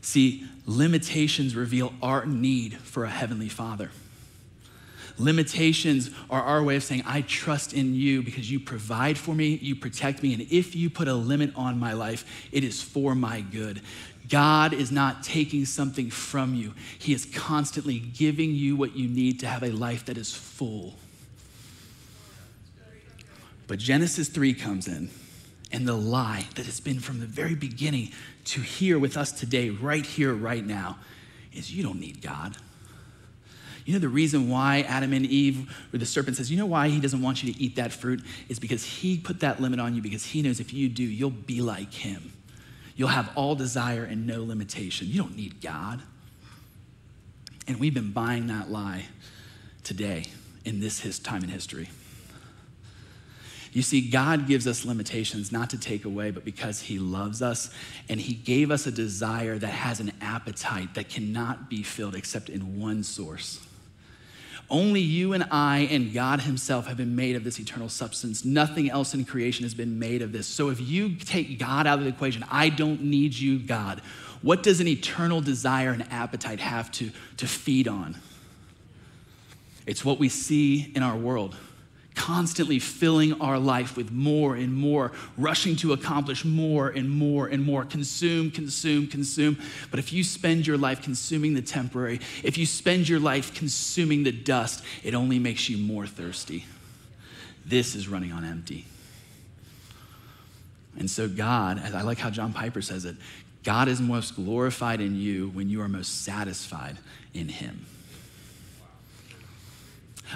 See, 0.01 0.47
limitations 0.65 1.55
reveal 1.55 1.93
our 2.03 2.25
need 2.25 2.75
for 2.79 3.05
a 3.05 3.11
heavenly 3.11 3.49
father. 3.49 3.91
Limitations 5.19 6.11
are 6.31 6.43
our 6.43 6.63
way 6.63 6.77
of 6.77 6.85
saying, 6.85 7.03
I 7.05 7.23
trust 7.23 7.73
in 7.73 7.95
you 7.95 8.23
because 8.23 8.51
you 8.51 8.61
provide 8.61 9.19
for 9.19 9.35
me, 9.35 9.59
you 9.61 9.75
protect 9.75 10.23
me, 10.23 10.33
and 10.33 10.43
if 10.51 10.77
you 10.77 10.89
put 10.89 11.09
a 11.09 11.15
limit 11.15 11.53
on 11.57 11.79
my 11.79 11.93
life, 11.93 12.49
it 12.53 12.63
is 12.63 12.81
for 12.81 13.17
my 13.17 13.41
good. 13.41 13.83
God 14.29 14.73
is 14.73 14.93
not 14.93 15.23
taking 15.23 15.65
something 15.65 16.11
from 16.11 16.55
you, 16.55 16.75
He 16.99 17.13
is 17.13 17.27
constantly 17.27 17.99
giving 17.99 18.53
you 18.53 18.77
what 18.77 18.97
you 18.97 19.09
need 19.09 19.41
to 19.41 19.47
have 19.47 19.63
a 19.63 19.71
life 19.71 20.05
that 20.07 20.19
is 20.19 20.35
full. 20.35 20.95
But 23.67 23.79
Genesis 23.79 24.29
3 24.29 24.55
comes 24.55 24.89
in, 24.89 25.11
and 25.71 25.87
the 25.87 25.95
lie 25.95 26.47
that 26.55 26.67
has 26.67 26.81
been 26.81 27.01
from 27.01 27.21
the 27.21 27.27
very 27.27 27.55
beginning 27.55 28.13
to 28.47 28.61
here 28.61 28.99
with 28.99 29.17
us 29.17 29.31
today, 29.31 29.71
right 29.71 30.05
here, 30.05 30.33
right 30.33 30.65
now, 30.65 30.99
is 31.53 31.73
you 31.73 31.83
don't 31.83 32.01
need 32.01 32.23
God. 32.23 32.57
You 33.85 33.95
know 33.95 34.01
the 34.01 34.09
reason 34.09 34.51
why 34.51 34.83
Adam 34.83 35.15
and 35.15 35.25
Eve, 35.25 35.75
or 35.93 35.99
the 35.99 36.07
serpent 36.07 36.37
says, 36.37 36.51
you 36.51 36.59
know 36.59 36.67
why 36.67 36.89
he 36.89 37.01
doesn't 37.01 37.23
want 37.23 37.43
you 37.43 37.53
to 37.53 37.63
eat 37.63 37.77
that 37.77 37.93
fruit? 37.93 38.23
Is 38.49 38.59
because 38.59 38.85
he 38.85 39.17
put 39.17 39.41
that 39.41 39.61
limit 39.61 39.81
on 39.81 39.95
you 39.95 40.03
because 40.03 40.27
he 40.27 40.43
knows 40.43 40.61
if 40.61 40.75
you 40.75 40.91
do, 40.91 41.03
you'll 41.03 41.31
be 41.31 41.63
like 41.63 41.93
him. 41.93 42.33
You'll 42.99 43.09
have 43.11 43.31
all 43.37 43.55
desire 43.55 44.03
and 44.03 44.27
no 44.27 44.43
limitation. 44.43 45.07
You 45.07 45.23
don't 45.23 45.37
need 45.37 45.61
God. 45.61 46.03
And 47.69 47.79
we've 47.79 47.95
been 47.95 48.11
buying 48.11 48.49
that 48.49 48.73
lie 48.73 49.05
today 49.85 50.25
in 50.65 50.81
this 50.81 50.99
his 50.99 51.21
time 51.21 51.45
in 51.45 51.49
history. 51.49 51.91
You 53.73 53.83
see, 53.83 54.01
God 54.01 54.49
gives 54.49 54.67
us 54.67 54.85
limitations 54.85 55.53
not 55.53 55.71
to 55.71 55.79
take 55.79 56.05
away, 56.05 56.33
but 56.33 56.45
because 56.45 56.81
He 56.81 56.99
loves 56.99 57.41
us. 57.41 57.73
And 58.09 58.19
He 58.19 58.35
gave 58.35 58.73
us 58.73 58.89
a 58.89 58.91
desire 58.91 59.59
that 59.59 59.69
has 59.69 60.01
an 60.01 60.11
appetite 60.21 60.95
that 60.95 61.09
cannot 61.09 61.71
be 61.71 61.85
filled 61.85 62.17
except 62.17 62.49
in 62.49 62.81
one 62.81 63.05
source 63.05 63.65
only 64.71 65.01
you 65.01 65.33
and 65.33 65.47
I 65.51 65.89
and 65.91 66.13
God 66.13 66.41
Himself 66.41 66.87
have 66.87 66.97
been 66.97 67.17
made 67.17 67.37
of 67.37 67.45
this 67.45 67.59
eternal 67.59 67.89
substance. 67.89 68.45
Nothing 68.45 68.91
else 68.91 69.15
in 69.15 69.25
creation 69.25 69.65
has 69.65 69.75
been 69.75 69.99
made 69.99 70.21
of 70.21 70.33
this. 70.33 70.47
So 70.47 70.69
if 70.69 70.81
you 70.81 71.17
take 71.17 71.59
God 71.59 71.87
out 71.87 71.99
of 71.99 72.05
the 72.05 72.11
equation, 72.11 72.45
I 72.51 72.69
don't 72.69 73.03
need 73.03 73.35
you, 73.35 73.59
God. 73.59 74.03
What 74.43 74.63
does 74.63 74.81
an 74.81 74.87
eternal 74.87 75.41
desire 75.41 75.91
and 75.91 76.11
appetite 76.13 76.61
have 76.61 76.93
to, 76.93 77.11
to 77.39 77.47
feed 77.47 77.89
on? 77.89 78.17
It's 79.87 80.05
what 80.05 80.19
we 80.19 80.29
see 80.29 80.93
in 80.95 81.03
our 81.03 81.17
world 81.17 81.57
constantly 82.19 82.81
filling 82.81 83.41
our 83.41 83.61
life 83.61 83.97
with 83.97 84.11
more 84.11 84.57
and 84.57 84.75
more, 84.75 85.13
rushing 85.37 85.77
to 85.77 85.93
accomplish 85.93 86.45
more 86.45 86.89
and 86.89 87.09
more 87.09 87.47
and 87.47 87.65
more. 87.65 87.85
Consume, 87.85 88.51
consume, 88.51 89.07
consume. 89.07 89.57
But 89.93 90.01
if 90.01 90.13
you 90.13 90.25
spend 90.25 90.67
your 90.67 90.77
life 90.77 91.01
consuming 91.01 91.55
the 91.55 91.63
temporary, 91.63 92.21
if 92.43 92.59
you 92.59 92.67
spend 92.67 93.09
your 93.09 93.21
life 93.21 93.55
consuming 93.55 94.25
the 94.25 94.33
dust, 94.33 94.85
it 95.05 95.15
only 95.15 95.39
makes 95.39 95.69
you 95.69 95.79
more 95.79 96.09
thirsty. 96.09 96.65
This 97.65 97.95
is 97.95 98.09
running 98.09 98.33
on 98.33 98.45
empty. 98.45 98.85
And 100.99 101.09
so, 101.09 101.29
God, 101.29 101.81
I 101.95 102.03
like 102.03 102.19
how 102.19 102.31
John 102.31 102.53
Piper 102.53 102.83
says 102.83 103.05
it 103.05 103.15
God 103.63 103.87
is 103.87 104.01
most 104.01 104.35
glorified 104.35 105.01
in 105.01 105.15
you 105.15 105.51
when 105.51 105.71
you 105.71 105.81
are 105.83 105.89
most 105.89 106.25
satisfied 106.25 106.99
in 107.33 107.49
Him. 107.49 107.87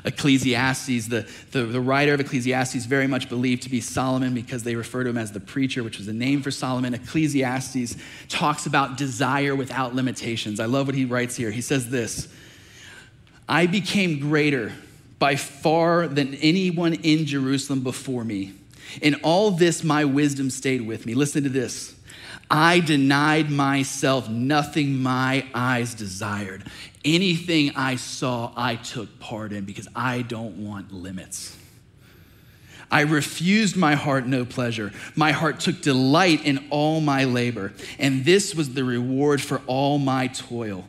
Ecclesiastes, 0.05 1.09
the, 1.09 1.28
the, 1.50 1.64
the, 1.64 1.81
writer 1.81 2.14
of 2.14 2.20
Ecclesiastes, 2.20 2.87
very 2.87 3.07
much 3.07 3.28
believed 3.28 3.62
to 3.64 3.68
be 3.68 3.81
Solomon 3.81 4.35
because 4.35 4.62
they 4.62 4.74
refer 4.74 5.05
to 5.05 5.11
him 5.11 5.18
as 5.18 5.33
the 5.33 5.40
preacher, 5.40 5.83
which 5.83 5.98
was 5.98 6.09
a 6.09 6.12
name 6.12 6.42
for 6.42 6.50
Solomon. 6.50 6.94
Ecclesiastes 6.94 7.96
talks 8.28 8.66
about 8.66 8.96
desire 8.96 9.55
without 9.55 9.94
limitations. 9.94 10.61
I 10.61 10.66
love 10.66 10.87
what 10.87 10.94
he 10.94 11.05
writes 11.05 11.37
here. 11.37 11.50
He 11.50 11.61
says 11.61 11.90
this 11.90 12.28
I 13.48 13.66
became 13.66 14.18
greater 14.18 14.72
by 15.18 15.37
far 15.37 16.09
than 16.09 16.35
anyone 16.35 16.94
in 16.94 17.26
Jerusalem 17.26 17.83
before 17.83 18.24
me, 18.24 18.55
In 19.00 19.16
all 19.22 19.52
this, 19.52 19.85
my 19.85 20.05
wisdom 20.05 20.50
stayed 20.50 20.81
with 20.81 21.07
me. 21.07 21.14
Listen 21.14 21.44
to 21.44 21.48
this. 21.48 21.94
I 22.50 22.81
denied 22.81 23.50
myself 23.50 24.28
nothing 24.28 25.00
my 25.00 25.46
eyes 25.55 25.94
desired. 25.94 26.64
Anything 27.04 27.72
I 27.74 27.96
saw, 27.96 28.52
I 28.56 28.76
took 28.76 29.18
part 29.18 29.52
in 29.52 29.64
because 29.64 29.88
I 29.94 30.22
don't 30.22 30.64
want 30.64 30.92
limits. 30.92 31.56
I 32.92 33.00
refused 33.00 33.74
my 33.74 33.94
heart 33.94 34.26
no 34.26 34.44
pleasure. 34.44 34.92
My 35.16 35.32
heart 35.32 35.60
took 35.60 35.80
delight 35.80 36.44
in 36.44 36.66
all 36.68 37.00
my 37.00 37.24
labor, 37.24 37.72
and 37.98 38.24
this 38.24 38.54
was 38.54 38.74
the 38.74 38.84
reward 38.84 39.40
for 39.40 39.62
all 39.66 39.98
my 39.98 40.26
toil. 40.26 40.86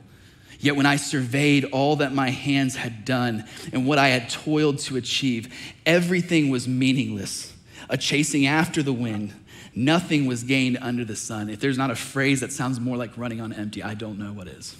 Yet 0.59 0.75
when 0.75 0.85
I 0.85 0.97
surveyed 0.97 1.65
all 1.65 1.97
that 1.97 2.13
my 2.13 2.29
hands 2.29 2.75
had 2.75 3.05
done 3.05 3.45
and 3.71 3.87
what 3.87 3.97
I 3.97 4.09
had 4.09 4.29
toiled 4.29 4.79
to 4.79 4.97
achieve, 4.97 5.53
everything 5.85 6.49
was 6.49 6.67
meaningless, 6.67 7.53
a 7.89 7.97
chasing 7.97 8.45
after 8.45 8.83
the 8.83 8.93
wind. 8.93 9.33
Nothing 9.75 10.25
was 10.25 10.43
gained 10.43 10.77
under 10.81 11.03
the 11.03 11.15
sun. 11.15 11.49
If 11.49 11.59
there's 11.59 11.77
not 11.77 11.89
a 11.89 11.95
phrase 11.95 12.41
that 12.41 12.51
sounds 12.51 12.79
more 12.79 12.95
like 12.95 13.17
running 13.17 13.41
on 13.41 13.51
empty, 13.51 13.81
I 13.81 13.93
don't 13.93 14.19
know 14.19 14.31
what 14.31 14.47
is. 14.47 14.75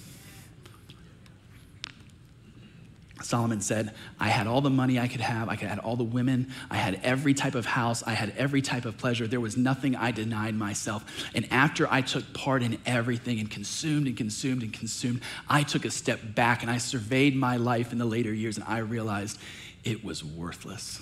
Solomon 3.23 3.61
said, 3.61 3.93
I 4.19 4.27
had 4.27 4.47
all 4.47 4.59
the 4.59 4.69
money 4.69 4.99
I 4.99 5.07
could 5.07 5.21
have. 5.21 5.47
I 5.47 5.55
had 5.55 5.79
all 5.79 5.95
the 5.95 6.03
women. 6.03 6.51
I 6.69 6.75
had 6.75 6.99
every 7.03 7.33
type 7.33 7.55
of 7.55 7.65
house. 7.65 8.03
I 8.03 8.11
had 8.11 8.33
every 8.37 8.61
type 8.61 8.85
of 8.85 8.97
pleasure. 8.97 9.27
There 9.27 9.39
was 9.39 9.55
nothing 9.55 9.95
I 9.95 10.11
denied 10.11 10.55
myself. 10.55 11.05
And 11.33 11.47
after 11.51 11.87
I 11.89 12.01
took 12.01 12.33
part 12.33 12.63
in 12.63 12.77
everything 12.85 13.39
and 13.39 13.49
consumed 13.49 14.07
and 14.07 14.17
consumed 14.17 14.61
and 14.61 14.73
consumed, 14.73 15.21
I 15.49 15.63
took 15.63 15.85
a 15.85 15.91
step 15.91 16.19
back 16.35 16.63
and 16.63 16.71
I 16.71 16.77
surveyed 16.77 17.35
my 17.35 17.55
life 17.57 17.91
in 17.91 17.97
the 17.97 18.05
later 18.05 18.33
years 18.33 18.57
and 18.57 18.65
I 18.67 18.79
realized 18.79 19.39
it 19.83 20.03
was 20.03 20.23
worthless. 20.23 21.01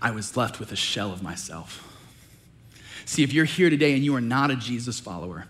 I 0.00 0.10
was 0.10 0.36
left 0.36 0.58
with 0.58 0.72
a 0.72 0.76
shell 0.76 1.12
of 1.12 1.22
myself. 1.22 1.82
See, 3.04 3.22
if 3.22 3.32
you're 3.32 3.44
here 3.44 3.70
today 3.70 3.94
and 3.94 4.04
you 4.04 4.14
are 4.14 4.20
not 4.20 4.50
a 4.50 4.56
Jesus 4.56 5.00
follower, 5.00 5.46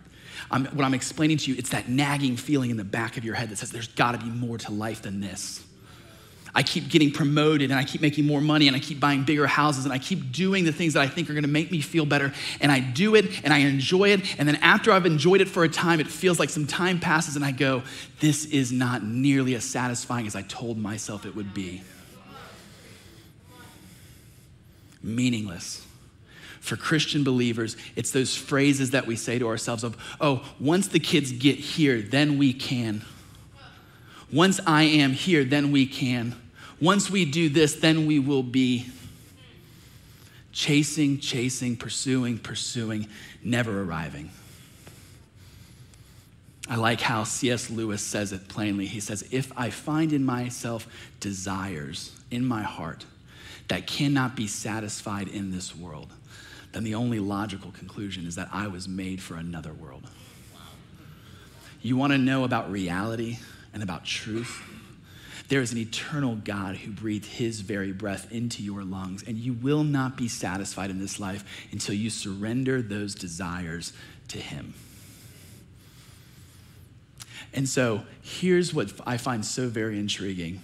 I'm, 0.51 0.67
what 0.67 0.85
I'm 0.85 0.95
explaining 0.95 1.39
to 1.39 1.51
you, 1.51 1.59
it's 1.59 1.71
that 1.71 1.89
nagging 1.89 2.37
feeling 2.37 2.71
in 2.71 2.77
the 2.77 2.85
back 2.85 3.17
of 3.17 3.25
your 3.25 3.35
head 3.35 3.51
that 3.51 3.59
says 3.59 3.71
there's 3.71 3.89
got 3.89 4.13
to 4.13 4.19
be 4.19 4.31
more 4.31 4.59
to 4.59 4.73
life 4.73 5.03
than 5.03 5.21
this. 5.21 5.65
I 6.55 6.63
keep 6.63 6.89
getting 6.89 7.11
promoted 7.11 7.71
and 7.71 7.79
I 7.79 7.85
keep 7.85 8.01
making 8.01 8.27
more 8.27 8.41
money 8.41 8.67
and 8.67 8.75
I 8.75 8.81
keep 8.81 8.99
buying 8.99 9.25
bigger 9.25 9.47
houses 9.47 9.85
and 9.85 9.93
I 9.93 9.99
keep 9.99 10.33
doing 10.33 10.65
the 10.65 10.73
things 10.73 10.95
that 10.95 11.03
I 11.03 11.07
think 11.07 11.29
are 11.29 11.35
gonna 11.35 11.49
make 11.49 11.71
me 11.71 11.83
feel 11.83 12.07
better. 12.07 12.33
And 12.63 12.73
I 12.73 12.81
do 12.81 13.15
it 13.15 13.45
and 13.45 13.53
I 13.53 13.59
enjoy 13.59 14.09
it. 14.09 14.39
And 14.39 14.49
then 14.49 14.57
after 14.57 14.91
I've 14.91 15.05
enjoyed 15.05 15.43
it 15.43 15.49
for 15.49 15.65
a 15.65 15.69
time, 15.69 16.01
it 16.01 16.07
feels 16.07 16.39
like 16.39 16.49
some 16.49 16.67
time 16.67 16.99
passes 16.99 17.37
and 17.37 17.45
I 17.45 17.53
go, 17.53 17.83
this 18.21 18.47
is 18.47 18.73
not 18.73 19.05
nearly 19.05 19.55
as 19.55 19.65
satisfying 19.65 20.27
as 20.27 20.35
I 20.35 20.43
told 20.43 20.79
myself 20.79 21.27
it 21.27 21.37
would 21.37 21.53
be. 21.53 21.83
Meaningless 25.03 25.86
for 26.67 26.77
Christian 26.77 27.25
believers, 27.25 27.77
it's 27.95 28.11
those 28.11 28.37
phrases 28.37 28.91
that 28.91 29.07
we 29.07 29.17
say 29.17 29.39
to 29.39 29.49
ourselves 29.49 29.85
of, 29.85 29.97
oh, 30.21 30.45
once 30.59 30.89
the 30.89 31.01
kids 31.01 31.33
get 31.33 31.59
here, 31.59 32.01
then 32.01 32.39
we 32.39 32.53
can. 32.53 33.03
Once 34.33 34.61
I 34.67 34.83
am 34.83 35.13
here, 35.13 35.45
then 35.45 35.71
we 35.71 35.87
can. 35.87 36.35
Once 36.81 37.11
we 37.11 37.25
do 37.25 37.49
this, 37.49 37.77
then 37.77 38.07
we 38.07 38.19
will 38.19 38.43
be. 38.43 38.87
Chasing, 40.53 41.21
chasing, 41.21 41.77
pursuing, 41.77 42.39
pursuing, 42.39 43.09
never 43.45 43.83
arriving. 43.83 44.31
I 46.69 46.77
like 46.77 47.01
how 47.01 47.25
C.S. 47.25 47.71
Lewis 47.71 48.03
says 48.03 48.33
it 48.33 48.49
plainly. 48.49 48.87
He 48.87 49.01
says, 49.01 49.29
If 49.31 49.53
I 49.57 49.71
find 49.71 50.13
in 50.13 50.25
myself 50.25 50.89
desires 51.21 52.13
in 52.31 52.45
my 52.45 52.63
heart 52.63 53.05
that 53.69 53.87
cannot 53.87 54.35
be 54.35 54.47
satisfied 54.47 55.29
in 55.29 55.53
this 55.53 55.77
world, 55.77 56.13
then 56.77 56.85
the 56.85 56.95
only 56.95 57.19
logical 57.19 57.71
conclusion 57.71 58.27
is 58.27 58.35
that 58.35 58.51
I 58.53 58.67
was 58.67 58.87
made 58.87 59.23
for 59.23 59.37
another 59.37 59.73
world. 59.73 60.07
You 61.81 61.97
want 61.97 62.13
to 62.13 62.19
know 62.19 62.45
about 62.45 62.71
reality 62.71 63.39
and 63.73 63.83
about 63.83 64.05
truth? 64.05 64.63
There 65.49 65.63
is 65.63 65.73
an 65.73 65.79
eternal 65.79 66.37
God 66.37 66.77
who 66.77 66.91
breathed 66.91 67.25
his 67.25 67.63
very 67.63 67.93
breath 67.93 68.31
into 68.31 68.63
your 68.63 68.85
lungs, 68.85 69.23
and 69.27 69.39
you 69.39 69.55
will 69.55 69.85
not 69.85 70.19
be 70.19 70.29
satisfied 70.29 70.91
in 70.91 70.99
this 70.99 71.19
life 71.19 71.67
until 71.73 71.95
you 71.95 72.11
surrender 72.11 72.83
those 72.83 73.15
desires 73.15 73.95
to 74.29 74.37
him. 74.37 74.75
And 77.55 77.67
so 77.67 78.03
here's 78.21 78.75
what 78.75 78.93
I 79.07 79.17
find 79.17 79.47
so 79.47 79.69
very 79.69 79.99
intriguing 79.99 80.61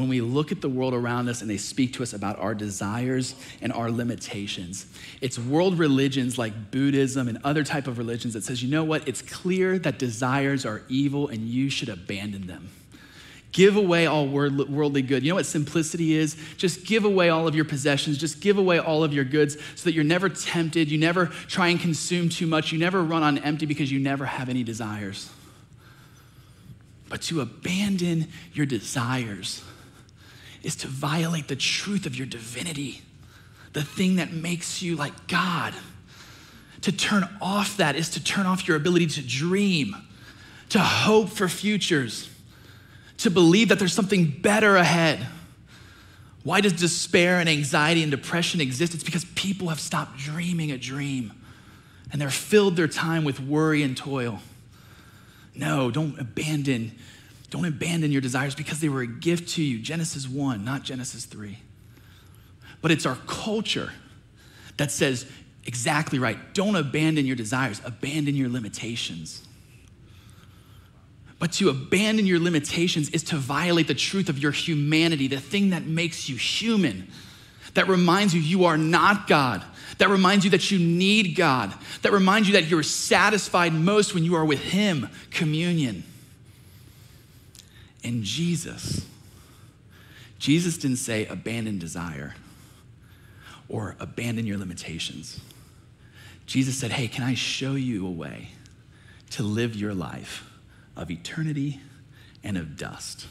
when 0.00 0.08
we 0.08 0.20
look 0.20 0.50
at 0.50 0.60
the 0.60 0.68
world 0.68 0.94
around 0.94 1.28
us 1.28 1.42
and 1.42 1.50
they 1.50 1.56
speak 1.56 1.92
to 1.94 2.02
us 2.02 2.12
about 2.12 2.38
our 2.38 2.54
desires 2.54 3.34
and 3.60 3.72
our 3.72 3.90
limitations. 3.90 4.86
It's 5.20 5.38
world 5.38 5.78
religions 5.78 6.38
like 6.38 6.70
Buddhism 6.70 7.28
and 7.28 7.38
other 7.44 7.62
type 7.62 7.86
of 7.86 7.98
religions 7.98 8.34
that 8.34 8.42
says, 8.42 8.62
you 8.62 8.70
know 8.70 8.82
what? 8.82 9.06
It's 9.06 9.22
clear 9.22 9.78
that 9.78 9.98
desires 9.98 10.66
are 10.66 10.82
evil 10.88 11.28
and 11.28 11.42
you 11.42 11.70
should 11.70 11.88
abandon 11.88 12.46
them. 12.46 12.70
Give 13.52 13.76
away 13.76 14.06
all 14.06 14.28
worldly 14.28 15.02
good. 15.02 15.24
You 15.24 15.30
know 15.30 15.34
what 15.34 15.46
simplicity 15.46 16.14
is? 16.14 16.36
Just 16.56 16.86
give 16.86 17.04
away 17.04 17.30
all 17.30 17.48
of 17.48 17.54
your 17.54 17.64
possessions. 17.64 18.16
Just 18.16 18.40
give 18.40 18.58
away 18.58 18.78
all 18.78 19.02
of 19.02 19.12
your 19.12 19.24
goods 19.24 19.56
so 19.74 19.84
that 19.84 19.92
you're 19.92 20.04
never 20.04 20.28
tempted. 20.28 20.88
You 20.88 20.98
never 20.98 21.26
try 21.26 21.68
and 21.68 21.80
consume 21.80 22.28
too 22.28 22.46
much. 22.46 22.70
You 22.70 22.78
never 22.78 23.02
run 23.02 23.24
on 23.24 23.38
empty 23.38 23.66
because 23.66 23.90
you 23.90 23.98
never 23.98 24.24
have 24.24 24.48
any 24.48 24.62
desires. 24.62 25.30
But 27.08 27.22
to 27.22 27.40
abandon 27.40 28.28
your 28.52 28.66
desires 28.66 29.64
is 30.62 30.76
to 30.76 30.86
violate 30.86 31.48
the 31.48 31.56
truth 31.56 32.06
of 32.06 32.16
your 32.16 32.26
divinity, 32.26 33.02
the 33.72 33.82
thing 33.82 34.16
that 34.16 34.32
makes 34.32 34.82
you 34.82 34.96
like 34.96 35.26
God. 35.26 35.74
To 36.82 36.92
turn 36.92 37.28
off 37.40 37.76
that 37.76 37.96
is 37.96 38.10
to 38.10 38.24
turn 38.24 38.46
off 38.46 38.66
your 38.66 38.76
ability 38.76 39.06
to 39.08 39.22
dream, 39.22 39.94
to 40.70 40.78
hope 40.78 41.28
for 41.28 41.48
futures, 41.48 42.30
to 43.18 43.30
believe 43.30 43.68
that 43.68 43.78
there's 43.78 43.92
something 43.92 44.26
better 44.26 44.76
ahead. 44.76 45.26
Why 46.42 46.62
does 46.62 46.72
despair 46.72 47.38
and 47.38 47.48
anxiety 47.48 48.02
and 48.02 48.10
depression 48.10 48.62
exist? 48.62 48.94
It's 48.94 49.04
because 49.04 49.26
people 49.34 49.68
have 49.68 49.78
stopped 49.78 50.16
dreaming 50.16 50.70
a 50.70 50.78
dream 50.78 51.32
and 52.12 52.20
they're 52.20 52.30
filled 52.30 52.76
their 52.76 52.88
time 52.88 53.24
with 53.24 53.40
worry 53.40 53.82
and 53.82 53.96
toil. 53.96 54.40
No, 55.54 55.90
don't 55.90 56.18
abandon 56.18 56.92
don't 57.50 57.64
abandon 57.64 58.12
your 58.12 58.20
desires 58.20 58.54
because 58.54 58.80
they 58.80 58.88
were 58.88 59.02
a 59.02 59.06
gift 59.06 59.50
to 59.50 59.62
you. 59.62 59.80
Genesis 59.80 60.28
1, 60.28 60.64
not 60.64 60.84
Genesis 60.84 61.24
3. 61.24 61.58
But 62.80 62.92
it's 62.92 63.04
our 63.04 63.16
culture 63.26 63.92
that 64.76 64.90
says 64.90 65.26
exactly 65.66 66.18
right. 66.18 66.38
Don't 66.54 66.76
abandon 66.76 67.26
your 67.26 67.36
desires, 67.36 67.80
abandon 67.84 68.36
your 68.36 68.48
limitations. 68.48 69.46
But 71.40 71.52
to 71.54 71.70
abandon 71.70 72.26
your 72.26 72.38
limitations 72.38 73.10
is 73.10 73.24
to 73.24 73.36
violate 73.36 73.88
the 73.88 73.94
truth 73.94 74.28
of 74.28 74.38
your 74.38 74.52
humanity, 74.52 75.26
the 75.26 75.40
thing 75.40 75.70
that 75.70 75.84
makes 75.84 76.28
you 76.28 76.36
human, 76.36 77.10
that 77.74 77.88
reminds 77.88 78.34
you 78.34 78.40
you 78.40 78.66
are 78.66 78.78
not 78.78 79.26
God, 79.26 79.64
that 79.98 80.08
reminds 80.08 80.44
you 80.44 80.50
that 80.52 80.70
you 80.70 80.78
need 80.78 81.34
God, 81.36 81.74
that 82.02 82.12
reminds 82.12 82.46
you 82.48 82.54
that 82.54 82.66
you're 82.66 82.82
satisfied 82.82 83.72
most 83.72 84.14
when 84.14 84.22
you 84.22 84.36
are 84.36 84.44
with 84.44 84.60
Him, 84.60 85.08
communion. 85.30 86.04
And 88.02 88.22
Jesus, 88.22 89.06
Jesus 90.38 90.78
didn't 90.78 90.96
say 90.96 91.26
abandon 91.26 91.78
desire 91.78 92.34
or 93.68 93.96
abandon 94.00 94.46
your 94.46 94.58
limitations. 94.58 95.40
Jesus 96.46 96.76
said, 96.76 96.92
Hey, 96.92 97.08
can 97.08 97.22
I 97.22 97.34
show 97.34 97.74
you 97.74 98.06
a 98.06 98.10
way 98.10 98.50
to 99.30 99.42
live 99.42 99.76
your 99.76 99.94
life 99.94 100.44
of 100.96 101.10
eternity 101.10 101.80
and 102.42 102.56
of 102.56 102.76
dust? 102.76 103.26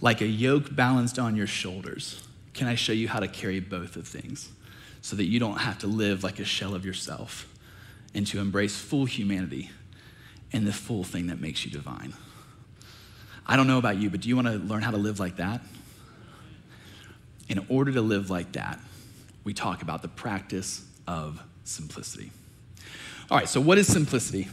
Like 0.00 0.20
a 0.20 0.26
yoke 0.26 0.74
balanced 0.74 1.18
on 1.18 1.36
your 1.36 1.46
shoulders, 1.46 2.22
can 2.52 2.68
I 2.68 2.76
show 2.76 2.92
you 2.92 3.08
how 3.08 3.20
to 3.20 3.28
carry 3.28 3.60
both 3.60 3.96
of 3.96 4.06
things 4.06 4.50
so 5.02 5.16
that 5.16 5.24
you 5.24 5.38
don't 5.38 5.58
have 5.58 5.78
to 5.80 5.86
live 5.86 6.22
like 6.22 6.38
a 6.38 6.44
shell 6.44 6.74
of 6.74 6.86
yourself 6.86 7.46
and 8.14 8.26
to 8.28 8.38
embrace 8.38 8.76
full 8.76 9.04
humanity 9.04 9.70
and 10.52 10.66
the 10.66 10.72
full 10.72 11.04
thing 11.04 11.26
that 11.26 11.40
makes 11.40 11.64
you 11.64 11.70
divine? 11.70 12.14
I 13.46 13.56
don't 13.56 13.66
know 13.66 13.78
about 13.78 13.98
you, 13.98 14.10
but 14.10 14.20
do 14.20 14.28
you 14.28 14.36
want 14.36 14.48
to 14.48 14.54
learn 14.54 14.82
how 14.82 14.90
to 14.90 14.96
live 14.96 15.20
like 15.20 15.36
that? 15.36 15.60
In 17.48 17.66
order 17.68 17.92
to 17.92 18.00
live 18.00 18.30
like 18.30 18.52
that, 18.52 18.78
we 19.44 19.52
talk 19.52 19.82
about 19.82 20.00
the 20.00 20.08
practice 20.08 20.84
of 21.06 21.42
simplicity. 21.64 22.30
All 23.30 23.38
right, 23.38 23.48
so 23.48 23.60
what 23.60 23.76
is 23.76 23.86
simplicity? 23.86 24.48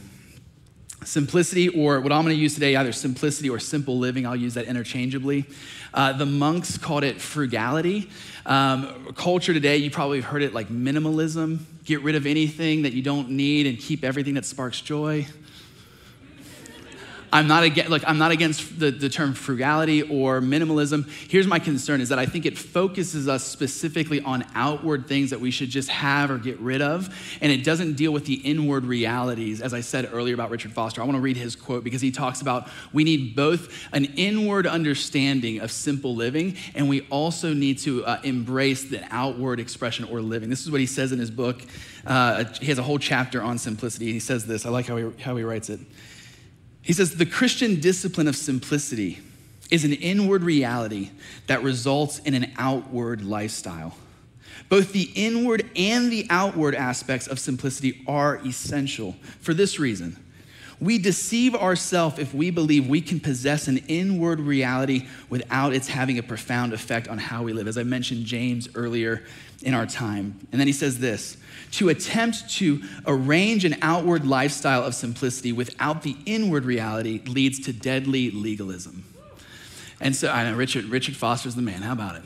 Simplicity, 1.04 1.68
or 1.68 2.00
what 2.00 2.12
I'm 2.12 2.22
going 2.22 2.36
to 2.36 2.40
use 2.40 2.54
today, 2.54 2.76
either 2.76 2.92
simplicity 2.92 3.50
or 3.50 3.58
simple 3.58 3.98
living, 3.98 4.26
I'll 4.26 4.36
use 4.36 4.54
that 4.54 4.66
interchangeably. 4.66 5.46
Uh, 5.92 6.12
the 6.12 6.26
monks 6.26 6.78
called 6.78 7.02
it 7.02 7.20
frugality. 7.20 8.10
Um, 8.46 9.12
culture 9.14 9.52
today, 9.52 9.78
you 9.78 9.90
probably 9.90 10.20
have 10.20 10.30
heard 10.30 10.42
it 10.42 10.54
like 10.54 10.68
minimalism 10.68 11.60
get 11.84 12.02
rid 12.02 12.14
of 12.14 12.26
anything 12.26 12.82
that 12.82 12.92
you 12.92 13.02
don't 13.02 13.30
need 13.30 13.66
and 13.66 13.78
keep 13.78 14.04
everything 14.04 14.34
that 14.34 14.44
sparks 14.44 14.80
joy. 14.80 15.26
I'm 17.32 17.46
not 17.46 17.62
against, 17.62 17.90
look, 17.90 18.02
I'm 18.06 18.18
not 18.18 18.30
against 18.30 18.78
the, 18.78 18.90
the 18.90 19.08
term 19.08 19.32
frugality 19.32 20.02
or 20.02 20.42
minimalism. 20.42 21.08
Here's 21.30 21.46
my 21.46 21.58
concern 21.58 22.02
is 22.02 22.10
that 22.10 22.18
I 22.18 22.26
think 22.26 22.44
it 22.44 22.58
focuses 22.58 23.26
us 23.26 23.42
specifically 23.42 24.20
on 24.20 24.44
outward 24.54 25.08
things 25.08 25.30
that 25.30 25.40
we 25.40 25.50
should 25.50 25.70
just 25.70 25.88
have 25.88 26.30
or 26.30 26.36
get 26.36 26.60
rid 26.60 26.82
of, 26.82 27.08
and 27.40 27.50
it 27.50 27.64
doesn't 27.64 27.94
deal 27.94 28.12
with 28.12 28.26
the 28.26 28.34
inward 28.34 28.84
realities, 28.84 29.62
as 29.62 29.72
I 29.72 29.80
said 29.80 30.10
earlier 30.12 30.34
about 30.34 30.50
Richard 30.50 30.72
Foster. 30.72 31.00
I 31.00 31.04
want 31.04 31.16
to 31.16 31.22
read 31.22 31.38
his 31.38 31.56
quote 31.56 31.84
because 31.84 32.02
he 32.02 32.10
talks 32.10 32.42
about 32.42 32.68
we 32.92 33.02
need 33.02 33.34
both 33.34 33.88
an 33.94 34.04
inward 34.16 34.66
understanding 34.66 35.60
of 35.60 35.72
simple 35.72 36.14
living, 36.14 36.56
and 36.74 36.86
we 36.86 37.06
also 37.08 37.54
need 37.54 37.78
to 37.78 38.04
uh, 38.04 38.20
embrace 38.24 38.84
the 38.84 39.02
outward 39.10 39.58
expression 39.58 40.04
or 40.04 40.20
living. 40.20 40.50
This 40.50 40.60
is 40.60 40.70
what 40.70 40.80
he 40.80 40.86
says 40.86 41.12
in 41.12 41.18
his 41.18 41.30
book. 41.30 41.62
Uh, 42.06 42.44
he 42.60 42.66
has 42.66 42.78
a 42.78 42.82
whole 42.82 42.98
chapter 42.98 43.42
on 43.42 43.56
simplicity. 43.56 44.12
He 44.12 44.20
says 44.20 44.44
this. 44.44 44.66
I 44.66 44.68
like 44.68 44.86
how 44.86 44.96
he, 44.96 45.22
how 45.22 45.34
he 45.36 45.44
writes 45.44 45.70
it. 45.70 45.80
He 46.82 46.92
says, 46.92 47.14
The 47.14 47.26
Christian 47.26 47.80
discipline 47.80 48.28
of 48.28 48.36
simplicity 48.36 49.20
is 49.70 49.84
an 49.84 49.92
inward 49.92 50.42
reality 50.42 51.10
that 51.46 51.62
results 51.62 52.18
in 52.18 52.34
an 52.34 52.52
outward 52.58 53.24
lifestyle. 53.24 53.96
Both 54.68 54.92
the 54.92 55.10
inward 55.14 55.70
and 55.76 56.12
the 56.12 56.26
outward 56.28 56.74
aspects 56.74 57.26
of 57.26 57.38
simplicity 57.38 58.02
are 58.06 58.36
essential 58.46 59.16
for 59.40 59.54
this 59.54 59.78
reason. 59.78 60.21
We 60.82 60.98
deceive 60.98 61.54
ourselves 61.54 62.18
if 62.18 62.34
we 62.34 62.50
believe 62.50 62.88
we 62.88 63.00
can 63.00 63.20
possess 63.20 63.68
an 63.68 63.78
inward 63.86 64.40
reality 64.40 65.06
without 65.30 65.72
its 65.72 65.86
having 65.86 66.18
a 66.18 66.24
profound 66.24 66.72
effect 66.72 67.06
on 67.06 67.18
how 67.18 67.44
we 67.44 67.52
live. 67.52 67.68
As 67.68 67.78
I 67.78 67.84
mentioned 67.84 68.24
James 68.26 68.68
earlier 68.74 69.22
in 69.62 69.74
our 69.74 69.86
time. 69.86 70.40
And 70.50 70.60
then 70.60 70.66
he 70.66 70.72
says 70.72 70.98
this 70.98 71.36
to 71.72 71.88
attempt 71.88 72.50
to 72.54 72.82
arrange 73.06 73.64
an 73.64 73.76
outward 73.80 74.26
lifestyle 74.26 74.82
of 74.82 74.96
simplicity 74.96 75.52
without 75.52 76.02
the 76.02 76.16
inward 76.26 76.64
reality 76.64 77.22
leads 77.26 77.60
to 77.60 77.72
deadly 77.72 78.32
legalism. 78.32 79.04
And 80.00 80.16
so 80.16 80.32
I 80.32 80.42
know 80.50 80.56
Richard, 80.56 80.86
Richard 80.86 81.14
Foster's 81.14 81.54
the 81.54 81.62
man. 81.62 81.82
How 81.82 81.92
about 81.92 82.16
it? 82.16 82.24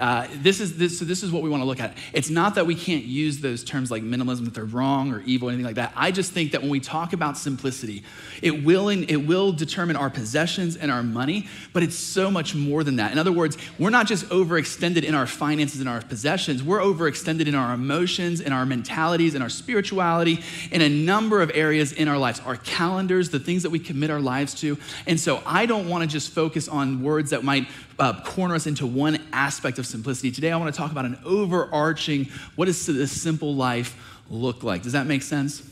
Uh, 0.00 0.26
this 0.36 0.60
is 0.60 0.78
this, 0.78 0.98
so 0.98 1.04
this 1.04 1.22
is 1.22 1.30
what 1.30 1.42
we 1.42 1.50
want 1.50 1.60
to 1.60 1.66
look 1.66 1.78
at. 1.78 1.96
It's 2.14 2.30
not 2.30 2.54
that 2.54 2.66
we 2.66 2.74
can't 2.74 3.04
use 3.04 3.40
those 3.40 3.62
terms 3.62 3.90
like 3.90 4.02
minimalism 4.02 4.46
that 4.46 4.54
they're 4.54 4.64
wrong 4.64 5.12
or 5.12 5.20
evil 5.26 5.48
or 5.48 5.50
anything 5.50 5.66
like 5.66 5.74
that. 5.74 5.92
I 5.94 6.10
just 6.10 6.32
think 6.32 6.52
that 6.52 6.62
when 6.62 6.70
we 6.70 6.80
talk 6.80 7.12
about 7.12 7.36
simplicity, 7.36 8.02
it 8.40 8.64
will 8.64 8.88
in, 8.88 9.04
it 9.04 9.26
will 9.26 9.52
determine 9.52 9.96
our 9.96 10.08
possessions 10.08 10.76
and 10.76 10.90
our 10.90 11.02
money, 11.02 11.48
but 11.74 11.82
it's 11.82 11.96
so 11.96 12.30
much 12.30 12.54
more 12.54 12.82
than 12.82 12.96
that. 12.96 13.12
In 13.12 13.18
other 13.18 13.30
words, 13.30 13.58
we're 13.78 13.90
not 13.90 14.06
just 14.06 14.26
overextended 14.30 15.04
in 15.04 15.14
our 15.14 15.26
finances 15.26 15.80
and 15.80 15.88
our 15.88 16.00
possessions. 16.00 16.62
We're 16.62 16.80
overextended 16.80 17.46
in 17.46 17.54
our 17.54 17.74
emotions, 17.74 18.40
in 18.40 18.52
our 18.54 18.64
mentalities, 18.64 19.34
in 19.34 19.42
our 19.42 19.50
spirituality, 19.50 20.42
in 20.72 20.80
a 20.80 20.88
number 20.88 21.42
of 21.42 21.50
areas 21.54 21.92
in 21.92 22.08
our 22.08 22.18
lives. 22.18 22.40
Our 22.40 22.56
calendars, 22.56 23.28
the 23.28 23.38
things 23.38 23.62
that 23.64 23.70
we 23.70 23.78
commit 23.78 24.10
our 24.10 24.20
lives 24.20 24.54
to. 24.60 24.78
And 25.06 25.20
so 25.20 25.42
I 25.44 25.66
don't 25.66 25.90
want 25.90 26.02
to 26.02 26.08
just 26.08 26.32
focus 26.32 26.68
on 26.68 27.02
words 27.02 27.30
that 27.30 27.44
might 27.44 27.68
uh, 27.98 28.20
corner 28.22 28.54
us 28.54 28.66
into 28.66 28.86
one 28.86 29.18
aspect 29.32 29.78
of 29.78 29.86
simplicity. 29.86 30.30
Today, 30.30 30.50
I 30.50 30.56
want 30.56 30.74
to 30.74 30.78
talk 30.78 30.90
about 30.92 31.04
an 31.04 31.18
overarching 31.24 32.28
what 32.56 32.66
does 32.66 32.86
this 32.86 33.20
simple 33.20 33.54
life 33.54 33.96
look 34.30 34.62
like? 34.62 34.82
Does 34.82 34.92
that 34.92 35.06
make 35.06 35.22
sense? 35.22 35.68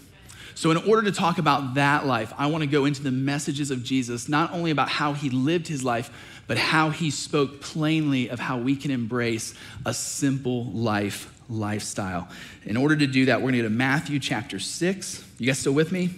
So, 0.54 0.70
in 0.70 0.76
order 0.76 1.02
to 1.02 1.12
talk 1.12 1.38
about 1.38 1.74
that 1.74 2.06
life, 2.06 2.32
I 2.37 2.46
want 2.46 2.62
to 2.62 2.68
go 2.68 2.85
into 2.85 3.02
the 3.02 3.11
messages 3.11 3.70
of 3.70 3.82
Jesus, 3.82 4.28
not 4.28 4.52
only 4.52 4.70
about 4.70 4.88
how 4.88 5.14
he 5.14 5.30
lived 5.30 5.66
his 5.66 5.82
life, 5.82 6.11
but 6.46 6.58
how 6.58 6.90
he 6.90 7.11
spoke 7.11 7.61
plainly 7.61 8.28
of 8.28 8.38
how 8.38 8.58
we 8.58 8.76
can 8.76 8.90
embrace 8.90 9.54
a 9.87 9.94
simple 9.94 10.64
life 10.66 11.32
lifestyle. 11.48 12.28
In 12.64 12.76
order 12.76 12.96
to 12.96 13.06
do 13.06 13.26
that, 13.26 13.38
we're 13.38 13.50
going 13.50 13.54
to 13.54 13.62
go 13.62 13.68
to 13.68 13.74
Matthew 13.74 14.18
chapter 14.18 14.58
6. 14.58 15.24
You 15.38 15.46
guys 15.46 15.58
still 15.58 15.72
with 15.72 15.92
me? 15.92 16.11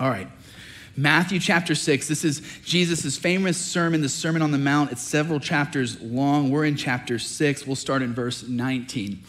All 0.00 0.08
right. 0.08 0.28
Matthew 0.98 1.38
chapter 1.38 1.76
6. 1.76 2.08
This 2.08 2.24
is 2.24 2.42
Jesus' 2.64 3.16
famous 3.16 3.56
sermon, 3.56 4.00
the 4.00 4.08
Sermon 4.08 4.42
on 4.42 4.50
the 4.50 4.58
Mount. 4.58 4.90
It's 4.90 5.00
several 5.00 5.38
chapters 5.38 6.00
long. 6.00 6.50
We're 6.50 6.64
in 6.64 6.74
chapter 6.74 7.20
6. 7.20 7.68
We'll 7.68 7.76
start 7.76 8.02
in 8.02 8.12
verse 8.12 8.42
19. 8.42 9.22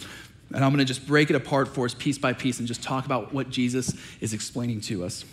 And 0.56 0.66
I'm 0.66 0.72
going 0.72 0.80
to 0.80 0.86
just 0.86 1.06
break 1.06 1.30
it 1.30 1.36
apart 1.36 1.68
for 1.68 1.86
us 1.86 1.94
piece 1.94 2.18
by 2.18 2.34
piece 2.34 2.58
and 2.58 2.68
just 2.68 2.82
talk 2.82 3.06
about 3.06 3.36
what 3.36 3.52
Jesus 3.52 3.94
is 4.20 4.34
explaining 4.34 4.82
to 4.82 5.06
us. 5.06 5.26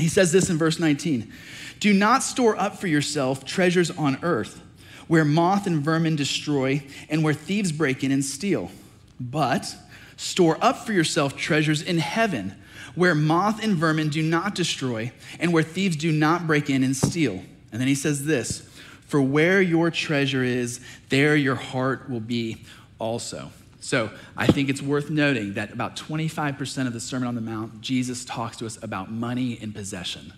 He 0.00 0.08
says 0.08 0.32
this 0.32 0.50
in 0.50 0.58
verse 0.58 0.80
19 0.80 1.32
Do 1.78 1.94
not 1.94 2.24
store 2.24 2.60
up 2.60 2.78
for 2.78 2.88
yourself 2.88 3.44
treasures 3.44 3.92
on 3.92 4.18
earth, 4.24 4.60
where 5.06 5.24
moth 5.24 5.68
and 5.68 5.80
vermin 5.80 6.16
destroy, 6.16 6.82
and 7.08 7.22
where 7.22 7.34
thieves 7.34 7.70
break 7.70 8.02
in 8.02 8.10
and 8.10 8.24
steal. 8.24 8.72
But 9.20 9.76
store 10.16 10.58
up 10.60 10.84
for 10.84 10.92
yourself 10.92 11.36
treasures 11.36 11.82
in 11.82 11.98
heaven 11.98 12.56
where 12.96 13.14
moth 13.14 13.62
and 13.62 13.76
vermin 13.76 14.08
do 14.08 14.22
not 14.22 14.56
destroy, 14.56 15.12
and 15.38 15.52
where 15.52 15.62
thieves 15.62 15.96
do 15.96 16.10
not 16.10 16.46
break 16.46 16.68
in 16.68 16.82
and 16.82 16.96
steal. 16.96 17.42
And 17.70 17.80
then 17.80 17.86
he 17.86 17.94
says 17.94 18.24
this 18.24 18.68
For 19.06 19.22
where 19.22 19.62
your 19.62 19.92
treasure 19.92 20.42
is, 20.42 20.80
there 21.10 21.36
your 21.36 21.54
heart 21.54 22.10
will 22.10 22.20
be 22.20 22.64
also. 22.98 23.52
So 23.80 24.10
I 24.36 24.48
think 24.48 24.68
it's 24.68 24.82
worth 24.82 25.10
noting 25.10 25.54
that 25.54 25.72
about 25.72 25.94
25% 25.94 26.88
of 26.88 26.92
the 26.92 26.98
Sermon 26.98 27.28
on 27.28 27.36
the 27.36 27.40
Mount, 27.40 27.80
Jesus 27.80 28.24
talks 28.24 28.56
to 28.56 28.66
us 28.66 28.82
about 28.82 29.12
money 29.12 29.60
and 29.62 29.72
possession. 29.72 30.32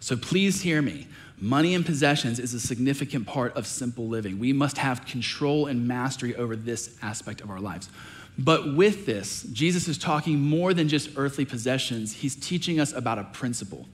So 0.00 0.16
please 0.16 0.62
hear 0.62 0.80
me. 0.80 1.06
Money 1.38 1.74
and 1.74 1.84
possessions 1.84 2.38
is 2.38 2.54
a 2.54 2.60
significant 2.60 3.26
part 3.26 3.54
of 3.56 3.66
simple 3.66 4.08
living. 4.08 4.38
We 4.38 4.54
must 4.54 4.78
have 4.78 5.04
control 5.04 5.66
and 5.66 5.86
mastery 5.86 6.34
over 6.36 6.56
this 6.56 6.96
aspect 7.02 7.42
of 7.42 7.50
our 7.50 7.60
lives. 7.60 7.90
But 8.36 8.74
with 8.74 9.06
this, 9.06 9.44
Jesus 9.52 9.86
is 9.86 9.96
talking 9.96 10.40
more 10.40 10.74
than 10.74 10.88
just 10.88 11.10
earthly 11.16 11.44
possessions. 11.44 12.12
He's 12.12 12.34
teaching 12.34 12.80
us 12.80 12.92
about 12.92 13.18
a 13.18 13.24
principle. 13.24 13.86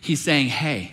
He's 0.00 0.20
saying, 0.20 0.48
hey, 0.48 0.92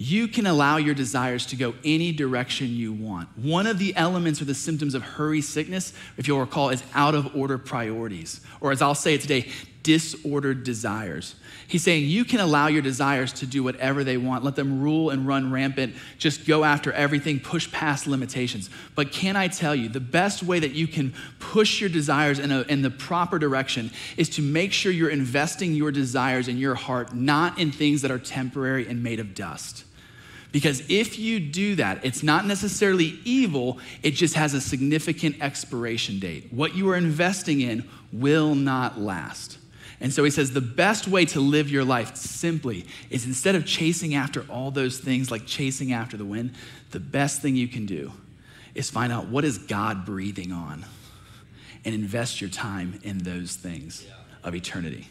you 0.00 0.28
can 0.28 0.46
allow 0.46 0.76
your 0.76 0.94
desires 0.94 1.44
to 1.46 1.56
go 1.56 1.74
any 1.84 2.12
direction 2.12 2.68
you 2.68 2.92
want. 2.92 3.28
One 3.36 3.66
of 3.66 3.78
the 3.78 3.94
elements 3.96 4.40
or 4.40 4.44
the 4.44 4.54
symptoms 4.54 4.94
of 4.94 5.02
hurry 5.02 5.40
sickness, 5.40 5.92
if 6.16 6.28
you'll 6.28 6.38
recall, 6.38 6.70
is 6.70 6.84
out 6.94 7.16
of 7.16 7.34
order 7.36 7.58
priorities. 7.58 8.40
Or 8.60 8.70
as 8.70 8.80
I'll 8.80 8.94
say 8.94 9.14
it 9.14 9.20
today, 9.20 9.48
disordered 9.82 10.62
desires. 10.62 11.34
He's 11.68 11.82
saying 11.82 12.06
you 12.06 12.24
can 12.24 12.40
allow 12.40 12.68
your 12.68 12.80
desires 12.80 13.30
to 13.34 13.46
do 13.46 13.62
whatever 13.62 14.02
they 14.02 14.16
want, 14.16 14.42
let 14.42 14.56
them 14.56 14.80
rule 14.80 15.10
and 15.10 15.26
run 15.26 15.52
rampant, 15.52 15.94
just 16.16 16.46
go 16.46 16.64
after 16.64 16.90
everything, 16.92 17.40
push 17.40 17.70
past 17.70 18.06
limitations. 18.06 18.70
But 18.94 19.12
can 19.12 19.36
I 19.36 19.48
tell 19.48 19.74
you, 19.74 19.90
the 19.90 20.00
best 20.00 20.42
way 20.42 20.60
that 20.60 20.72
you 20.72 20.86
can 20.86 21.12
push 21.40 21.78
your 21.78 21.90
desires 21.90 22.38
in, 22.38 22.50
a, 22.50 22.62
in 22.62 22.80
the 22.80 22.88
proper 22.88 23.38
direction 23.38 23.90
is 24.16 24.30
to 24.30 24.42
make 24.42 24.72
sure 24.72 24.90
you're 24.90 25.10
investing 25.10 25.74
your 25.74 25.92
desires 25.92 26.48
in 26.48 26.56
your 26.56 26.74
heart, 26.74 27.14
not 27.14 27.58
in 27.58 27.70
things 27.70 28.00
that 28.00 28.10
are 28.10 28.18
temporary 28.18 28.88
and 28.88 29.02
made 29.02 29.20
of 29.20 29.34
dust. 29.34 29.84
Because 30.50 30.82
if 30.88 31.18
you 31.18 31.38
do 31.38 31.74
that, 31.74 32.02
it's 32.02 32.22
not 32.22 32.46
necessarily 32.46 33.20
evil, 33.26 33.78
it 34.02 34.12
just 34.12 34.34
has 34.36 34.54
a 34.54 34.60
significant 34.62 35.42
expiration 35.42 36.18
date. 36.18 36.50
What 36.50 36.74
you 36.74 36.88
are 36.88 36.96
investing 36.96 37.60
in 37.60 37.86
will 38.10 38.54
not 38.54 38.98
last. 38.98 39.57
And 40.00 40.12
so 40.12 40.22
he 40.22 40.30
says 40.30 40.52
the 40.52 40.60
best 40.60 41.08
way 41.08 41.24
to 41.26 41.40
live 41.40 41.70
your 41.70 41.84
life 41.84 42.16
simply 42.16 42.86
is 43.10 43.26
instead 43.26 43.54
of 43.54 43.66
chasing 43.66 44.14
after 44.14 44.42
all 44.48 44.70
those 44.70 44.98
things 44.98 45.30
like 45.30 45.44
chasing 45.44 45.92
after 45.92 46.16
the 46.16 46.24
wind, 46.24 46.52
the 46.90 47.00
best 47.00 47.42
thing 47.42 47.56
you 47.56 47.68
can 47.68 47.84
do 47.84 48.12
is 48.74 48.90
find 48.90 49.12
out 49.12 49.28
what 49.28 49.44
is 49.44 49.58
God 49.58 50.04
breathing 50.04 50.52
on 50.52 50.84
and 51.84 51.94
invest 51.94 52.40
your 52.40 52.50
time 52.50 53.00
in 53.02 53.18
those 53.18 53.56
things 53.56 54.06
of 54.44 54.54
eternity. 54.54 55.08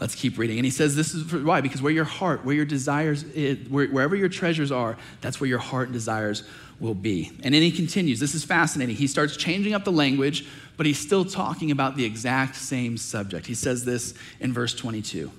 Let's 0.00 0.14
keep 0.14 0.38
reading. 0.38 0.58
And 0.58 0.64
he 0.64 0.70
says 0.70 0.96
this 0.96 1.14
is 1.14 1.32
why 1.32 1.60
because 1.60 1.80
where 1.80 1.92
your 1.92 2.04
heart, 2.04 2.44
where 2.44 2.54
your 2.54 2.64
desires, 2.64 3.22
is, 3.22 3.68
wherever 3.68 4.16
your 4.16 4.28
treasures 4.28 4.72
are, 4.72 4.96
that's 5.20 5.40
where 5.40 5.48
your 5.48 5.58
heart 5.58 5.88
and 5.88 5.92
desires 5.92 6.44
will 6.80 6.94
be. 6.94 7.30
And 7.42 7.54
then 7.54 7.62
he 7.62 7.70
continues. 7.70 8.18
This 8.18 8.34
is 8.34 8.44
fascinating. 8.44 8.96
He 8.96 9.06
starts 9.06 9.36
changing 9.36 9.74
up 9.74 9.84
the 9.84 9.92
language 9.92 10.46
but 10.76 10.86
he's 10.86 10.98
still 10.98 11.24
talking 11.24 11.70
about 11.70 11.96
the 11.96 12.04
exact 12.04 12.56
same 12.56 12.96
subject. 12.96 13.46
He 13.46 13.54
says 13.54 13.84
this 13.84 14.14
in 14.40 14.52
verse 14.52 14.74
22 14.74 15.30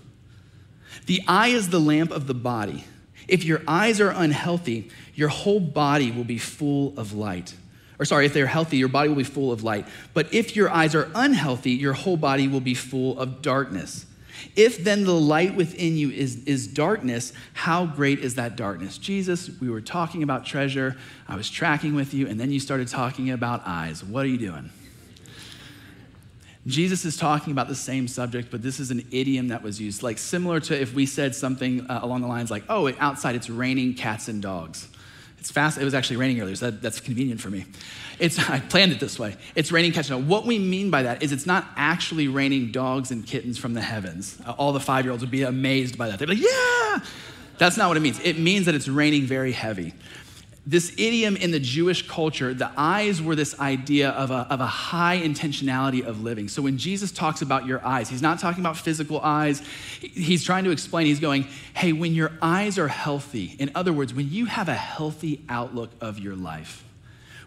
The 1.05 1.21
eye 1.27 1.49
is 1.49 1.69
the 1.69 1.79
lamp 1.79 2.11
of 2.11 2.27
the 2.27 2.33
body. 2.33 2.85
If 3.27 3.43
your 3.43 3.61
eyes 3.67 3.99
are 3.99 4.11
unhealthy, 4.11 4.89
your 5.15 5.29
whole 5.29 5.59
body 5.59 6.11
will 6.11 6.23
be 6.23 6.37
full 6.37 6.93
of 6.97 7.13
light. 7.13 7.55
Or, 7.97 8.05
sorry, 8.05 8.25
if 8.25 8.33
they're 8.33 8.45
healthy, 8.45 8.77
your 8.77 8.89
body 8.89 9.09
will 9.09 9.15
be 9.15 9.23
full 9.23 9.51
of 9.51 9.63
light. 9.63 9.87
But 10.13 10.33
if 10.33 10.55
your 10.55 10.69
eyes 10.69 10.93
are 10.95 11.09
unhealthy, 11.15 11.71
your 11.71 11.93
whole 11.93 12.17
body 12.17 12.47
will 12.47 12.59
be 12.59 12.73
full 12.73 13.17
of 13.17 13.41
darkness. 13.41 14.05
If 14.55 14.83
then 14.83 15.05
the 15.05 15.13
light 15.13 15.55
within 15.55 15.95
you 15.95 16.11
is, 16.11 16.43
is 16.43 16.67
darkness, 16.67 17.31
how 17.53 17.85
great 17.85 18.19
is 18.19 18.35
that 18.35 18.57
darkness? 18.57 18.97
Jesus, 18.97 19.49
we 19.61 19.69
were 19.69 19.81
talking 19.81 20.23
about 20.23 20.45
treasure. 20.45 20.97
I 21.27 21.37
was 21.37 21.49
tracking 21.49 21.95
with 21.95 22.13
you, 22.13 22.27
and 22.27 22.37
then 22.37 22.51
you 22.51 22.59
started 22.59 22.89
talking 22.89 23.31
about 23.31 23.61
eyes. 23.65 24.03
What 24.03 24.25
are 24.25 24.29
you 24.29 24.37
doing? 24.37 24.69
Jesus 26.67 27.05
is 27.05 27.15
talking 27.15 27.51
about 27.51 27.67
the 27.67 27.75
same 27.75 28.07
subject, 28.07 28.49
but 28.49 28.63
this 28.63 28.79
is 28.79 28.89
an 28.89 29.05
idiom 29.11 29.49
that 29.49 29.61
was 29.61 29.79
used, 29.79 30.01
like 30.01 30.17
similar 30.17 30.59
to 30.61 30.79
if 30.79 30.93
we 30.95 31.05
said 31.05 31.35
something 31.35 31.85
uh, 31.89 31.99
along 32.01 32.21
the 32.21 32.27
lines 32.27 32.49
like, 32.49 32.63
oh, 32.69 32.91
outside 32.99 33.35
it's 33.35 33.49
raining 33.49 33.93
cats 33.93 34.27
and 34.27 34.41
dogs. 34.41 34.87
It's 35.37 35.51
fast, 35.51 35.77
it 35.77 35.83
was 35.83 35.93
actually 35.93 36.17
raining 36.17 36.41
earlier, 36.41 36.55
so 36.55 36.71
that, 36.71 36.81
that's 36.81 36.99
convenient 36.99 37.39
for 37.39 37.51
me. 37.51 37.65
It's, 38.17 38.39
I 38.49 38.61
planned 38.61 38.91
it 38.91 38.99
this 38.99 39.19
way. 39.19 39.35
It's 39.53 39.71
raining 39.71 39.91
cats 39.91 40.09
and 40.09 40.19
dogs. 40.19 40.27
What 40.27 40.47
we 40.47 40.57
mean 40.57 40.89
by 40.89 41.03
that 41.03 41.21
is 41.21 41.31
it's 41.31 41.45
not 41.45 41.67
actually 41.75 42.27
raining 42.27 42.71
dogs 42.71 43.11
and 43.11 43.23
kittens 43.23 43.59
from 43.59 43.75
the 43.75 43.81
heavens. 43.81 44.39
Uh, 44.43 44.53
all 44.53 44.73
the 44.73 44.79
five 44.79 45.05
year 45.05 45.11
olds 45.11 45.21
would 45.21 45.29
be 45.29 45.43
amazed 45.43 45.99
by 45.99 46.09
that. 46.09 46.17
They'd 46.17 46.25
be 46.25 46.35
like, 46.35 46.43
yeah! 46.43 46.99
That's 47.59 47.77
not 47.77 47.89
what 47.89 47.97
it 47.97 48.01
means. 48.01 48.19
It 48.21 48.39
means 48.39 48.65
that 48.65 48.73
it's 48.73 48.87
raining 48.87 49.23
very 49.27 49.51
heavy. 49.51 49.93
This 50.67 50.91
idiom 50.93 51.35
in 51.35 51.51
the 51.51 51.59
Jewish 51.59 52.07
culture, 52.07 52.53
the 52.53 52.71
eyes 52.75 53.21
were 53.21 53.35
this 53.35 53.59
idea 53.59 54.09
of 54.11 54.31
a, 54.31 54.47
of 54.49 54.61
a 54.61 54.65
high 54.65 55.21
intentionality 55.21 56.03
of 56.03 56.23
living. 56.23 56.47
So 56.47 56.63
when 56.63 56.77
Jesus 56.77 57.11
talks 57.11 57.43
about 57.43 57.67
your 57.67 57.85
eyes, 57.85 58.09
he's 58.09 58.23
not 58.23 58.39
talking 58.39 58.61
about 58.61 58.77
physical 58.77 59.19
eyes. 59.21 59.61
He's 59.99 60.43
trying 60.43 60.63
to 60.63 60.71
explain, 60.71 61.05
he's 61.07 61.19
going, 61.19 61.43
hey, 61.75 61.91
when 61.93 62.13
your 62.13 62.31
eyes 62.41 62.79
are 62.79 62.87
healthy, 62.87 63.55
in 63.59 63.69
other 63.75 63.93
words, 63.93 64.13
when 64.13 64.31
you 64.31 64.45
have 64.45 64.69
a 64.69 64.73
healthy 64.73 65.43
outlook 65.49 65.91
of 66.01 66.19
your 66.19 66.35
life, 66.35 66.84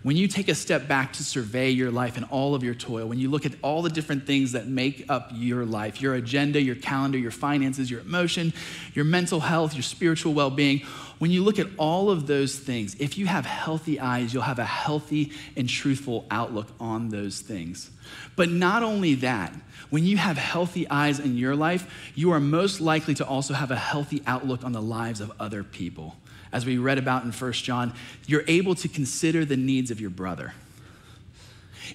when 0.09 0.17
you 0.17 0.27
take 0.27 0.49
a 0.49 0.55
step 0.55 0.89
back 0.89 1.13
to 1.13 1.23
survey 1.23 1.69
your 1.69 1.91
life 1.91 2.17
and 2.17 2.25
all 2.31 2.55
of 2.55 2.65
your 2.65 2.73
toil, 2.73 3.07
when 3.07 3.19
you 3.19 3.29
look 3.29 3.45
at 3.45 3.53
all 3.61 3.83
the 3.83 3.91
different 3.91 4.27
things 4.27 4.53
that 4.53 4.67
make 4.67 5.05
up 5.11 5.29
your 5.35 5.67
life, 5.67 6.01
your 6.01 6.15
agenda, 6.15 6.59
your 6.63 6.77
calendar, 6.77 7.19
your 7.19 7.31
finances, 7.31 7.91
your 7.91 8.01
emotion, 8.01 8.55
your 8.95 9.05
mental 9.05 9.39
health, 9.39 9.75
your 9.75 9.83
spiritual 9.83 10.33
well 10.33 10.49
being, 10.49 10.79
when 11.19 11.31
you 11.31 11.45
look 11.45 11.59
at 11.59 11.67
all 11.77 12.09
of 12.09 12.27
those 12.27 12.59
things, 12.59 12.95
if 12.99 13.19
you 13.19 13.27
have 13.27 13.45
healthy 13.45 14.01
eyes, 14.01 14.33
you'll 14.33 14.45
have 14.45 14.59
a 14.59 14.65
healthy 14.65 15.31
and 15.59 15.69
truthful 15.69 16.25
outlook 16.31 16.69
on 16.81 17.11
those 17.11 17.41
things. 17.43 17.91
But 18.35 18.49
not 18.49 18.83
only 18.83 19.17
that, 19.17 19.53
when 19.91 20.07
you 20.07 20.17
have 20.17 20.39
healthy 20.39 20.89
eyes 20.89 21.21
in 21.21 21.37
your 21.37 21.55
life, 21.55 22.11
you 22.15 22.33
are 22.33 22.41
most 22.41 22.81
likely 22.81 23.13
to 23.17 23.27
also 23.27 23.53
have 23.53 23.71
a 23.71 23.77
healthy 23.77 24.23
outlook 24.27 24.65
on 24.65 24.73
the 24.73 24.81
lives 24.81 25.21
of 25.21 25.31
other 25.39 25.63
people 25.63 26.17
as 26.53 26.67
we 26.67 26.79
read 26.79 26.99
about 26.99 27.25
in 27.25 27.33
1 27.33 27.53
John, 27.53 27.93
you're 28.27 28.45
able 28.47 28.75
to 28.77 28.89
consider 28.89 29.45
the 29.45 29.57
needs 29.57 29.91
of 29.91 30.01
your 30.01 30.11
brother. 30.11 30.55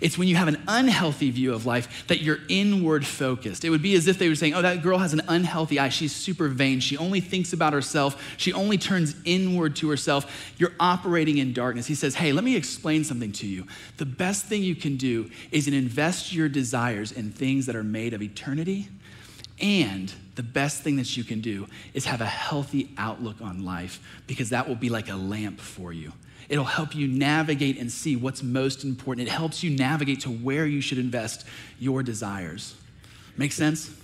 It's 0.01 0.17
when 0.17 0.27
you 0.27 0.35
have 0.35 0.47
an 0.47 0.61
unhealthy 0.67 1.29
view 1.31 1.53
of 1.53 1.65
life 1.65 2.07
that 2.07 2.21
you're 2.21 2.39
inward 2.49 3.05
focused. 3.05 3.63
It 3.63 3.69
would 3.69 3.81
be 3.81 3.95
as 3.95 4.07
if 4.07 4.17
they 4.17 4.29
were 4.29 4.35
saying, 4.35 4.53
Oh, 4.53 4.61
that 4.61 4.81
girl 4.81 4.97
has 4.97 5.13
an 5.13 5.21
unhealthy 5.27 5.79
eye. 5.79 5.89
She's 5.89 6.15
super 6.15 6.47
vain. 6.47 6.79
She 6.79 6.97
only 6.97 7.19
thinks 7.19 7.53
about 7.53 7.73
herself. 7.73 8.35
She 8.37 8.53
only 8.53 8.77
turns 8.77 9.15
inward 9.25 9.75
to 9.77 9.89
herself. 9.89 10.53
You're 10.57 10.73
operating 10.79 11.37
in 11.37 11.53
darkness. 11.53 11.85
He 11.85 11.95
says, 11.95 12.15
Hey, 12.15 12.31
let 12.31 12.43
me 12.43 12.55
explain 12.55 13.03
something 13.03 13.31
to 13.33 13.47
you. 13.47 13.67
The 13.97 14.05
best 14.05 14.45
thing 14.45 14.63
you 14.63 14.75
can 14.75 14.97
do 14.97 15.29
is 15.51 15.67
invest 15.67 16.33
your 16.33 16.49
desires 16.49 17.11
in 17.11 17.31
things 17.31 17.65
that 17.67 17.75
are 17.75 17.83
made 17.83 18.13
of 18.13 18.21
eternity 18.21 18.89
and 19.59 20.11
the 20.35 20.43
best 20.43 20.81
thing 20.81 20.95
that 20.97 21.15
you 21.15 21.23
can 21.23 21.41
do 21.41 21.67
is 21.93 22.05
have 22.05 22.21
a 22.21 22.25
healthy 22.25 22.89
outlook 22.97 23.41
on 23.41 23.63
life 23.63 23.99
because 24.27 24.49
that 24.49 24.67
will 24.67 24.75
be 24.75 24.89
like 24.89 25.09
a 25.09 25.15
lamp 25.15 25.59
for 25.59 25.93
you. 25.93 26.11
It'll 26.49 26.65
help 26.65 26.95
you 26.95 27.07
navigate 27.07 27.79
and 27.79 27.91
see 27.91 28.15
what's 28.15 28.43
most 28.43 28.83
important. 28.83 29.27
It 29.27 29.31
helps 29.31 29.63
you 29.63 29.69
navigate 29.69 30.21
to 30.21 30.29
where 30.29 30.65
you 30.65 30.81
should 30.81 30.97
invest 30.97 31.45
your 31.79 32.03
desires. 32.03 32.75
Make 33.37 33.51
sense? 33.51 33.95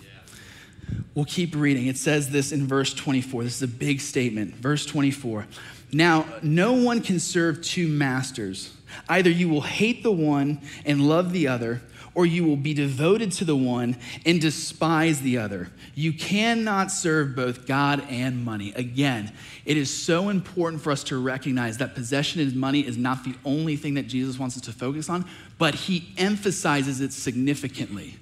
We'll 1.14 1.26
keep 1.26 1.56
reading. 1.56 1.88
It 1.88 1.98
says 1.98 2.30
this 2.30 2.52
in 2.52 2.66
verse 2.66 2.94
24. 2.94 3.44
This 3.44 3.56
is 3.58 3.62
a 3.62 3.68
big 3.68 4.00
statement. 4.00 4.56
Verse 4.56 4.86
24. 4.86 5.48
Now, 5.92 6.26
no 6.42 6.74
one 6.74 7.02
can 7.02 7.20
serve 7.20 7.62
two 7.62 7.88
masters. 7.88 8.74
Either 9.08 9.30
you 9.30 9.50
will 9.50 9.62
hate 9.62 10.04
the 10.04 10.12
one 10.12 10.62
and 10.86 11.08
love 11.08 11.32
the 11.32 11.48
other 11.48 11.82
or 12.20 12.26
you 12.26 12.44
will 12.44 12.58
be 12.58 12.74
devoted 12.74 13.32
to 13.32 13.46
the 13.46 13.56
one 13.56 13.96
and 14.26 14.42
despise 14.42 15.22
the 15.22 15.38
other. 15.38 15.70
You 15.96 16.12
cannot 16.12 16.92
serve 16.92 17.34
both 17.34 17.66
God 17.66 18.06
and 18.10 18.44
money. 18.44 18.74
Again, 18.76 19.32
it 19.64 19.78
is 19.78 19.90
so 19.90 20.28
important 20.28 20.82
for 20.82 20.92
us 20.92 21.02
to 21.06 21.18
recognize 21.18 21.78
that 21.78 21.96
possession 21.96 22.42
and 22.42 22.54
money 22.58 22.82
is 22.82 22.98
not 22.98 23.24
the 23.24 23.36
only 23.46 23.78
thing 23.78 23.94
that 23.94 24.08
Jesus 24.08 24.38
wants 24.38 24.58
us 24.58 24.64
to 24.64 24.74
focus 24.74 25.10
on, 25.10 25.24
but 25.58 25.74
he 25.74 26.10
emphasizes 26.18 27.00
it 27.00 27.14
significantly. 27.14 28.18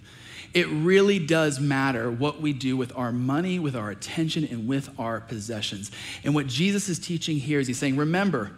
It 0.54 0.68
really 0.68 1.18
does 1.18 1.60
matter 1.60 2.12
what 2.12 2.40
we 2.40 2.54
do 2.54 2.78
with 2.78 2.96
our 2.96 3.12
money, 3.12 3.58
with 3.58 3.76
our 3.76 3.90
attention, 3.90 4.46
and 4.46 4.68
with 4.68 4.92
our 5.00 5.22
possessions. 5.22 5.90
And 6.24 6.36
what 6.36 6.46
Jesus 6.46 6.88
is 6.88 7.00
teaching 7.00 7.38
here 7.38 7.60
is 7.60 7.66
he's 7.66 7.80
saying, 7.80 7.98
remember, 7.98 8.52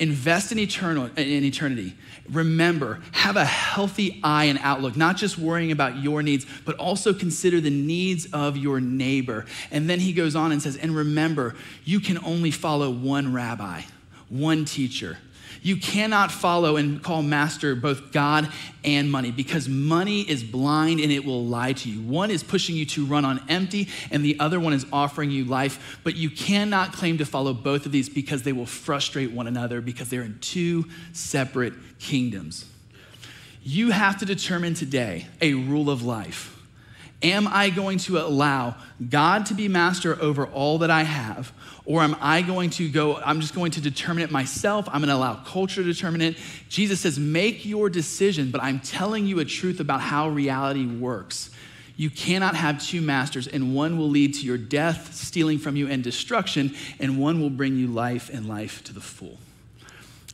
Invest 0.00 0.50
in, 0.50 0.58
eternal, 0.58 1.06
in 1.16 1.44
eternity. 1.44 1.94
Remember, 2.28 3.00
have 3.12 3.36
a 3.36 3.44
healthy 3.44 4.20
eye 4.24 4.46
and 4.46 4.58
outlook, 4.60 4.96
not 4.96 5.16
just 5.16 5.38
worrying 5.38 5.70
about 5.70 6.02
your 6.02 6.22
needs, 6.22 6.46
but 6.64 6.76
also 6.76 7.14
consider 7.14 7.60
the 7.60 7.70
needs 7.70 8.26
of 8.32 8.56
your 8.56 8.80
neighbor. 8.80 9.46
And 9.70 9.88
then 9.88 10.00
he 10.00 10.12
goes 10.12 10.34
on 10.34 10.50
and 10.50 10.60
says, 10.60 10.76
and 10.76 10.96
remember, 10.96 11.54
you 11.84 12.00
can 12.00 12.18
only 12.24 12.50
follow 12.50 12.90
one 12.90 13.32
rabbi, 13.32 13.82
one 14.28 14.64
teacher. 14.64 15.18
You 15.64 15.78
cannot 15.78 16.30
follow 16.30 16.76
and 16.76 17.02
call 17.02 17.22
master 17.22 17.74
both 17.74 18.12
God 18.12 18.52
and 18.84 19.10
money 19.10 19.30
because 19.30 19.66
money 19.66 20.20
is 20.20 20.44
blind 20.44 21.00
and 21.00 21.10
it 21.10 21.24
will 21.24 21.46
lie 21.46 21.72
to 21.72 21.88
you. 21.88 22.02
One 22.02 22.30
is 22.30 22.42
pushing 22.42 22.76
you 22.76 22.84
to 22.84 23.06
run 23.06 23.24
on 23.24 23.40
empty, 23.48 23.88
and 24.10 24.22
the 24.22 24.38
other 24.40 24.60
one 24.60 24.74
is 24.74 24.84
offering 24.92 25.30
you 25.30 25.46
life. 25.46 25.98
But 26.04 26.16
you 26.16 26.28
cannot 26.28 26.92
claim 26.92 27.16
to 27.16 27.24
follow 27.24 27.54
both 27.54 27.86
of 27.86 27.92
these 27.92 28.10
because 28.10 28.42
they 28.42 28.52
will 28.52 28.66
frustrate 28.66 29.32
one 29.32 29.46
another 29.46 29.80
because 29.80 30.10
they're 30.10 30.20
in 30.20 30.38
two 30.40 30.84
separate 31.14 31.72
kingdoms. 31.98 32.66
You 33.62 33.90
have 33.90 34.18
to 34.18 34.26
determine 34.26 34.74
today 34.74 35.28
a 35.40 35.54
rule 35.54 35.88
of 35.88 36.02
life. 36.02 36.62
Am 37.24 37.48
I 37.48 37.70
going 37.70 37.96
to 38.00 38.18
allow 38.18 38.76
God 39.08 39.46
to 39.46 39.54
be 39.54 39.66
master 39.66 40.20
over 40.20 40.46
all 40.46 40.78
that 40.78 40.90
I 40.90 41.04
have? 41.04 41.52
Or 41.86 42.02
am 42.02 42.16
I 42.20 42.42
going 42.42 42.68
to 42.70 42.88
go, 42.88 43.16
I'm 43.16 43.40
just 43.40 43.54
going 43.54 43.70
to 43.72 43.80
determine 43.80 44.22
it 44.22 44.30
myself? 44.30 44.86
I'm 44.88 45.00
going 45.00 45.08
to 45.08 45.16
allow 45.16 45.36
culture 45.36 45.82
to 45.82 45.90
determine 45.90 46.20
it. 46.20 46.36
Jesus 46.68 47.00
says, 47.00 47.18
make 47.18 47.64
your 47.64 47.88
decision, 47.88 48.50
but 48.50 48.62
I'm 48.62 48.78
telling 48.78 49.26
you 49.26 49.38
a 49.38 49.44
truth 49.44 49.80
about 49.80 50.02
how 50.02 50.28
reality 50.28 50.86
works. 50.86 51.48
You 51.96 52.10
cannot 52.10 52.56
have 52.56 52.84
two 52.84 53.00
masters, 53.00 53.46
and 53.46 53.74
one 53.74 53.96
will 53.96 54.10
lead 54.10 54.34
to 54.34 54.44
your 54.44 54.58
death, 54.58 55.14
stealing 55.14 55.58
from 55.58 55.76
you, 55.76 55.88
and 55.88 56.04
destruction, 56.04 56.74
and 57.00 57.18
one 57.18 57.40
will 57.40 57.50
bring 57.50 57.76
you 57.76 57.86
life 57.86 58.28
and 58.30 58.46
life 58.46 58.84
to 58.84 58.92
the 58.92 59.00
full. 59.00 59.38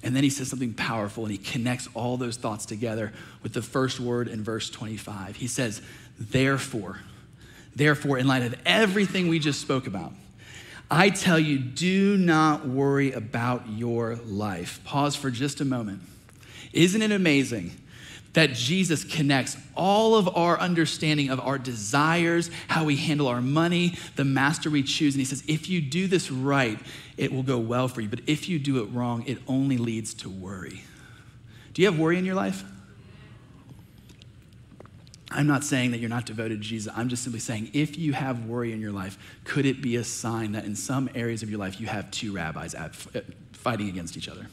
And 0.03 0.17
then 0.17 0.25
he 0.25 0.31
says 0.31 0.49
something 0.49 0.73
powerful, 0.73 1.25
and 1.25 1.33
he 1.33 1.39
connects 1.39 1.89
all 1.95 2.17
those 2.17 2.37
thoughts 2.37 2.65
together 2.65 3.13
with 3.43 3.53
the 3.53 3.63
first 3.63 4.01
word 4.01 4.29
in 4.29 4.43
verse 4.43 4.71
25. 4.71 5.37
He 5.37 5.47
says, 5.47 5.83
Therefore, 6.21 7.01
therefore, 7.75 8.19
in 8.19 8.27
light 8.27 8.43
of 8.43 8.55
everything 8.67 9.29
we 9.29 9.39
just 9.39 9.61
spoke 9.61 9.87
about, 9.87 10.13
I 10.91 11.11
tell 11.11 11.39
you, 11.39 11.59
do 11.59 12.17
not 12.17 12.67
worry 12.69 13.13
about 13.13 13.69
your 13.69 14.17
life. 14.17 14.81
Pause 14.85 15.17
for 15.17 15.31
just 15.31 15.61
a 15.61 15.65
moment. 15.65 16.03
Isn't 16.73 17.01
it 17.01 17.11
amazing 17.11 17.73
that 18.33 18.53
Jesus 18.53 19.03
connects 19.03 19.57
all 19.77 20.15
of 20.15 20.37
our 20.37 20.59
understanding 20.59 21.31
of 21.31 21.41
our 21.41 21.59
desires, 21.59 22.51
how 22.69 22.85
we 22.85 22.97
handle 22.97 23.29
our 23.29 23.41
money, 23.41 23.95
the 24.17 24.25
master 24.25 24.69
we 24.69 24.83
choose? 24.83 25.15
And 25.15 25.21
he 25.21 25.25
says, 25.25 25.43
if 25.47 25.69
you 25.69 25.81
do 25.81 26.07
this 26.07 26.31
right, 26.31 26.79
it 27.17 27.33
will 27.33 27.43
go 27.45 27.59
well 27.59 27.89
for 27.89 28.01
you. 28.01 28.09
But 28.09 28.21
if 28.27 28.49
you 28.49 28.59
do 28.59 28.83
it 28.83 28.87
wrong, 28.87 29.25
it 29.27 29.39
only 29.47 29.79
leads 29.79 30.13
to 30.15 30.29
worry. 30.29 30.83
Do 31.73 31.83
you 31.83 31.91
have 31.91 31.99
worry 31.99 32.19
in 32.19 32.25
your 32.25 32.35
life? 32.35 32.65
I'm 35.31 35.47
not 35.47 35.63
saying 35.63 35.93
that 35.93 35.99
you're 35.99 36.11
not 36.11 36.27
devoted 36.27 36.61
to 36.61 36.69
Jesus. 36.69 36.93
I'm 36.97 37.09
just 37.09 37.23
simply 37.23 37.39
saying 37.41 37.71
if 37.73 37.97
you 37.97 38.13
have 38.13 38.47
worry 38.47 38.73
in 38.73 38.81
your 38.81 38.91
life, 38.91 39.17
could 39.45 39.65
it 39.65 39.81
be 39.81 39.97
a 39.97 40.05
sign 40.05 40.53
that 40.53 40.65
in 40.65 40.75
some 40.75 41.09
areas 41.15 41.43
of 41.43 41.51
your 41.51 41.59
life 41.59 41.81
you 41.81 41.87
have 41.87 42.11
two 42.11 42.33
rabbis 42.33 42.75
at, 42.75 42.95
fighting 43.53 43.89
against 43.89 44.17
each 44.17 44.29
other? 44.29 44.47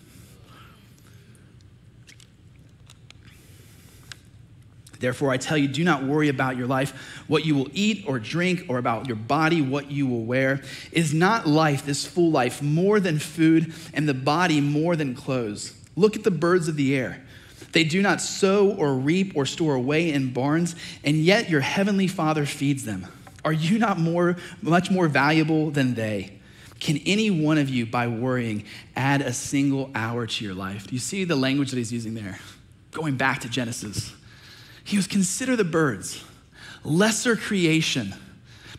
Therefore, 4.99 5.32
I 5.32 5.38
tell 5.38 5.57
you, 5.57 5.67
do 5.67 5.84
not 5.84 6.03
worry 6.03 6.30
about 6.30 6.57
your 6.57 6.67
life, 6.67 7.23
what 7.28 7.45
you 7.45 7.55
will 7.55 7.69
eat 7.73 8.05
or 8.07 8.19
drink, 8.19 8.65
or 8.67 8.78
about 8.78 9.07
your 9.07 9.15
body, 9.15 9.61
what 9.61 9.91
you 9.91 10.07
will 10.07 10.25
wear. 10.25 10.61
Is 10.91 11.13
not 11.13 11.47
life, 11.47 11.86
this 11.86 12.05
full 12.05 12.32
life, 12.32 12.61
more 12.61 12.99
than 12.99 13.19
food, 13.19 13.73
and 13.93 14.09
the 14.09 14.15
body 14.15 14.59
more 14.59 14.95
than 14.95 15.13
clothes? 15.13 15.73
Look 15.95 16.15
at 16.15 16.23
the 16.23 16.32
birds 16.32 16.67
of 16.67 16.78
the 16.78 16.95
air. 16.95 17.23
They 17.72 17.84
do 17.84 18.01
not 18.01 18.22
sow 18.22 18.72
or 18.72 18.93
reap 18.93 19.34
or 19.36 19.45
store 19.45 19.76
away 19.76 20.11
in 20.11 20.34
barns, 20.34 20.76
and 21.03 21.18
yet 21.18 21.49
your 21.49 21.61
heavenly 21.61 22.07
Father 22.07 22.45
feeds 22.45 22.86
them. 22.86 23.07
Are 23.43 23.53
you 23.53 23.80
not 23.80 23.99
more, 23.99 24.38
much 24.61 24.89
more 24.89 25.07
valuable 25.07 25.72
than 25.72 25.95
they? 25.95 26.38
Can 26.80 26.97
any 27.05 27.32
one 27.32 27.57
of 27.57 27.70
you, 27.70 27.86
by 27.86 28.07
worrying, 28.07 28.63
add 28.95 29.22
a 29.22 29.34
single 29.34 29.89
hour 29.95 30.28
to 30.28 30.45
your 30.45 30.53
life? 30.53 30.88
Do 30.88 30.93
you 30.95 30.99
see 30.99 31.24
the 31.24 31.36
language 31.36 31.72
that 31.72 31.78
he's 31.78 31.93
using 31.93 32.13
there? 32.13 32.39
Going 32.91 33.15
back 33.15 33.41
to 33.41 33.49
Genesis. 33.49 34.13
He 34.84 34.95
was 34.95 35.07
consider 35.07 35.55
the 35.55 35.63
birds, 35.63 36.24
lesser 36.84 37.36
creation 37.36 38.13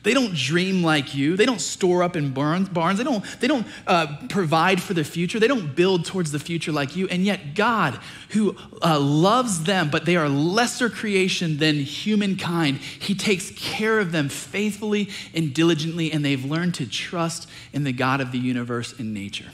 they 0.05 0.14
don't 0.14 0.34
dream 0.34 0.82
like 0.82 1.14
you. 1.14 1.36
They 1.36 1.44
don't 1.44 1.61
store 1.61 2.03
up 2.03 2.16
in 2.16 2.32
barns. 2.32 2.68
They 2.99 3.05
don't, 3.05 3.24
they 3.40 3.49
don't 3.49 3.66
uh, 3.86 4.07
provide 4.28 4.80
for 4.80 4.94
the 4.94 5.03
future. 5.03 5.40
They 5.40 5.49
don't 5.49 5.74
build 5.74 6.05
towards 6.05 6.30
the 6.30 6.38
future 6.38 6.70
like 6.70 6.94
you. 6.94 7.09
And 7.09 7.24
yet, 7.24 7.55
God, 7.55 7.99
who 8.30 8.57
uh, 8.80 9.01
loves 9.01 9.64
them, 9.64 9.90
but 9.90 10.05
they 10.05 10.14
are 10.16 10.28
lesser 10.28 10.88
creation 10.88 11.59
than 11.59 11.76
humankind, 11.76 12.78
He 12.78 13.14
takes 13.14 13.51
care 13.51 13.99
of 13.99 14.12
them 14.12 14.28
faithfully 14.28 15.11
and 15.34 15.53
diligently, 15.53 16.12
and 16.12 16.24
they've 16.24 16.44
learned 16.44 16.74
to 16.76 16.86
trust 16.86 17.49
in 17.72 17.82
the 17.82 17.92
God 17.92 18.20
of 18.20 18.30
the 18.30 18.38
universe 18.38 18.94
and 18.99 19.12
nature. 19.12 19.51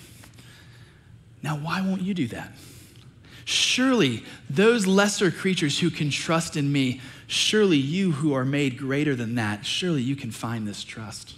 Now, 1.43 1.57
why 1.57 1.81
won't 1.81 2.03
you 2.03 2.15
do 2.15 2.27
that? 2.29 2.53
Surely, 3.47 4.25
those 4.49 4.87
lesser 4.87 5.31
creatures 5.31 5.79
who 5.79 5.91
can 5.91 6.11
trust 6.11 6.57
in 6.57 6.71
me 6.73 7.01
Surely 7.27 7.79
you 7.79 8.13
who 8.13 8.35
are 8.35 8.45
made 8.45 8.79
greater 8.79 9.15
than 9.15 9.35
that, 9.37 9.65
surely 9.65 10.03
you 10.03 10.17
can 10.17 10.31
find 10.31 10.67
this 10.67 10.85
trust. 10.85 11.35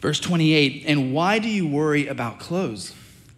Verse 0.00 0.20
28 0.20 0.84
And 0.86 1.14
why 1.14 1.38
do 1.38 1.48
you 1.48 1.66
worry 1.66 2.06
about 2.06 2.38
clothes? 2.38 2.94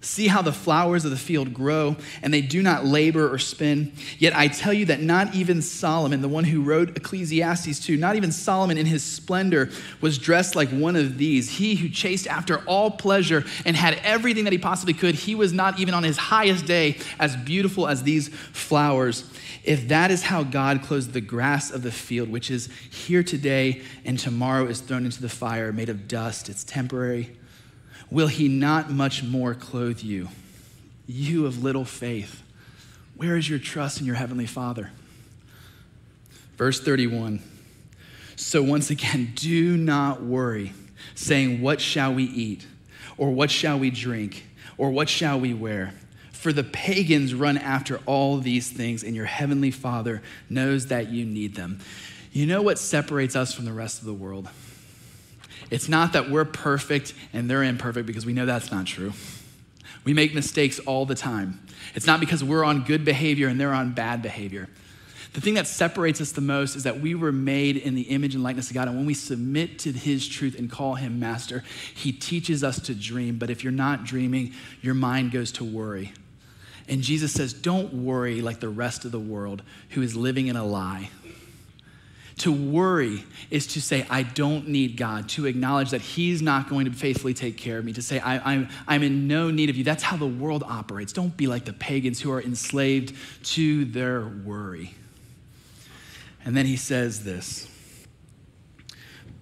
See 0.06 0.28
how 0.28 0.40
the 0.40 0.52
flowers 0.52 1.04
of 1.04 1.10
the 1.10 1.16
field 1.16 1.52
grow, 1.52 1.96
and 2.22 2.32
they 2.32 2.40
do 2.40 2.62
not 2.62 2.84
labor 2.84 3.32
or 3.32 3.38
spin. 3.38 3.92
Yet 4.18 4.36
I 4.36 4.46
tell 4.46 4.72
you 4.72 4.86
that 4.86 5.00
not 5.00 5.34
even 5.34 5.60
Solomon, 5.60 6.22
the 6.22 6.28
one 6.28 6.44
who 6.44 6.62
wrote 6.62 6.96
Ecclesiastes 6.96 7.84
2, 7.84 7.96
not 7.96 8.14
even 8.14 8.30
Solomon 8.30 8.78
in 8.78 8.86
his 8.86 9.02
splendor 9.02 9.68
was 10.00 10.16
dressed 10.16 10.54
like 10.54 10.68
one 10.68 10.94
of 10.94 11.18
these. 11.18 11.50
He 11.50 11.74
who 11.74 11.88
chased 11.88 12.28
after 12.28 12.58
all 12.66 12.92
pleasure 12.92 13.44
and 13.64 13.74
had 13.74 13.98
everything 14.04 14.44
that 14.44 14.52
he 14.52 14.58
possibly 14.58 14.94
could, 14.94 15.16
he 15.16 15.34
was 15.34 15.52
not 15.52 15.80
even 15.80 15.92
on 15.92 16.04
his 16.04 16.16
highest 16.16 16.66
day 16.66 16.98
as 17.18 17.34
beautiful 17.34 17.88
as 17.88 18.04
these 18.04 18.28
flowers. 18.28 19.24
If 19.66 19.88
that 19.88 20.10
is 20.10 20.22
how 20.22 20.44
God 20.44 20.82
clothes 20.82 21.08
the 21.08 21.20
grass 21.20 21.70
of 21.70 21.82
the 21.82 21.90
field, 21.90 22.30
which 22.30 22.50
is 22.50 22.68
here 22.90 23.22
today 23.22 23.82
and 24.04 24.18
tomorrow 24.18 24.66
is 24.66 24.80
thrown 24.80 25.04
into 25.04 25.20
the 25.20 25.28
fire, 25.28 25.72
made 25.72 25.88
of 25.88 26.06
dust, 26.08 26.48
it's 26.48 26.64
temporary 26.64 27.36
will 28.10 28.28
he 28.28 28.48
not 28.48 28.90
much 28.90 29.22
more 29.22 29.54
clothe 29.54 30.00
you? 30.00 30.28
You 31.06 31.46
of 31.46 31.62
little 31.62 31.84
faith. 31.84 32.42
Where 33.16 33.36
is 33.36 33.48
your 33.48 33.58
trust 33.58 34.00
in 34.00 34.06
your 34.06 34.16
heavenly 34.16 34.46
Father? 34.46 34.90
Verse 36.56 36.80
31. 36.80 37.42
So 38.36 38.62
once 38.62 38.90
again, 38.90 39.32
do 39.34 39.76
not 39.76 40.22
worry, 40.22 40.72
saying, 41.14 41.60
What 41.60 41.80
shall 41.80 42.14
we 42.14 42.24
eat? 42.24 42.66
Or 43.16 43.30
what 43.30 43.50
shall 43.50 43.78
we 43.78 43.90
drink? 43.90 44.46
Or 44.76 44.90
what 44.90 45.08
shall 45.08 45.40
we 45.40 45.54
wear? 45.54 45.94
For 46.46 46.52
the 46.52 46.62
pagans 46.62 47.34
run 47.34 47.58
after 47.58 47.98
all 48.06 48.38
these 48.38 48.70
things, 48.70 49.02
and 49.02 49.16
your 49.16 49.24
heavenly 49.24 49.72
Father 49.72 50.22
knows 50.48 50.86
that 50.86 51.08
you 51.08 51.24
need 51.24 51.56
them. 51.56 51.80
You 52.30 52.46
know 52.46 52.62
what 52.62 52.78
separates 52.78 53.34
us 53.34 53.52
from 53.52 53.64
the 53.64 53.72
rest 53.72 53.98
of 53.98 54.06
the 54.06 54.14
world? 54.14 54.48
It's 55.72 55.88
not 55.88 56.12
that 56.12 56.30
we're 56.30 56.44
perfect 56.44 57.14
and 57.32 57.50
they're 57.50 57.64
imperfect 57.64 58.06
because 58.06 58.24
we 58.24 58.32
know 58.32 58.46
that's 58.46 58.70
not 58.70 58.86
true. 58.86 59.12
We 60.04 60.14
make 60.14 60.36
mistakes 60.36 60.78
all 60.78 61.04
the 61.04 61.16
time. 61.16 61.66
It's 61.96 62.06
not 62.06 62.20
because 62.20 62.44
we're 62.44 62.62
on 62.62 62.84
good 62.84 63.04
behavior 63.04 63.48
and 63.48 63.60
they're 63.60 63.74
on 63.74 63.92
bad 63.92 64.22
behavior. 64.22 64.68
The 65.32 65.40
thing 65.40 65.54
that 65.54 65.66
separates 65.66 66.20
us 66.20 66.30
the 66.30 66.42
most 66.42 66.76
is 66.76 66.84
that 66.84 67.00
we 67.00 67.16
were 67.16 67.32
made 67.32 67.76
in 67.76 67.96
the 67.96 68.02
image 68.02 68.36
and 68.36 68.44
likeness 68.44 68.68
of 68.68 68.74
God. 68.74 68.86
And 68.86 68.96
when 68.96 69.06
we 69.06 69.14
submit 69.14 69.80
to 69.80 69.90
His 69.90 70.28
truth 70.28 70.56
and 70.56 70.70
call 70.70 70.94
Him 70.94 71.18
Master, 71.18 71.64
He 71.92 72.12
teaches 72.12 72.62
us 72.62 72.78
to 72.82 72.94
dream. 72.94 73.36
But 73.36 73.50
if 73.50 73.64
you're 73.64 73.72
not 73.72 74.04
dreaming, 74.04 74.54
your 74.80 74.94
mind 74.94 75.32
goes 75.32 75.50
to 75.50 75.64
worry. 75.64 76.12
And 76.88 77.02
Jesus 77.02 77.32
says, 77.32 77.52
Don't 77.52 77.92
worry 77.92 78.40
like 78.40 78.60
the 78.60 78.68
rest 78.68 79.04
of 79.04 79.12
the 79.12 79.20
world 79.20 79.62
who 79.90 80.02
is 80.02 80.16
living 80.16 80.46
in 80.46 80.56
a 80.56 80.64
lie. 80.64 81.10
To 82.40 82.52
worry 82.52 83.24
is 83.50 83.66
to 83.68 83.80
say, 83.80 84.06
I 84.10 84.22
don't 84.22 84.68
need 84.68 84.98
God, 84.98 85.28
to 85.30 85.46
acknowledge 85.46 85.90
that 85.90 86.02
He's 86.02 86.42
not 86.42 86.68
going 86.68 86.84
to 86.84 86.92
faithfully 86.92 87.32
take 87.32 87.56
care 87.56 87.78
of 87.78 87.84
me, 87.84 87.94
to 87.94 88.02
say, 88.02 88.18
I, 88.18 88.36
am 88.36 88.42
I'm, 88.44 88.68
I'm 88.86 89.02
in 89.02 89.26
no 89.26 89.50
need 89.50 89.70
of 89.70 89.76
you. 89.76 89.84
That's 89.84 90.02
how 90.02 90.18
the 90.18 90.26
world 90.26 90.62
operates. 90.66 91.14
Don't 91.14 91.34
be 91.34 91.46
like 91.46 91.64
the 91.64 91.72
pagans 91.72 92.20
who 92.20 92.30
are 92.30 92.42
enslaved 92.42 93.14
to 93.44 93.86
their 93.86 94.26
worry. 94.26 94.94
And 96.44 96.56
then 96.56 96.66
he 96.66 96.76
says 96.76 97.24
this 97.24 97.68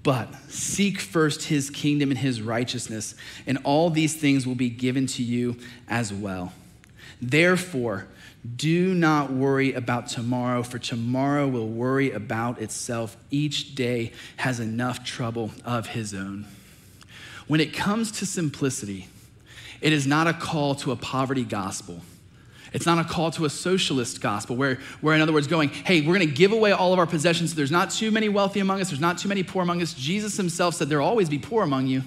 But 0.05 0.33
seek 0.49 1.01
first 1.01 1.45
His 1.45 1.71
kingdom 1.71 2.11
and 2.11 2.19
His 2.19 2.41
righteousness, 2.41 3.17
and 3.45 3.59
all 3.65 3.91
these 3.91 4.15
things 4.15 4.47
will 4.47 4.55
be 4.55 4.71
given 4.71 5.07
to 5.09 5.23
you 5.25 5.57
as 5.89 6.13
well. 6.13 6.53
Therefore, 7.31 8.07
do 8.57 8.95
not 8.95 9.33
worry 9.33 9.73
about 9.73 10.09
tomorrow, 10.09 10.63
for 10.63 10.79
tomorrow 10.79 11.49
will 11.49 11.69
worry 11.69 12.11
about 12.11 12.61
itself. 12.61 13.17
Each 13.31 13.75
day 13.75 14.13
has 14.37 14.61
enough 14.61 15.05
trouble 15.05 15.51
of 15.65 15.89
his 15.89 16.13
own. 16.13 16.47
When 17.47 17.61
it 17.61 17.73
comes 17.73 18.11
to 18.13 18.27
simplicity, 18.27 19.09
it 19.81 19.93
is 19.93 20.07
not 20.07 20.27
a 20.27 20.35
call 20.35 20.75
to 20.77 20.93
a 20.93 20.97
poverty 20.97 21.45
gospel. 21.45 22.03
It's 22.75 22.87
not 22.87 22.99
a 22.99 23.09
call 23.09 23.31
to 23.33 23.45
a 23.45 23.51
socialist 23.51 24.21
gospel 24.21 24.57
where, 24.57 24.79
where 25.01 25.15
in 25.15 25.21
other 25.21 25.33
words, 25.33 25.47
going, 25.47 25.69
hey, 25.69 26.01
we're 26.01 26.17
going 26.17 26.29
to 26.29 26.35
give 26.35 26.53
away 26.53 26.73
all 26.73 26.93
of 26.93 26.99
our 26.99 27.07
possessions 27.07 27.51
so 27.51 27.57
there's 27.57 27.71
not 27.71 27.91
too 27.91 28.11
many 28.11 28.29
wealthy 28.29 28.61
among 28.61 28.81
us, 28.81 28.91
there's 28.91 29.01
not 29.01 29.17
too 29.17 29.29
many 29.29 29.43
poor 29.43 29.63
among 29.63 29.81
us. 29.81 29.95
Jesus 29.95 30.37
himself 30.37 30.75
said 30.75 30.89
there'll 30.89 31.07
always 31.07 31.31
be 31.31 31.39
poor 31.39 31.63
among 31.63 31.87
you. 31.87 32.03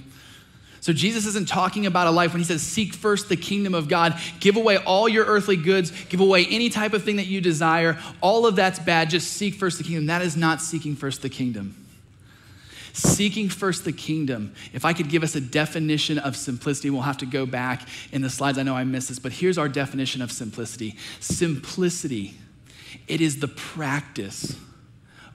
So 0.87 0.93
Jesus 0.93 1.25
isn't 1.25 1.49
talking 1.49 1.85
about 1.85 2.07
a 2.07 2.11
life 2.11 2.31
when 2.31 2.39
he 2.39 2.45
says, 2.45 2.61
seek 2.61 2.93
first 2.93 3.27
the 3.27 3.35
kingdom 3.35 3.73
of 3.73 3.89
God, 3.89 4.17
give 4.39 4.55
away 4.55 4.77
all 4.77 5.09
your 5.09 5.25
earthly 5.25 5.57
goods, 5.57 5.91
give 6.05 6.21
away 6.21 6.45
any 6.45 6.69
type 6.69 6.93
of 6.93 7.03
thing 7.03 7.17
that 7.17 7.27
you 7.27 7.41
desire. 7.41 7.99
All 8.21 8.45
of 8.45 8.55
that's 8.55 8.79
bad. 8.79 9.09
Just 9.09 9.33
seek 9.33 9.55
first 9.55 9.79
the 9.79 9.83
kingdom. 9.83 10.05
That 10.05 10.21
is 10.21 10.37
not 10.37 10.61
seeking 10.61 10.95
first 10.95 11.21
the 11.21 11.27
kingdom. 11.27 11.75
Seeking 12.93 13.49
first 13.49 13.83
the 13.83 13.91
kingdom. 13.91 14.55
If 14.71 14.85
I 14.85 14.93
could 14.93 15.09
give 15.09 15.23
us 15.23 15.35
a 15.35 15.41
definition 15.41 16.19
of 16.19 16.37
simplicity, 16.37 16.89
we'll 16.89 17.01
have 17.01 17.17
to 17.17 17.25
go 17.25 17.45
back 17.45 17.85
in 18.13 18.21
the 18.21 18.29
slides. 18.29 18.57
I 18.57 18.63
know 18.63 18.77
I 18.77 18.85
missed 18.85 19.09
this, 19.09 19.19
but 19.19 19.33
here's 19.33 19.57
our 19.57 19.67
definition 19.67 20.21
of 20.21 20.31
simplicity 20.31 20.95
simplicity, 21.19 22.35
it 23.09 23.19
is 23.19 23.41
the 23.41 23.49
practice 23.49 24.55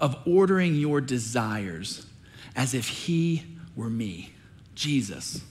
of 0.01 0.17
ordering 0.27 0.77
your 0.77 1.03
desires 1.03 2.07
as 2.57 2.73
if 2.73 2.89
He 2.89 3.45
were 3.77 3.91
me. 3.91 4.31
Jesus. 4.75 5.43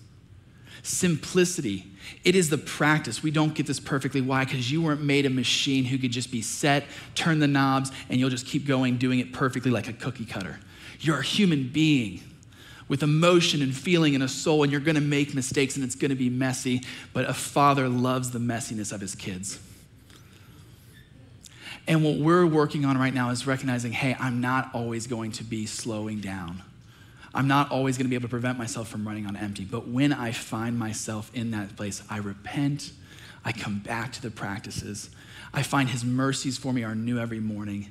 Simplicity. 0.83 1.85
It 2.23 2.35
is 2.35 2.49
the 2.49 2.57
practice. 2.57 3.21
We 3.21 3.31
don't 3.31 3.53
get 3.53 3.67
this 3.67 3.79
perfectly. 3.79 4.21
Why? 4.21 4.45
Because 4.45 4.71
you 4.71 4.81
weren't 4.81 5.03
made 5.03 5.25
a 5.25 5.29
machine 5.29 5.85
who 5.85 5.97
could 5.97 6.11
just 6.11 6.31
be 6.31 6.41
set, 6.41 6.85
turn 7.13 7.39
the 7.39 7.47
knobs, 7.47 7.91
and 8.09 8.19
you'll 8.19 8.29
just 8.29 8.47
keep 8.47 8.65
going 8.65 8.97
doing 8.97 9.19
it 9.19 9.31
perfectly 9.33 9.71
like 9.71 9.87
a 9.87 9.93
cookie 9.93 10.25
cutter. 10.25 10.59
You're 10.99 11.19
a 11.19 11.23
human 11.23 11.69
being 11.69 12.21
with 12.87 13.03
emotion 13.03 13.61
and 13.61 13.75
feeling 13.75 14.15
and 14.15 14.23
a 14.23 14.27
soul, 14.27 14.63
and 14.63 14.71
you're 14.71 14.81
going 14.81 14.95
to 14.95 15.01
make 15.01 15.33
mistakes 15.33 15.75
and 15.75 15.85
it's 15.85 15.95
going 15.95 16.09
to 16.09 16.15
be 16.15 16.29
messy, 16.29 16.81
but 17.13 17.29
a 17.29 17.33
father 17.33 17.87
loves 17.87 18.31
the 18.31 18.39
messiness 18.39 18.91
of 18.91 18.99
his 18.99 19.15
kids. 19.15 19.59
And 21.87 22.03
what 22.03 22.17
we're 22.17 22.45
working 22.45 22.85
on 22.85 22.97
right 22.97 23.13
now 23.13 23.29
is 23.29 23.47
recognizing 23.47 23.91
hey, 23.91 24.15
I'm 24.19 24.41
not 24.41 24.71
always 24.73 25.07
going 25.07 25.31
to 25.33 25.43
be 25.43 25.65
slowing 25.65 26.19
down. 26.19 26.61
I'm 27.33 27.47
not 27.47 27.71
always 27.71 27.97
going 27.97 28.05
to 28.05 28.09
be 28.09 28.15
able 28.15 28.27
to 28.27 28.31
prevent 28.31 28.57
myself 28.57 28.89
from 28.89 29.07
running 29.07 29.25
on 29.25 29.35
empty. 29.35 29.63
But 29.63 29.87
when 29.87 30.11
I 30.11 30.31
find 30.31 30.77
myself 30.77 31.31
in 31.33 31.51
that 31.51 31.75
place, 31.77 32.03
I 32.09 32.17
repent. 32.17 32.91
I 33.45 33.51
come 33.51 33.79
back 33.79 34.11
to 34.13 34.21
the 34.21 34.31
practices. 34.31 35.09
I 35.53 35.63
find 35.63 35.89
his 35.89 36.05
mercies 36.05 36.57
for 36.57 36.71
me 36.71 36.83
are 36.83 36.95
new 36.95 37.19
every 37.19 37.39
morning. 37.39 37.89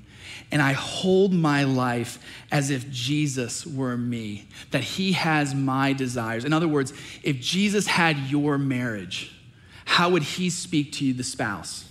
And 0.51 0.63
I 0.63 0.73
hold 0.73 1.33
my 1.33 1.65
life 1.65 2.19
as 2.53 2.71
if 2.71 2.91
Jesus 2.91 3.67
were 3.67 3.97
me, 3.97 4.47
that 4.71 4.83
he 4.83 5.13
has 5.13 5.55
my 5.55 5.93
desires. 5.93 6.45
In 6.45 6.53
other 6.53 6.69
words, 6.69 6.93
if 7.23 7.41
Jesus 7.41 7.87
had 7.87 8.17
your 8.19 8.59
marriage, 8.59 9.35
how 9.85 10.11
would 10.11 10.23
he 10.23 10.51
speak 10.51 10.93
to 10.93 11.05
you, 11.05 11.15
the 11.15 11.25
spouse? 11.25 11.90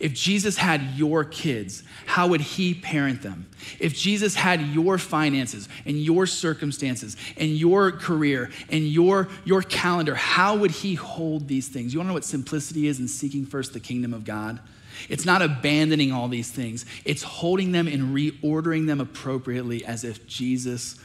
If 0.00 0.14
Jesus 0.14 0.56
had 0.56 0.82
your 0.94 1.24
kids, 1.24 1.82
how 2.06 2.28
would 2.28 2.40
he 2.40 2.74
parent 2.74 3.22
them? 3.22 3.48
If 3.80 3.94
Jesus 3.94 4.34
had 4.34 4.60
your 4.60 4.98
finances 4.98 5.68
and 5.84 5.98
your 5.98 6.26
circumstances 6.26 7.16
and 7.36 7.50
your 7.50 7.92
career 7.92 8.50
and 8.70 8.86
your, 8.86 9.28
your 9.44 9.62
calendar, 9.62 10.14
how 10.14 10.56
would 10.56 10.70
he 10.70 10.94
hold 10.94 11.48
these 11.48 11.68
things? 11.68 11.92
You 11.92 12.00
wanna 12.00 12.08
know 12.08 12.14
what 12.14 12.24
simplicity 12.24 12.86
is 12.86 13.00
in 13.00 13.08
seeking 13.08 13.46
first 13.46 13.72
the 13.72 13.80
kingdom 13.80 14.14
of 14.14 14.24
God? 14.24 14.60
It's 15.08 15.24
not 15.24 15.42
abandoning 15.42 16.12
all 16.12 16.28
these 16.28 16.50
things, 16.50 16.84
it's 17.04 17.22
holding 17.22 17.72
them 17.72 17.86
and 17.86 18.14
reordering 18.14 18.86
them 18.86 19.00
appropriately 19.00 19.84
as 19.84 20.04
if 20.04 20.26
Jesus 20.26 20.96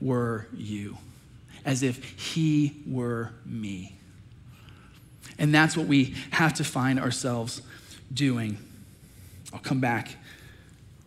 were 0.00 0.46
you, 0.54 0.96
as 1.64 1.82
if 1.82 2.02
he 2.18 2.82
were 2.86 3.32
me. 3.44 3.96
And 5.38 5.54
that's 5.54 5.76
what 5.76 5.86
we 5.86 6.14
have 6.30 6.54
to 6.54 6.64
find 6.64 7.00
ourselves 7.00 7.62
doing. 8.12 8.58
I'll 9.52 9.60
come 9.60 9.80
back 9.80 10.16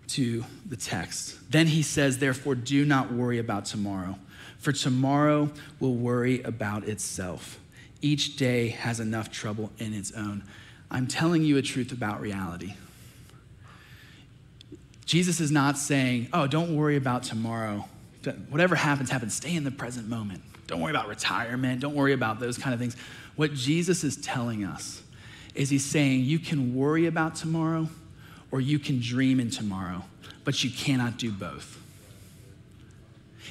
to 0.09 0.43
the 0.67 0.75
text. 0.75 1.37
Then 1.49 1.67
he 1.67 1.81
says, 1.81 2.17
Therefore, 2.17 2.55
do 2.55 2.85
not 2.85 3.11
worry 3.11 3.39
about 3.39 3.65
tomorrow, 3.65 4.17
for 4.59 4.71
tomorrow 4.71 5.49
will 5.79 5.95
worry 5.95 6.41
about 6.43 6.87
itself. 6.87 7.59
Each 8.01 8.35
day 8.35 8.69
has 8.69 8.99
enough 8.99 9.31
trouble 9.31 9.71
in 9.79 9.93
its 9.93 10.11
own. 10.11 10.43
I'm 10.91 11.07
telling 11.07 11.43
you 11.43 11.57
a 11.57 11.61
truth 11.61 11.91
about 11.91 12.21
reality. 12.21 12.75
Jesus 15.05 15.39
is 15.39 15.51
not 15.51 15.77
saying, 15.77 16.27
Oh, 16.33 16.47
don't 16.47 16.75
worry 16.75 16.95
about 16.95 17.23
tomorrow. 17.23 17.85
Whatever 18.49 18.75
happens, 18.75 19.09
happens. 19.09 19.33
Stay 19.33 19.55
in 19.55 19.63
the 19.63 19.71
present 19.71 20.07
moment. 20.07 20.41
Don't 20.67 20.79
worry 20.79 20.91
about 20.91 21.07
retirement. 21.07 21.81
Don't 21.81 21.95
worry 21.95 22.13
about 22.13 22.39
those 22.39 22.57
kind 22.57 22.73
of 22.73 22.79
things. 22.79 22.95
What 23.35 23.53
Jesus 23.53 24.03
is 24.03 24.15
telling 24.17 24.63
us 24.63 25.01
is 25.55 25.69
he's 25.69 25.85
saying 25.85 26.21
you 26.21 26.39
can 26.39 26.75
worry 26.75 27.05
about 27.05 27.35
tomorrow 27.35 27.87
or 28.51 28.61
you 28.61 28.79
can 28.79 28.99
dream 28.99 29.39
in 29.39 29.49
tomorrow, 29.49 30.03
but 30.43 30.63
you 30.63 30.69
cannot 30.69 31.17
do 31.17 31.31
both. 31.31 31.79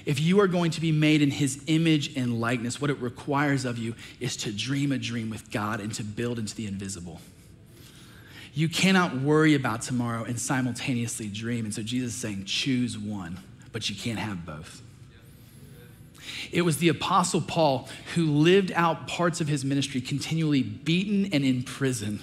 If 0.05 0.20
you 0.20 0.40
are 0.40 0.48
going 0.48 0.70
to 0.72 0.80
be 0.80 0.90
made 0.90 1.22
in 1.22 1.30
his 1.30 1.62
image 1.66 2.16
and 2.16 2.40
likeness, 2.40 2.80
what 2.80 2.90
it 2.90 2.98
requires 2.98 3.64
of 3.64 3.78
you 3.78 3.94
is 4.20 4.36
to 4.38 4.53
dream 4.53 4.90
a 4.90 4.98
dream 4.98 5.30
with 5.30 5.50
God 5.50 5.80
and 5.80 5.92
to 5.94 6.03
build 6.03 6.38
into 6.38 6.55
the 6.55 6.66
invisible. 6.66 7.20
You 8.55 8.68
cannot 8.68 9.16
worry 9.16 9.55
about 9.55 9.82
tomorrow 9.82 10.24
and 10.24 10.38
simultaneously 10.38 11.28
dream. 11.28 11.64
And 11.64 11.74
so 11.74 11.82
Jesus 11.82 12.14
is 12.14 12.20
saying, 12.20 12.44
choose 12.44 12.98
one, 12.98 13.38
but 13.72 13.88
you 13.88 13.96
can't 13.96 14.18
have 14.18 14.44
both. 14.44 14.82
It 16.51 16.62
was 16.62 16.79
the 16.79 16.89
Apostle 16.89 17.41
Paul 17.41 17.89
who 18.14 18.27
lived 18.27 18.73
out 18.73 19.07
parts 19.07 19.41
of 19.41 19.49
his 19.49 19.64
ministry 19.64 20.01
continually 20.01 20.62
beaten 20.62 21.33
and 21.33 21.45
in 21.45 21.62
prison. 21.62 22.20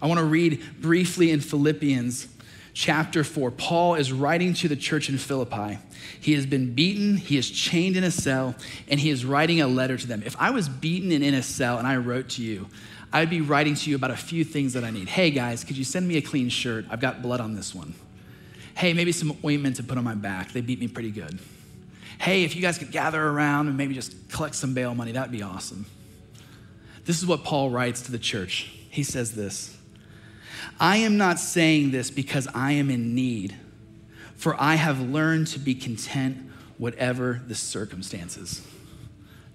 I 0.00 0.06
want 0.06 0.18
to 0.18 0.24
read 0.24 0.62
briefly 0.80 1.30
in 1.30 1.40
Philippians 1.40 2.28
chapter 2.74 3.24
4. 3.24 3.50
Paul 3.52 3.94
is 3.94 4.12
writing 4.12 4.52
to 4.54 4.68
the 4.68 4.76
church 4.76 5.08
in 5.08 5.16
Philippi. 5.16 5.78
He 6.20 6.34
has 6.34 6.44
been 6.44 6.74
beaten, 6.74 7.16
he 7.16 7.38
is 7.38 7.50
chained 7.50 7.96
in 7.96 8.04
a 8.04 8.10
cell, 8.10 8.54
and 8.88 9.00
he 9.00 9.08
is 9.08 9.24
writing 9.24 9.62
a 9.62 9.66
letter 9.66 9.96
to 9.96 10.06
them. 10.06 10.22
If 10.26 10.36
I 10.38 10.50
was 10.50 10.68
beaten 10.68 11.10
and 11.10 11.24
in 11.24 11.32
a 11.32 11.42
cell 11.42 11.78
and 11.78 11.86
I 11.86 11.96
wrote 11.96 12.28
to 12.30 12.42
you, 12.42 12.68
I'd 13.12 13.30
be 13.30 13.40
writing 13.40 13.74
to 13.74 13.90
you 13.90 13.96
about 13.96 14.10
a 14.10 14.16
few 14.16 14.44
things 14.44 14.74
that 14.74 14.84
I 14.84 14.90
need. 14.90 15.08
Hey 15.08 15.30
guys, 15.30 15.64
could 15.64 15.78
you 15.78 15.84
send 15.84 16.06
me 16.06 16.18
a 16.18 16.22
clean 16.22 16.50
shirt? 16.50 16.84
I've 16.90 17.00
got 17.00 17.22
blood 17.22 17.40
on 17.40 17.54
this 17.54 17.74
one. 17.74 17.94
Hey, 18.76 18.92
maybe 18.92 19.10
some 19.10 19.34
ointment 19.42 19.76
to 19.76 19.82
put 19.82 19.96
on 19.96 20.04
my 20.04 20.14
back. 20.14 20.52
They 20.52 20.60
beat 20.60 20.78
me 20.78 20.88
pretty 20.88 21.10
good. 21.10 21.38
Hey, 22.18 22.44
if 22.44 22.56
you 22.56 22.62
guys 22.62 22.78
could 22.78 22.90
gather 22.90 23.22
around 23.22 23.68
and 23.68 23.76
maybe 23.76 23.94
just 23.94 24.30
collect 24.30 24.54
some 24.54 24.74
bail 24.74 24.94
money, 24.94 25.12
that'd 25.12 25.32
be 25.32 25.42
awesome. 25.42 25.86
This 27.04 27.18
is 27.18 27.26
what 27.26 27.44
Paul 27.44 27.70
writes 27.70 28.02
to 28.02 28.12
the 28.12 28.18
church. 28.18 28.70
He 28.90 29.02
says 29.02 29.32
this 29.32 29.76
I 30.80 30.98
am 30.98 31.16
not 31.16 31.38
saying 31.38 31.90
this 31.90 32.10
because 32.10 32.48
I 32.54 32.72
am 32.72 32.90
in 32.90 33.14
need, 33.14 33.54
for 34.34 34.60
I 34.60 34.74
have 34.74 35.00
learned 35.00 35.46
to 35.48 35.58
be 35.58 35.74
content 35.74 36.50
whatever 36.78 37.40
the 37.46 37.54
circumstances. 37.54 38.66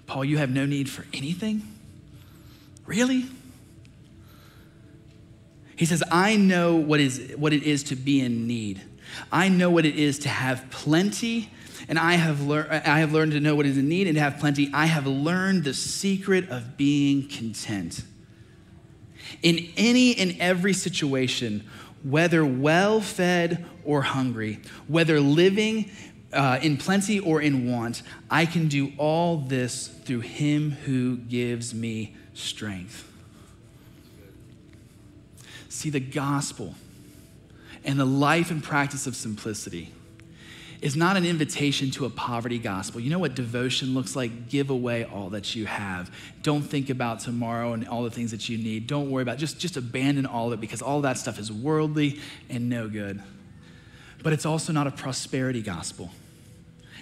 Paul, 0.07 0.25
you 0.25 0.37
have 0.37 0.49
no 0.49 0.65
need 0.65 0.89
for 0.89 1.05
anything? 1.13 1.61
Really? 2.85 3.25
He 5.75 5.85
says, 5.85 6.03
I 6.11 6.35
know 6.35 6.75
what, 6.75 6.99
is, 6.99 7.33
what 7.37 7.53
it 7.53 7.63
is 7.63 7.83
to 7.85 7.95
be 7.95 8.19
in 8.19 8.47
need. 8.47 8.81
I 9.31 9.49
know 9.49 9.69
what 9.69 9.85
it 9.85 9.95
is 9.95 10.19
to 10.19 10.29
have 10.29 10.69
plenty 10.69 11.49
and 11.91 11.99
I 11.99 12.13
have, 12.13 12.47
lear- 12.47 12.81
I 12.85 12.99
have 12.99 13.11
learned 13.11 13.33
to 13.33 13.41
know 13.41 13.53
what 13.53 13.65
is 13.65 13.77
in 13.77 13.89
need 13.89 14.07
and 14.07 14.15
to 14.15 14.21
have 14.21 14.39
plenty. 14.39 14.71
I 14.73 14.85
have 14.85 15.05
learned 15.05 15.65
the 15.65 15.73
secret 15.73 16.49
of 16.49 16.77
being 16.77 17.27
content. 17.27 18.05
In 19.43 19.67
any 19.75 20.15
and 20.15 20.37
every 20.39 20.71
situation, 20.71 21.67
whether 22.01 22.45
well 22.45 23.01
fed 23.01 23.65
or 23.83 24.03
hungry, 24.03 24.61
whether 24.87 25.19
living 25.19 25.91
uh, 26.31 26.59
in 26.61 26.77
plenty 26.77 27.19
or 27.19 27.41
in 27.41 27.69
want, 27.69 28.03
I 28.29 28.45
can 28.45 28.69
do 28.69 28.93
all 28.97 29.39
this 29.39 29.89
through 29.89 30.21
him 30.21 30.71
who 30.71 31.17
gives 31.17 31.73
me 31.73 32.15
strength. 32.33 33.05
See, 35.67 35.89
the 35.89 35.99
gospel 35.99 36.73
and 37.83 37.99
the 37.99 38.05
life 38.05 38.49
and 38.49 38.63
practice 38.63 39.07
of 39.07 39.17
simplicity 39.17 39.91
is 40.81 40.95
not 40.95 41.15
an 41.15 41.25
invitation 41.25 41.91
to 41.91 42.05
a 42.05 42.09
poverty 42.09 42.57
gospel. 42.57 42.99
You 42.99 43.11
know 43.11 43.19
what 43.19 43.35
devotion 43.35 43.93
looks 43.93 44.15
like? 44.15 44.49
Give 44.49 44.71
away 44.71 45.05
all 45.05 45.29
that 45.29 45.55
you 45.55 45.67
have. 45.67 46.13
Don't 46.41 46.63
think 46.63 46.89
about 46.89 47.19
tomorrow 47.19 47.73
and 47.73 47.87
all 47.87 48.03
the 48.03 48.09
things 48.09 48.31
that 48.31 48.49
you 48.49 48.57
need. 48.57 48.87
Don't 48.87 49.11
worry 49.11 49.21
about 49.21 49.35
it. 49.35 49.39
Just, 49.39 49.59
just 49.59 49.77
abandon 49.77 50.25
all 50.25 50.47
of 50.47 50.53
it 50.53 50.61
because 50.61 50.81
all 50.81 51.01
that 51.01 51.19
stuff 51.19 51.37
is 51.37 51.51
worldly 51.51 52.19
and 52.49 52.67
no 52.67 52.89
good. 52.89 53.21
But 54.23 54.33
it's 54.33 54.45
also 54.45 54.73
not 54.73 54.87
a 54.87 54.91
prosperity 54.91 55.61
gospel. 55.61 56.09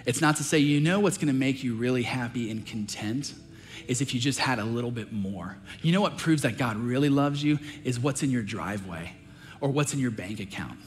It's 0.04 0.20
not 0.20 0.36
to 0.36 0.44
say, 0.44 0.58
you 0.58 0.80
know 0.80 1.00
what's 1.00 1.16
going 1.16 1.28
to 1.28 1.34
make 1.34 1.64
you 1.64 1.74
really 1.74 2.02
happy 2.02 2.50
and 2.50 2.66
content? 2.66 3.34
Is 3.88 4.02
if 4.02 4.12
you 4.14 4.20
just 4.20 4.38
had 4.38 4.58
a 4.58 4.64
little 4.64 4.90
bit 4.90 5.10
more. 5.10 5.56
You 5.82 5.92
know 5.92 6.02
what 6.02 6.18
proves 6.18 6.42
that 6.42 6.58
God 6.58 6.76
really 6.76 7.08
loves 7.08 7.42
you 7.42 7.58
is 7.82 7.98
what's 7.98 8.22
in 8.22 8.30
your 8.30 8.42
driveway 8.42 9.14
or 9.60 9.70
what's 9.70 9.94
in 9.94 10.00
your 10.00 10.10
bank 10.10 10.38
account. 10.38 10.78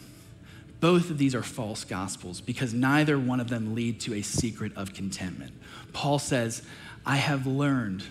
Both 0.83 1.09
of 1.09 1.17
these 1.17 1.33
are 1.33 1.41
false 1.41 1.85
gospels 1.85 2.41
because 2.41 2.73
neither 2.73 3.17
one 3.17 3.39
of 3.39 3.47
them 3.47 3.73
lead 3.73 4.01
to 4.01 4.15
a 4.15 4.21
secret 4.21 4.73
of 4.75 4.93
contentment. 4.93 5.53
Paul 5.93 6.19
says, 6.19 6.61
I 7.05 7.15
have 7.15 7.47
learned, 7.47 8.03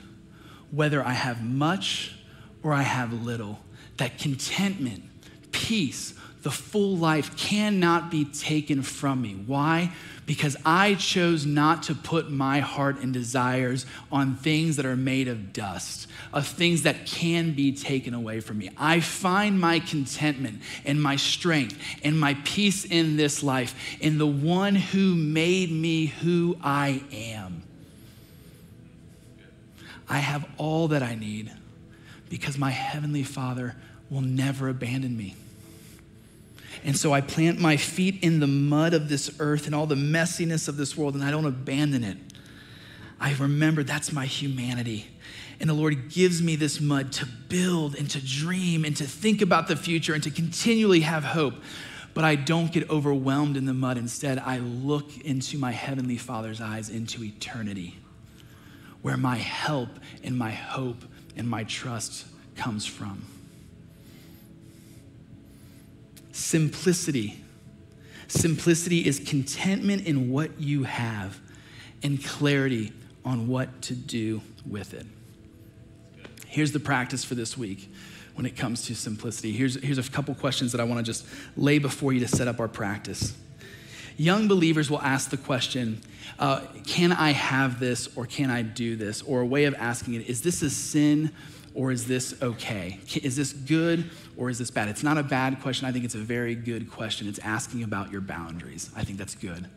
whether 0.70 1.04
I 1.04 1.12
have 1.12 1.44
much 1.44 2.14
or 2.62 2.72
I 2.72 2.80
have 2.80 3.12
little, 3.12 3.60
that 3.98 4.16
contentment, 4.16 5.04
peace, 5.52 6.14
the 6.40 6.50
full 6.50 6.96
life 6.96 7.36
cannot 7.36 8.10
be 8.10 8.24
taken 8.24 8.80
from 8.80 9.20
me. 9.20 9.34
Why? 9.46 9.92
Because 10.32 10.56
I 10.64 10.94
chose 10.94 11.44
not 11.44 11.82
to 11.82 11.94
put 11.94 12.30
my 12.30 12.60
heart 12.60 13.00
and 13.00 13.12
desires 13.12 13.84
on 14.10 14.34
things 14.34 14.76
that 14.76 14.86
are 14.86 14.96
made 14.96 15.28
of 15.28 15.52
dust, 15.52 16.06
of 16.32 16.46
things 16.46 16.84
that 16.84 17.04
can 17.04 17.52
be 17.52 17.70
taken 17.70 18.14
away 18.14 18.40
from 18.40 18.56
me. 18.56 18.70
I 18.78 19.00
find 19.00 19.60
my 19.60 19.78
contentment 19.78 20.62
and 20.86 21.02
my 21.02 21.16
strength 21.16 21.78
and 22.02 22.18
my 22.18 22.32
peace 22.44 22.86
in 22.86 23.18
this 23.18 23.42
life 23.42 23.74
in 24.00 24.16
the 24.16 24.26
one 24.26 24.74
who 24.74 25.14
made 25.14 25.70
me 25.70 26.06
who 26.06 26.56
I 26.62 27.02
am. 27.12 27.62
I 30.08 30.16
have 30.16 30.48
all 30.56 30.88
that 30.88 31.02
I 31.02 31.14
need 31.14 31.52
because 32.30 32.56
my 32.56 32.70
Heavenly 32.70 33.22
Father 33.22 33.76
will 34.08 34.22
never 34.22 34.70
abandon 34.70 35.14
me. 35.14 35.36
And 36.84 36.96
so 36.96 37.12
I 37.12 37.20
plant 37.20 37.58
my 37.58 37.76
feet 37.76 38.22
in 38.22 38.40
the 38.40 38.46
mud 38.46 38.94
of 38.94 39.08
this 39.08 39.34
earth 39.38 39.66
and 39.66 39.74
all 39.74 39.86
the 39.86 39.94
messiness 39.94 40.68
of 40.68 40.76
this 40.76 40.96
world, 40.96 41.14
and 41.14 41.24
I 41.24 41.30
don't 41.30 41.44
abandon 41.44 42.04
it. 42.04 42.16
I 43.20 43.34
remember 43.34 43.82
that's 43.84 44.12
my 44.12 44.26
humanity. 44.26 45.06
And 45.60 45.70
the 45.70 45.74
Lord 45.74 46.10
gives 46.10 46.42
me 46.42 46.56
this 46.56 46.80
mud 46.80 47.12
to 47.12 47.26
build 47.48 47.94
and 47.94 48.10
to 48.10 48.20
dream 48.20 48.84
and 48.84 48.96
to 48.96 49.04
think 49.04 49.42
about 49.42 49.68
the 49.68 49.76
future 49.76 50.12
and 50.12 50.22
to 50.24 50.30
continually 50.30 51.00
have 51.00 51.22
hope. 51.22 51.54
But 52.14 52.24
I 52.24 52.34
don't 52.34 52.72
get 52.72 52.90
overwhelmed 52.90 53.56
in 53.56 53.64
the 53.64 53.72
mud. 53.72 53.96
Instead, 53.96 54.38
I 54.38 54.58
look 54.58 55.16
into 55.20 55.56
my 55.56 55.70
Heavenly 55.70 56.16
Father's 56.16 56.60
eyes 56.60 56.90
into 56.90 57.22
eternity, 57.22 57.96
where 59.02 59.16
my 59.16 59.36
help 59.36 59.88
and 60.24 60.36
my 60.36 60.50
hope 60.50 61.04
and 61.36 61.48
my 61.48 61.64
trust 61.64 62.26
comes 62.56 62.84
from. 62.84 63.24
Simplicity. 66.32 67.42
Simplicity 68.26 69.06
is 69.06 69.20
contentment 69.20 70.06
in 70.06 70.30
what 70.30 70.60
you 70.60 70.84
have 70.84 71.38
and 72.02 72.22
clarity 72.24 72.92
on 73.24 73.46
what 73.46 73.82
to 73.82 73.94
do 73.94 74.40
with 74.66 74.94
it. 74.94 75.06
Here's 76.46 76.72
the 76.72 76.80
practice 76.80 77.24
for 77.24 77.34
this 77.34 77.56
week 77.56 77.90
when 78.34 78.46
it 78.46 78.56
comes 78.56 78.86
to 78.86 78.94
simplicity. 78.94 79.52
Here's, 79.52 79.82
here's 79.82 79.98
a 79.98 80.10
couple 80.10 80.34
questions 80.34 80.72
that 80.72 80.80
I 80.80 80.84
want 80.84 80.98
to 80.98 81.02
just 81.02 81.26
lay 81.56 81.78
before 81.78 82.12
you 82.12 82.20
to 82.20 82.28
set 82.28 82.48
up 82.48 82.60
our 82.60 82.68
practice. 82.68 83.36
Young 84.16 84.48
believers 84.48 84.90
will 84.90 85.00
ask 85.00 85.30
the 85.30 85.36
question 85.36 86.00
uh, 86.38 86.60
Can 86.86 87.12
I 87.12 87.32
have 87.32 87.80
this 87.80 88.08
or 88.16 88.26
can 88.26 88.50
I 88.50 88.62
do 88.62 88.96
this? 88.96 89.22
Or 89.22 89.40
a 89.40 89.46
way 89.46 89.64
of 89.64 89.74
asking 89.74 90.14
it 90.14 90.28
is 90.28 90.42
this 90.42 90.62
a 90.62 90.70
sin 90.70 91.30
or 91.74 91.90
is 91.90 92.06
this 92.06 92.34
okay? 92.42 92.98
Is 93.22 93.36
this 93.36 93.52
good 93.52 94.10
or 94.36 94.50
is 94.50 94.58
this 94.58 94.70
bad? 94.70 94.88
It's 94.88 95.02
not 95.02 95.18
a 95.18 95.22
bad 95.22 95.60
question. 95.60 95.86
I 95.86 95.92
think 95.92 96.04
it's 96.04 96.14
a 96.14 96.18
very 96.18 96.54
good 96.54 96.90
question. 96.90 97.28
It's 97.28 97.38
asking 97.40 97.82
about 97.82 98.12
your 98.12 98.20
boundaries. 98.20 98.90
I 98.96 99.04
think 99.04 99.18
that's 99.18 99.34
good. 99.34 99.68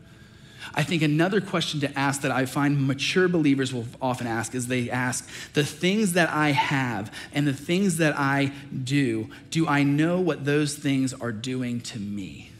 I 0.74 0.82
think 0.82 1.02
another 1.02 1.40
question 1.40 1.80
to 1.80 1.98
ask 1.98 2.22
that 2.22 2.32
I 2.32 2.44
find 2.44 2.86
mature 2.86 3.28
believers 3.28 3.72
will 3.72 3.86
often 4.02 4.26
ask 4.26 4.54
is 4.54 4.66
they 4.66 4.90
ask, 4.90 5.28
the 5.54 5.64
things 5.64 6.14
that 6.14 6.28
I 6.30 6.50
have 6.50 7.12
and 7.32 7.46
the 7.46 7.52
things 7.52 7.98
that 7.98 8.18
I 8.18 8.52
do, 8.84 9.30
do 9.50 9.66
I 9.66 9.84
know 9.84 10.20
what 10.20 10.44
those 10.44 10.74
things 10.74 11.14
are 11.14 11.32
doing 11.32 11.80
to 11.82 11.98
me? 11.98 12.50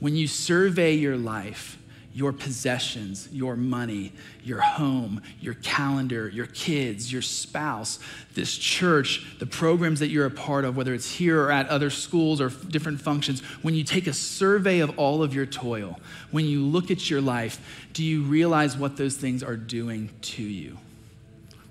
When 0.00 0.16
you 0.16 0.26
survey 0.26 0.94
your 0.94 1.16
life, 1.16 1.78
your 2.12 2.32
possessions, 2.32 3.28
your 3.30 3.54
money, 3.54 4.12
your 4.42 4.60
home, 4.60 5.22
your 5.40 5.54
calendar, 5.54 6.28
your 6.28 6.46
kids, 6.46 7.12
your 7.12 7.22
spouse, 7.22 8.00
this 8.34 8.56
church, 8.56 9.24
the 9.38 9.46
programs 9.46 10.00
that 10.00 10.08
you're 10.08 10.26
a 10.26 10.30
part 10.30 10.64
of, 10.64 10.76
whether 10.76 10.92
it's 10.92 11.10
here 11.10 11.40
or 11.40 11.52
at 11.52 11.68
other 11.68 11.88
schools 11.88 12.40
or 12.40 12.48
different 12.48 13.00
functions, 13.00 13.40
when 13.62 13.74
you 13.74 13.84
take 13.84 14.08
a 14.08 14.12
survey 14.12 14.80
of 14.80 14.98
all 14.98 15.22
of 15.22 15.34
your 15.34 15.46
toil, 15.46 16.00
when 16.32 16.46
you 16.46 16.60
look 16.64 16.90
at 16.90 17.08
your 17.08 17.20
life, 17.20 17.86
do 17.92 18.02
you 18.02 18.22
realize 18.22 18.76
what 18.76 18.96
those 18.96 19.16
things 19.16 19.42
are 19.42 19.56
doing 19.56 20.10
to 20.22 20.42
you? 20.42 20.78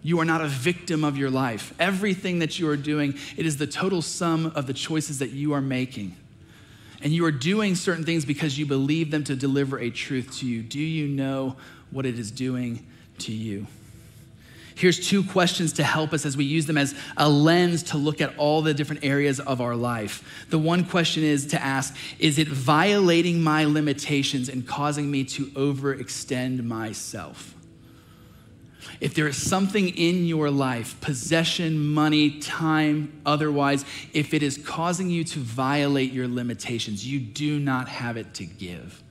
You 0.01 0.19
are 0.21 0.25
not 0.25 0.39
a 0.39 0.47
victim 0.47 1.03
of 1.03 1.17
your 1.17 1.29
life. 1.29 1.73
Everything 1.77 2.39
that 2.39 2.57
you 2.57 2.69
are 2.69 2.77
doing, 2.77 3.15
it 3.35 3.45
is 3.45 3.57
the 3.57 3.67
total 3.67 4.01
sum 4.01 4.53
of 4.55 4.65
the 4.67 4.73
choices 4.73 5.19
that 5.19 5.31
you 5.31 5.51
are 5.51 5.61
making 5.61 6.15
and 7.01 7.13
you 7.13 7.25
are 7.25 7.31
doing 7.31 7.75
certain 7.75 8.03
things 8.03 8.25
because 8.25 8.57
you 8.57 8.65
believe 8.65 9.11
them 9.11 9.23
to 9.25 9.35
deliver 9.35 9.79
a 9.79 9.89
truth 9.89 10.37
to 10.39 10.45
you, 10.45 10.61
do 10.61 10.79
you 10.79 11.07
know 11.07 11.55
what 11.91 12.05
it 12.05 12.19
is 12.19 12.31
doing 12.31 12.85
to 13.19 13.31
you? 13.31 13.67
Here's 14.75 14.97
two 14.97 15.23
questions 15.25 15.73
to 15.73 15.83
help 15.83 16.13
us 16.13 16.25
as 16.25 16.37
we 16.37 16.45
use 16.45 16.65
them 16.65 16.77
as 16.77 16.95
a 17.17 17.27
lens 17.27 17.83
to 17.83 17.97
look 17.97 18.21
at 18.21 18.37
all 18.37 18.61
the 18.61 18.73
different 18.73 19.03
areas 19.03 19.41
of 19.41 19.59
our 19.59 19.75
life. 19.75 20.45
The 20.49 20.57
one 20.57 20.85
question 20.85 21.21
is 21.21 21.47
to 21.47 21.61
ask 21.61 21.93
Is 22.17 22.39
it 22.39 22.47
violating 22.47 23.41
my 23.41 23.65
limitations 23.65 24.47
and 24.47 24.65
causing 24.65 25.11
me 25.11 25.25
to 25.25 25.47
overextend 25.47 26.63
myself? 26.63 27.55
If 28.99 29.13
there 29.13 29.27
is 29.27 29.37
something 29.37 29.89
in 29.89 30.25
your 30.25 30.49
life, 30.49 30.99
possession, 31.01 31.79
money, 31.79 32.39
time, 32.39 33.21
otherwise, 33.25 33.85
if 34.13 34.33
it 34.33 34.43
is 34.43 34.57
causing 34.57 35.09
you 35.09 35.23
to 35.25 35.39
violate 35.39 36.11
your 36.11 36.27
limitations, 36.27 37.05
you 37.05 37.19
do 37.19 37.59
not 37.59 37.87
have 37.89 38.17
it 38.17 38.33
to 38.35 38.45
give. 38.45 39.03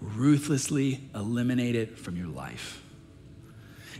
ruthlessly 0.00 1.00
eliminate 1.14 1.74
it 1.74 1.98
from 1.98 2.14
your 2.14 2.26
life. 2.26 2.82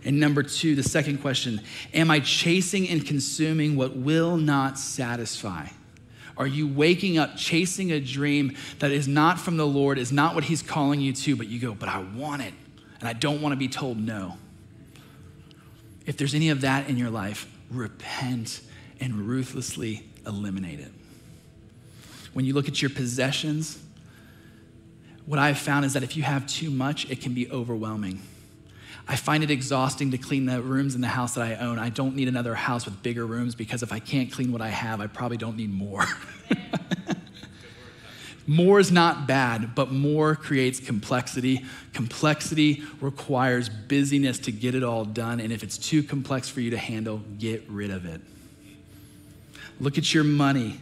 And 0.05 0.21
number 0.21 0.43
two, 0.43 0.75
the 0.75 0.83
second 0.83 1.23
question 1.23 1.63
Am 1.95 2.11
I 2.11 2.21
chasing 2.21 2.89
and 2.89 3.05
consuming 3.07 3.75
what 3.75 3.97
will 3.97 4.37
not 4.37 4.79
satisfy? 4.79 5.69
Are 6.37 6.47
you 6.47 6.67
waking 6.67 7.17
up 7.17 7.37
chasing 7.37 7.93
a 7.93 8.01
dream 8.01 8.57
that 8.81 8.91
is 8.91 9.07
not 9.07 9.39
from 9.39 9.57
the 9.57 9.67
Lord, 9.67 9.99
is 9.99 10.13
not 10.13 10.35
what 10.35 10.45
He's 10.45 10.63
calling 10.63 11.01
you 11.01 11.13
to, 11.13 11.37
but 11.37 11.47
you 11.47 11.61
go, 11.61 11.75
but 11.75 11.89
I 11.89 12.01
want 12.01 12.43
it, 12.43 12.53
and 13.01 13.09
I 13.09 13.13
don't 13.13 13.41
want 13.41 13.53
to 13.53 13.57
be 13.57 13.69
told 13.69 13.99
no? 13.99 14.37
If 16.07 16.17
there's 16.17 16.35
any 16.35 16.51
of 16.51 16.61
that 16.63 16.89
in 16.89 16.97
your 16.97 17.11
life, 17.11 17.51
repent 17.71 18.61
and 19.01 19.27
ruthlessly 19.27 20.05
eliminate 20.27 20.81
it. 20.81 20.93
When 22.33 22.45
you 22.45 22.55
look 22.55 22.69
at 22.69 22.83
your 22.83 22.91
possessions, 22.91 23.79
what 25.27 25.39
I've 25.39 25.59
found 25.59 25.85
is 25.85 25.95
that 25.95 26.03
if 26.03 26.17
you 26.17 26.23
have 26.23 26.47
too 26.47 26.71
much, 26.71 27.11
it 27.11 27.21
can 27.21 27.33
be 27.33 27.51
overwhelming. 27.51 28.21
I 29.07 29.17
find 29.17 29.45
it 29.45 29.51
exhausting 29.51 30.11
to 30.13 30.19
clean 30.19 30.47
the 30.47 30.63
rooms 30.63 30.95
in 30.95 31.01
the 31.01 31.09
house 31.09 31.35
that 31.35 31.43
I 31.43 31.57
own. 31.57 31.79
I 31.79 31.91
don't 31.91 32.17
need 32.17 32.29
another 32.29 32.55
house 32.55 32.87
with 32.87 33.03
bigger 33.03 33.27
rooms 33.27 33.55
because 33.55 33.83
if 33.83 33.93
I 33.93 33.99
can't 33.99 34.33
clean 34.33 34.51
what 34.51 34.63
I 34.63 34.69
have, 34.69 35.01
I 35.01 35.07
probably 35.07 35.37
don't 35.37 35.57
need 35.57 35.73
more. 35.73 36.05
more 38.47 38.79
is 38.79 38.93
not 38.93 39.27
bad, 39.27 39.75
but 39.75 39.91
more 39.91 40.37
creates 40.37 40.79
complexity. 40.81 41.65
Complexity 41.93 42.83
requires 43.01 43.69
busyness 43.69 44.39
to 44.41 44.53
get 44.53 44.75
it 44.75 44.83
all 44.83 45.05
done. 45.05 45.41
And 45.41 45.53
if 45.53 45.63
it's 45.63 45.79
too 45.79 46.03
complex 46.03 46.49
for 46.49 46.61
you 46.61 46.71
to 46.71 46.77
handle, 46.77 47.23
get 47.39 47.65
rid 47.69 47.91
of 47.91 48.05
it. 48.05 48.21
Look 49.81 49.99
at 49.99 50.13
your 50.13 50.25
money. 50.25 50.79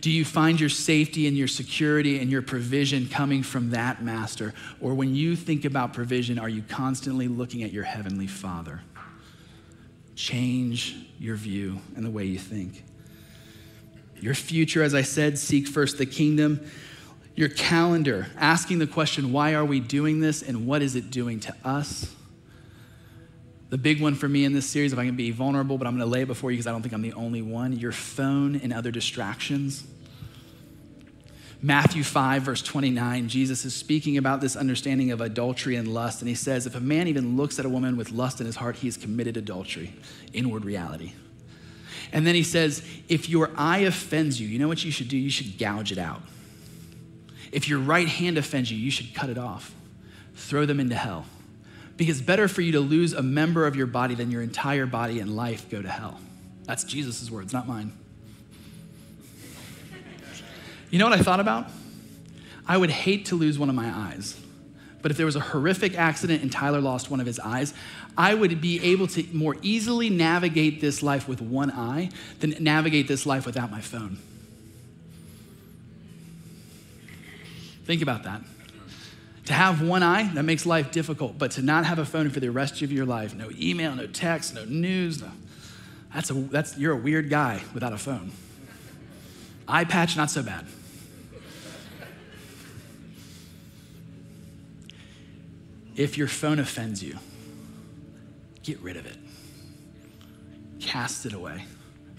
Do 0.00 0.10
you 0.10 0.24
find 0.24 0.58
your 0.58 0.68
safety 0.68 1.26
and 1.26 1.36
your 1.36 1.48
security 1.48 2.18
and 2.18 2.30
your 2.30 2.42
provision 2.42 3.08
coming 3.08 3.42
from 3.42 3.70
that 3.70 4.02
master? 4.02 4.54
Or 4.80 4.94
when 4.94 5.14
you 5.14 5.36
think 5.36 5.64
about 5.64 5.92
provision, 5.92 6.38
are 6.38 6.48
you 6.48 6.62
constantly 6.62 7.28
looking 7.28 7.62
at 7.62 7.72
your 7.72 7.84
heavenly 7.84 8.26
Father? 8.26 8.80
Change 10.14 10.96
your 11.18 11.36
view 11.36 11.80
and 11.96 12.04
the 12.04 12.10
way 12.10 12.24
you 12.24 12.38
think. 12.38 12.84
Your 14.22 14.34
future, 14.34 14.84
as 14.84 14.94
I 14.94 15.02
said, 15.02 15.36
seek 15.36 15.66
first 15.66 15.98
the 15.98 16.06
kingdom. 16.06 16.64
Your 17.34 17.48
calendar, 17.48 18.28
asking 18.38 18.78
the 18.78 18.86
question, 18.86 19.32
why 19.32 19.54
are 19.54 19.64
we 19.64 19.80
doing 19.80 20.20
this 20.20 20.42
and 20.42 20.64
what 20.64 20.80
is 20.80 20.94
it 20.94 21.10
doing 21.10 21.40
to 21.40 21.54
us? 21.64 22.14
The 23.70 23.78
big 23.78 24.00
one 24.00 24.14
for 24.14 24.28
me 24.28 24.44
in 24.44 24.52
this 24.52 24.66
series, 24.66 24.92
if 24.92 24.98
I 24.98 25.06
can 25.06 25.16
be 25.16 25.32
vulnerable, 25.32 25.76
but 25.76 25.88
I'm 25.88 25.96
going 25.96 26.06
to 26.06 26.12
lay 26.12 26.22
it 26.22 26.28
before 26.28 26.52
you 26.52 26.56
because 26.56 26.68
I 26.68 26.70
don't 26.70 26.82
think 26.82 26.94
I'm 26.94 27.02
the 27.02 27.14
only 27.14 27.42
one 27.42 27.72
your 27.72 27.90
phone 27.90 28.54
and 28.56 28.72
other 28.72 28.92
distractions. 28.92 29.84
Matthew 31.60 32.04
5, 32.04 32.42
verse 32.42 32.62
29, 32.62 33.28
Jesus 33.28 33.64
is 33.64 33.74
speaking 33.74 34.18
about 34.18 34.40
this 34.40 34.54
understanding 34.54 35.10
of 35.10 35.20
adultery 35.20 35.74
and 35.74 35.88
lust. 35.88 36.20
And 36.20 36.28
he 36.28 36.34
says, 36.36 36.66
If 36.66 36.76
a 36.76 36.80
man 36.80 37.08
even 37.08 37.36
looks 37.36 37.58
at 37.58 37.64
a 37.64 37.68
woman 37.68 37.96
with 37.96 38.12
lust 38.12 38.40
in 38.40 38.46
his 38.46 38.56
heart, 38.56 38.76
he 38.76 38.86
has 38.86 38.96
committed 38.96 39.36
adultery, 39.36 39.94
inward 40.32 40.64
reality. 40.64 41.12
And 42.12 42.26
then 42.26 42.34
he 42.34 42.42
says, 42.42 42.82
If 43.08 43.28
your 43.28 43.50
eye 43.56 43.78
offends 43.78 44.40
you, 44.40 44.48
you 44.48 44.58
know 44.58 44.68
what 44.68 44.84
you 44.84 44.90
should 44.90 45.08
do? 45.08 45.16
You 45.16 45.30
should 45.30 45.58
gouge 45.58 45.92
it 45.92 45.98
out. 45.98 46.22
If 47.50 47.68
your 47.68 47.78
right 47.78 48.08
hand 48.08 48.38
offends 48.38 48.70
you, 48.70 48.78
you 48.78 48.90
should 48.90 49.14
cut 49.14 49.28
it 49.28 49.38
off, 49.38 49.74
throw 50.34 50.64
them 50.64 50.80
into 50.80 50.94
hell. 50.94 51.26
Because 51.96 52.22
better 52.22 52.48
for 52.48 52.62
you 52.62 52.72
to 52.72 52.80
lose 52.80 53.12
a 53.12 53.22
member 53.22 53.66
of 53.66 53.76
your 53.76 53.86
body 53.86 54.14
than 54.14 54.30
your 54.30 54.42
entire 54.42 54.86
body 54.86 55.20
and 55.20 55.36
life 55.36 55.68
go 55.70 55.82
to 55.82 55.88
hell. 55.88 56.18
That's 56.64 56.84
Jesus' 56.84 57.30
words, 57.30 57.52
not 57.52 57.68
mine. 57.68 57.92
You 60.90 60.98
know 60.98 61.08
what 61.08 61.18
I 61.18 61.22
thought 61.22 61.40
about? 61.40 61.68
I 62.66 62.76
would 62.76 62.90
hate 62.90 63.26
to 63.26 63.34
lose 63.34 63.58
one 63.58 63.68
of 63.68 63.74
my 63.74 63.88
eyes. 63.88 64.38
But 65.00 65.10
if 65.10 65.16
there 65.16 65.26
was 65.26 65.36
a 65.36 65.40
horrific 65.40 65.98
accident 65.98 66.42
and 66.42 66.52
Tyler 66.52 66.80
lost 66.80 67.10
one 67.10 67.18
of 67.18 67.26
his 67.26 67.40
eyes, 67.40 67.74
I 68.16 68.34
would 68.34 68.60
be 68.60 68.82
able 68.82 69.06
to 69.08 69.24
more 69.32 69.56
easily 69.62 70.10
navigate 70.10 70.80
this 70.80 71.02
life 71.02 71.26
with 71.26 71.40
one 71.40 71.70
eye 71.70 72.10
than 72.40 72.54
navigate 72.60 73.08
this 73.08 73.24
life 73.24 73.46
without 73.46 73.70
my 73.70 73.80
phone. 73.80 74.18
Think 77.84 78.02
about 78.02 78.24
that. 78.24 78.42
To 79.46 79.52
have 79.54 79.82
one 79.82 80.02
eye, 80.02 80.30
that 80.34 80.44
makes 80.44 80.66
life 80.66 80.92
difficult, 80.92 81.36
but 81.36 81.52
to 81.52 81.62
not 81.62 81.84
have 81.84 81.98
a 81.98 82.04
phone 82.04 82.30
for 82.30 82.38
the 82.38 82.50
rest 82.50 82.80
of 82.82 82.92
your 82.92 83.06
life, 83.06 83.34
no 83.34 83.50
email, 83.58 83.94
no 83.94 84.06
text, 84.06 84.54
no 84.54 84.64
news, 84.64 85.20
no, 85.20 85.30
that's 86.14 86.30
a, 86.30 86.34
that's, 86.34 86.78
you're 86.78 86.92
a 86.92 86.96
weird 86.96 87.28
guy 87.28 87.60
without 87.74 87.92
a 87.92 87.98
phone. 87.98 88.30
Eye 89.66 89.84
patch, 89.84 90.16
not 90.16 90.30
so 90.30 90.42
bad. 90.42 90.66
If 95.96 96.16
your 96.16 96.28
phone 96.28 96.58
offends 96.58 97.02
you, 97.02 97.18
get 98.62 98.80
rid 98.80 98.96
of 98.96 99.06
it. 99.06 99.16
Cast 100.80 101.26
it 101.26 101.32
away. 101.32 101.64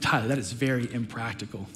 Tyler, 0.02 0.28
that 0.28 0.38
is 0.38 0.52
very 0.52 0.92
impractical. 0.94 1.68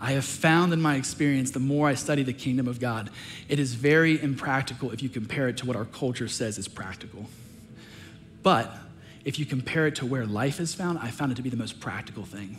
I 0.00 0.12
have 0.12 0.24
found 0.24 0.72
in 0.72 0.80
my 0.80 0.96
experience, 0.96 1.50
the 1.52 1.60
more 1.60 1.88
I 1.88 1.94
study 1.94 2.22
the 2.22 2.34
kingdom 2.34 2.68
of 2.68 2.80
God, 2.80 3.10
it 3.48 3.58
is 3.58 3.74
very 3.74 4.20
impractical 4.20 4.90
if 4.90 5.02
you 5.02 5.08
compare 5.08 5.48
it 5.48 5.56
to 5.58 5.66
what 5.66 5.76
our 5.76 5.86
culture 5.86 6.28
says 6.28 6.58
is 6.58 6.68
practical. 6.68 7.26
But 8.42 8.76
if 9.24 9.38
you 9.38 9.46
compare 9.46 9.86
it 9.86 9.96
to 9.96 10.06
where 10.06 10.26
life 10.26 10.60
is 10.60 10.74
found, 10.74 10.98
I 10.98 11.10
found 11.10 11.32
it 11.32 11.36
to 11.36 11.42
be 11.42 11.50
the 11.50 11.56
most 11.56 11.80
practical 11.80 12.24
thing. 12.24 12.58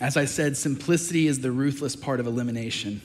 As 0.00 0.16
I 0.16 0.26
said, 0.26 0.56
simplicity 0.56 1.28
is 1.28 1.40
the 1.40 1.50
ruthless 1.50 1.96
part 1.96 2.20
of 2.20 2.26
elimination. 2.26 3.00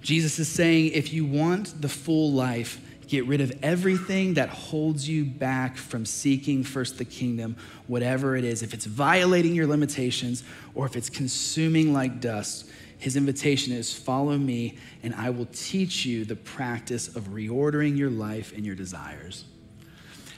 Jesus 0.00 0.38
is 0.38 0.48
saying 0.48 0.92
if 0.92 1.12
you 1.12 1.24
want 1.24 1.80
the 1.80 1.88
full 1.88 2.32
life, 2.32 2.80
Get 3.10 3.26
rid 3.26 3.40
of 3.40 3.52
everything 3.60 4.34
that 4.34 4.50
holds 4.50 5.08
you 5.08 5.24
back 5.24 5.76
from 5.76 6.06
seeking 6.06 6.62
first 6.62 6.96
the 6.96 7.04
kingdom, 7.04 7.56
whatever 7.88 8.36
it 8.36 8.44
is. 8.44 8.62
If 8.62 8.72
it's 8.72 8.84
violating 8.84 9.52
your 9.52 9.66
limitations 9.66 10.44
or 10.76 10.86
if 10.86 10.94
it's 10.94 11.10
consuming 11.10 11.92
like 11.92 12.20
dust, 12.20 12.70
his 12.98 13.16
invitation 13.16 13.72
is 13.72 13.92
follow 13.92 14.38
me, 14.38 14.78
and 15.02 15.12
I 15.12 15.30
will 15.30 15.48
teach 15.52 16.06
you 16.06 16.24
the 16.24 16.36
practice 16.36 17.08
of 17.16 17.30
reordering 17.30 17.98
your 17.98 18.10
life 18.10 18.52
and 18.54 18.64
your 18.64 18.76
desires. 18.76 19.44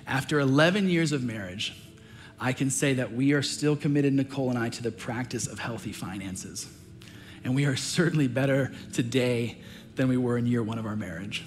After 0.07 0.41
11 0.41 0.89
years 0.89 1.13
of 1.13 1.23
marriage, 1.23 1.77
I 2.41 2.55
can 2.55 2.71
say 2.71 2.95
that 2.95 3.13
we 3.13 3.35
are 3.35 3.43
still 3.43 3.77
committed, 3.77 4.15
Nicole 4.15 4.49
and 4.49 4.59
I, 4.59 4.71
to 4.71 4.83
the 4.83 4.91
practice 4.91 5.47
of 5.47 5.59
healthy 5.59 5.93
finances. 5.93 6.73
And 7.45 7.55
we 7.55 7.65
are 7.67 7.77
certainly 7.77 8.29
better 8.29 8.73
today 8.93 9.59
than 9.97 10.09
we 10.09 10.17
were 10.17 10.39
in 10.39 10.47
year 10.47 10.63
one 10.63 10.79
of 10.79 10.87
our 10.87 10.97
marriage. 10.97 11.45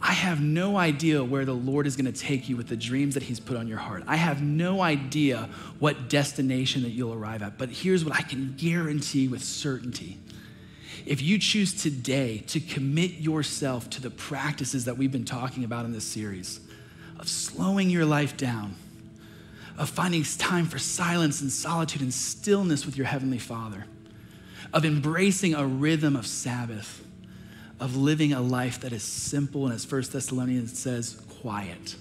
I 0.00 0.12
have 0.12 0.42
no 0.42 0.76
idea 0.76 1.24
where 1.24 1.46
the 1.46 1.54
Lord 1.54 1.86
is 1.86 1.96
going 1.96 2.12
to 2.12 2.20
take 2.20 2.48
you 2.48 2.58
with 2.58 2.68
the 2.68 2.76
dreams 2.76 3.14
that 3.14 3.22
He's 3.22 3.40
put 3.40 3.56
on 3.56 3.66
your 3.66 3.78
heart. 3.78 4.04
I 4.06 4.16
have 4.16 4.42
no 4.42 4.82
idea 4.82 5.48
what 5.78 6.10
destination 6.10 6.82
that 6.82 6.90
you'll 6.90 7.14
arrive 7.14 7.42
at. 7.42 7.56
But 7.56 7.70
here's 7.70 8.04
what 8.04 8.14
I 8.14 8.20
can 8.20 8.54
guarantee 8.58 9.28
with 9.28 9.42
certainty. 9.42 10.18
If 11.06 11.22
you 11.22 11.38
choose 11.38 11.82
today 11.82 12.44
to 12.48 12.60
commit 12.60 13.12
yourself 13.12 13.88
to 13.90 14.02
the 14.02 14.10
practices 14.10 14.84
that 14.84 14.98
we've 14.98 15.12
been 15.12 15.24
talking 15.24 15.64
about 15.64 15.86
in 15.86 15.92
this 15.92 16.04
series, 16.04 16.60
of 17.18 17.28
slowing 17.28 17.88
your 17.88 18.04
life 18.04 18.36
down, 18.36 18.74
of 19.78 19.88
finding 19.88 20.22
time 20.22 20.66
for 20.66 20.78
silence 20.78 21.40
and 21.40 21.50
solitude 21.50 22.02
and 22.02 22.12
stillness 22.12 22.84
with 22.84 22.96
your 22.96 23.06
Heavenly 23.06 23.38
Father, 23.38 23.86
of 24.74 24.84
embracing 24.84 25.54
a 25.54 25.64
rhythm 25.64 26.16
of 26.16 26.26
Sabbath, 26.26 27.02
of 27.78 27.96
living 27.96 28.32
a 28.32 28.40
life 28.40 28.80
that 28.80 28.92
is 28.92 29.04
simple 29.04 29.66
and 29.66 29.74
as 29.74 29.84
First 29.84 30.12
Thessalonians 30.12 30.76
says, 30.76 31.22
quiet. 31.40 31.94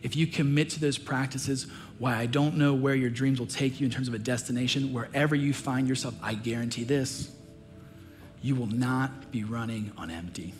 If 0.00 0.14
you 0.14 0.28
commit 0.28 0.70
to 0.70 0.80
those 0.80 0.98
practices, 0.98 1.66
why 1.98 2.16
I 2.16 2.26
don't 2.26 2.56
know 2.56 2.74
where 2.74 2.94
your 2.94 3.10
dreams 3.10 3.40
will 3.40 3.48
take 3.48 3.80
you 3.80 3.86
in 3.86 3.90
terms 3.90 4.06
of 4.06 4.14
a 4.14 4.18
destination, 4.20 4.92
wherever 4.92 5.34
you 5.34 5.52
find 5.52 5.88
yourself, 5.88 6.14
I 6.22 6.34
guarantee 6.34 6.84
this 6.84 7.32
you 8.40 8.54
will 8.54 8.68
not 8.68 9.32
be 9.32 9.42
running 9.42 9.90
on 9.98 10.12
empty. 10.12 10.54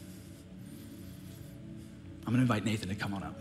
I'm 2.26 2.34
going 2.34 2.38
to 2.38 2.42
invite 2.42 2.64
Nathan 2.64 2.88
to 2.88 2.96
come 2.96 3.14
on 3.14 3.22
up. 3.22 3.40